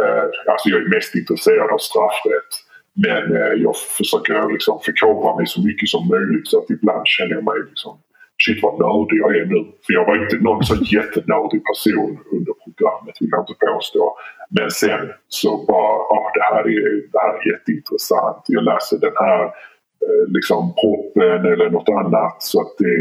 [0.00, 2.52] Eh, alltså jag är mest intresserad av straffrätt.
[3.04, 7.34] Men eh, jag försöker liksom förkovra mig så mycket som möjligt så att ibland känner
[7.34, 7.92] jag mig liksom
[8.44, 9.60] Shit vad nördig jag är nu.
[9.84, 14.16] För jag var inte någon så jättenördig person under programmet vill jag inte påstå.
[14.56, 18.42] Men sen så bara, ah, det, här är, det här är jätteintressant.
[18.46, 19.44] Jag läser den här
[20.04, 22.36] eh, liksom proppen eller något annat.
[22.42, 22.96] Så att det,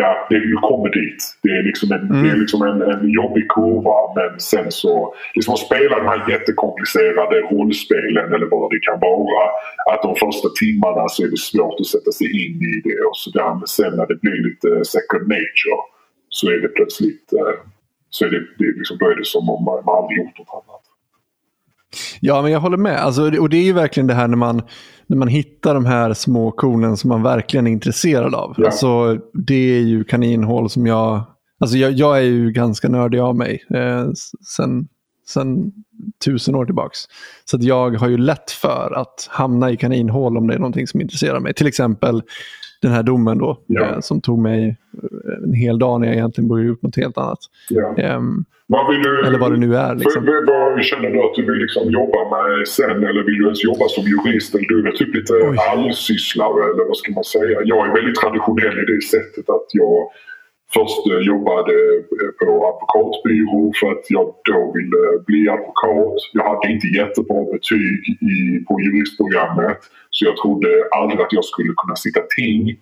[0.00, 1.20] ja, det, du kommer dit.
[1.42, 5.54] Det är liksom en, det är liksom en, en jobbig kurva men sen så, liksom
[5.54, 9.42] att spela de här jättekomplicerade rollspelen eller vad det kan vara.
[9.92, 13.18] Att de första timmarna så är det svårt att sätta sig in i det och
[13.24, 13.52] sådär.
[13.60, 15.80] Men sen när det blir lite second nature
[16.38, 17.56] så är det plötsligt eh,
[18.16, 20.54] så är det, det är liksom, då är det som om man aldrig gjort något
[20.60, 20.83] annat.
[22.20, 22.98] Ja, men jag håller med.
[22.98, 24.62] Alltså, och det är ju verkligen det här när man,
[25.06, 28.54] när man hittar de här små kornen som man verkligen är intresserad av.
[28.58, 28.66] Ja.
[28.66, 31.22] Alltså, det är ju kaninhål som jag...
[31.60, 34.06] Alltså jag, jag är ju ganska nördig av mig eh,
[34.56, 34.88] sen,
[35.28, 35.72] sen
[36.24, 36.98] tusen år tillbaks.
[37.44, 41.00] Så jag har ju lätt för att hamna i kaninhål om det är någonting som
[41.00, 41.54] intresserar mig.
[41.54, 42.22] Till exempel
[42.84, 43.82] den här domen då, Ja.
[43.84, 47.18] eh, som tog mig eh, en hel dag när jag egentligen borde gjort något helt
[47.18, 47.38] annat.
[47.70, 47.94] Ja.
[47.96, 49.94] Ehm, Vad vill du, eller vad det nu är.
[49.94, 50.24] Liksom.
[50.26, 52.90] Vad, vad känner du att du vill liksom jobba med sen?
[53.08, 54.54] Eller vill du ens jobba som jurist?
[54.54, 55.56] Eller du är typ lite Oj.
[55.72, 57.56] allsysslare eller vad ska man säga?
[57.72, 59.96] Jag är väldigt traditionell i det sättet att jag
[60.76, 61.74] först eh, jobbade
[62.40, 66.18] på advokatbyrå för att jag då ville bli advokat.
[66.38, 67.98] Jag hade inte jättebra betyg
[68.32, 68.34] i,
[68.68, 69.80] på juristprogrammet
[70.16, 72.80] så jag trodde aldrig att jag skulle kunna sitta ting.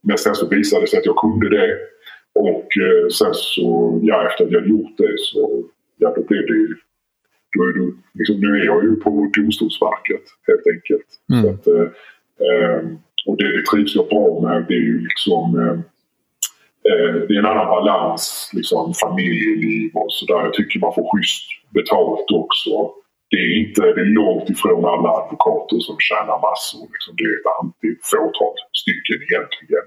[0.00, 1.78] Men sen så visade det sig att jag kunde det.
[2.34, 5.64] Och eh, sen så, ja efter att jag gjort det så,
[5.96, 6.76] ja då blev det ju,
[7.56, 11.08] då är du, liksom, nu är jag ju på Domstolsverket helt enkelt.
[11.32, 11.54] Mm.
[11.54, 11.88] Att, eh,
[12.46, 12.82] eh,
[13.26, 14.64] och det, det trivs jag bra med.
[14.68, 15.78] Det är ju liksom, eh,
[16.90, 20.44] eh, det är en annan balans, liksom familjeliv och sådär.
[20.44, 22.70] Jag tycker man får schysst betalt också.
[23.30, 26.82] Det är inte, det är långt ifrån alla advokater som tjänar massor.
[26.94, 27.12] Liksom.
[27.18, 29.86] Det är ett antal, fåtal stycken egentligen.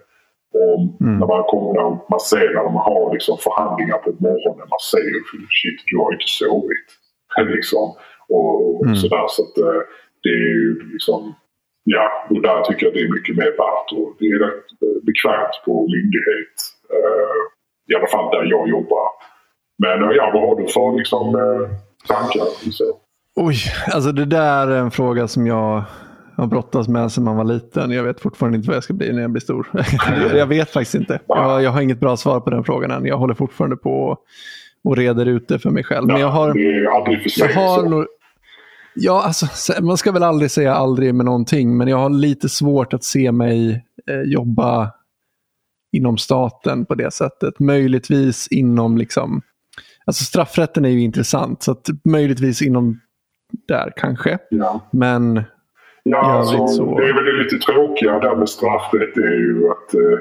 [0.62, 1.20] Och Mm.
[1.20, 5.14] när man, kommer, när man ser när de har liksom förhandlingar på morgonen, man säger
[5.60, 6.90] shit du har inte sovit.
[7.56, 7.86] liksom.
[8.36, 8.96] Och, och Mm.
[8.96, 9.82] sådär så att eh,
[10.24, 11.22] det är ju liksom
[11.86, 13.90] Ja, och där tycker jag det är mycket mer värt.
[14.00, 16.56] Och det är rätt eh, bekvämt på myndighet.
[16.96, 17.40] eh,
[17.90, 19.08] I alla fall där jag jobbar.
[19.84, 21.70] Men ja, vad har du för liksom, eh,
[22.08, 22.46] tankar?
[22.80, 22.84] Så?
[23.36, 23.56] Oj,
[23.94, 25.84] alltså det där är en fråga som jag
[26.38, 27.92] har brottats med sedan man var liten.
[27.92, 29.68] Jag vet fortfarande inte vad jag ska bli när jag blir stor.
[30.38, 31.20] jag vet faktiskt inte.
[31.28, 33.06] Jag, jag, har inget bra svar på den frågan än.
[33.06, 34.18] Jag håller fortfarande på
[34.84, 36.08] och reder ut det för mig själv.
[36.08, 36.58] Men jag har.
[37.38, 38.06] Jag har nog,
[38.95, 42.94] ja, alltså, man ska väl aldrig säga aldrig med någonting, men jag har lite svårt
[42.94, 44.92] att se mig eh, jobba
[45.92, 47.60] inom staten på det sättet.
[47.60, 49.42] Möjligtvis inom liksom,
[50.06, 53.00] alltså straffrätten är ju intressant, så att möjligtvis inom
[53.68, 54.38] där kanske.
[54.50, 54.90] Ja.
[54.92, 55.44] Men
[56.04, 56.98] Ja, alltså, så...
[57.00, 60.20] det är väl det lite tråkiga där med straffrätt är ju att eh,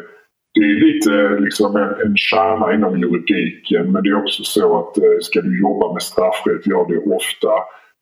[0.54, 1.12] det är lite
[1.44, 5.60] liksom en, en kärna inom juridiken men det är också så att eh, ska du
[5.60, 7.52] jobba med straffrätt, gör det ofta,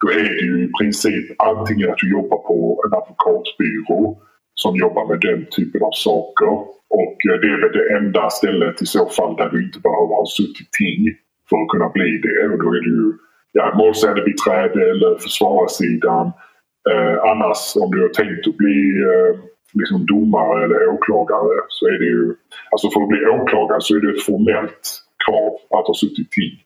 [0.01, 4.19] då är det ju i princip antingen att du jobbar på en advokatbyrå
[4.55, 6.53] som jobbar med den typen av saker
[7.01, 10.15] och eh, det är väl det enda stället i så fall där du inte behöver
[10.21, 11.01] ha suttit ting
[11.49, 13.13] för att kunna bli det och då är det ju
[13.53, 16.33] ja, målsägandebiträde eller försvararsidan
[16.89, 18.81] Eh, annars om du har tänkt att bli
[19.11, 19.33] eh,
[19.81, 22.35] liksom domare eller åklagare så är det ju...
[22.71, 24.85] Alltså för att bli åklagare så är det ett formellt
[25.27, 26.59] krav att ha suttit tid.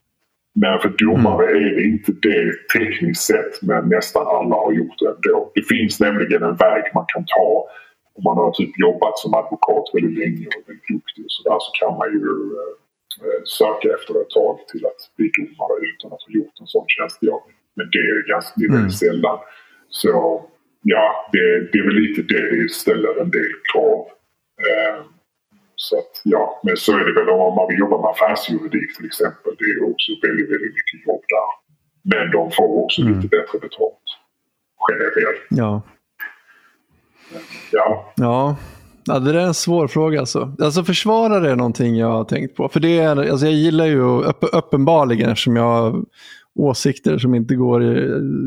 [0.63, 1.57] Men för domare mm.
[1.65, 5.51] är det inte det tekniskt sett men nästan alla har gjort det ändå.
[5.55, 7.49] Det finns nämligen en väg man kan ta
[8.17, 11.71] om man har typ jobbat som advokat väldigt länge och väldigt duktig och sådär så
[11.81, 12.23] kan man ju
[12.61, 12.73] eh,
[13.45, 17.57] söka efter ett tag till att bli domare utan att ha gjort en sån tjänstgöring.
[17.77, 18.91] Men det är, ganska, det är mm.
[18.91, 19.39] sällan.
[19.89, 20.11] Så
[20.83, 24.01] ja, det, det är väl lite det det ställer en del krav.
[24.67, 25.05] Eh,
[25.77, 29.07] så att, ja, men så är det väl om man vill jobba med affärsjuridik till
[29.07, 29.53] exempel.
[29.59, 31.51] Det är också väldigt, väldigt mycket jobb där.
[32.15, 33.15] Men de får också mm.
[33.15, 34.07] lite bättre betalt.
[34.91, 35.47] Generellt.
[35.51, 35.83] Ja.
[37.73, 38.13] Ja.
[38.17, 38.57] Ja.
[39.07, 40.53] Ja, det är en svår fråga alltså.
[40.61, 42.69] Alltså försvarare är någonting jag har tänkt på.
[42.69, 46.05] För det är, alltså jag gillar ju upp, uppenbarligen eftersom jag
[46.55, 47.83] åsikter som inte går...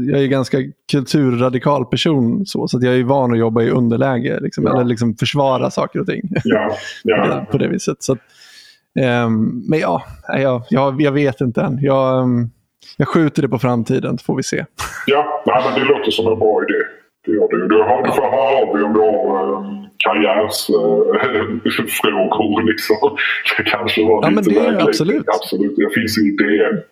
[0.07, 0.57] Jag är ju ganska
[0.91, 4.39] kulturradikal person så, så jag är van att jobba i underläge.
[4.39, 4.73] Liksom, ja.
[4.73, 6.21] Eller liksom försvara saker och ting.
[6.43, 6.77] Ja.
[7.03, 7.45] Ja.
[7.51, 8.03] på det viset.
[8.03, 11.79] Så, um, men ja, jag, jag, jag, vet inte än.
[11.81, 12.49] Jag, um,
[12.97, 14.65] jag skjuter det på framtiden så får vi se.
[15.07, 16.79] Ja, nej, men det låter som en bra idé.
[17.25, 17.67] Det gör det.
[17.67, 21.17] Du, har, du får höra av dig om du har um, karriärsfrågor.
[22.57, 23.17] Uh, liksom.
[23.57, 25.25] Det kanske var ja, lite men det är absolut.
[25.27, 25.75] absolut.
[25.75, 26.83] Det finns i DN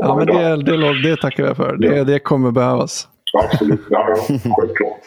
[0.00, 1.76] ja, men det, det, det tackar jag för.
[1.76, 3.08] Det, det kommer behövas.
[3.44, 5.00] Absolut, ja, självklart.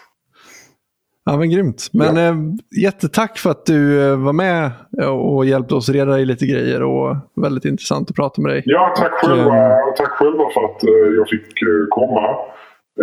[1.26, 1.90] Ja, men grymt.
[1.94, 2.24] Men ja.
[2.24, 2.36] eh,
[2.84, 4.72] jättetack för att du eh, var med
[5.10, 6.84] och hjälpte oss reda i lite grejer.
[6.84, 8.64] och Väldigt intressant att prata med dig.
[8.66, 12.36] Ja, tack och, själva, eh, tack själva för att eh, jag fick eh, komma.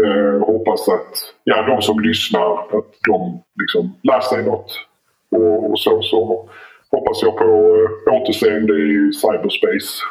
[0.05, 4.73] Eh, hoppas att ja, de som lyssnar att de liksom lär sig något.
[5.31, 6.49] Och, och så, så
[6.91, 10.03] hoppas jag på eh, återseende i cyberspace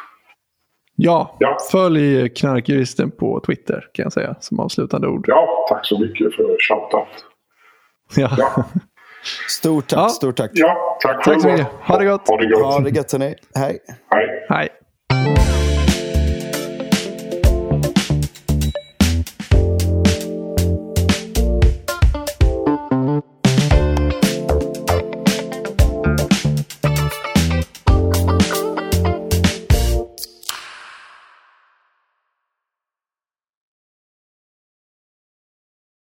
[0.96, 5.24] Ja, ja, följ knarkjuristen på Twitter kan jag säga som avslutande ord.
[5.28, 7.24] Ja, tack så mycket för shoutout.
[8.16, 8.30] Ja.
[8.38, 8.64] ja.
[9.48, 10.08] Stort tack, ja.
[10.08, 10.50] stort tack.
[10.54, 11.66] Ja, tack, tack så mycket.
[11.66, 12.28] Ha det gott.
[12.28, 12.62] Ha det gott.
[12.62, 13.34] Ha det gott hörni.
[13.54, 13.78] Hej.
[14.10, 14.46] Hej.
[14.48, 14.68] Hej.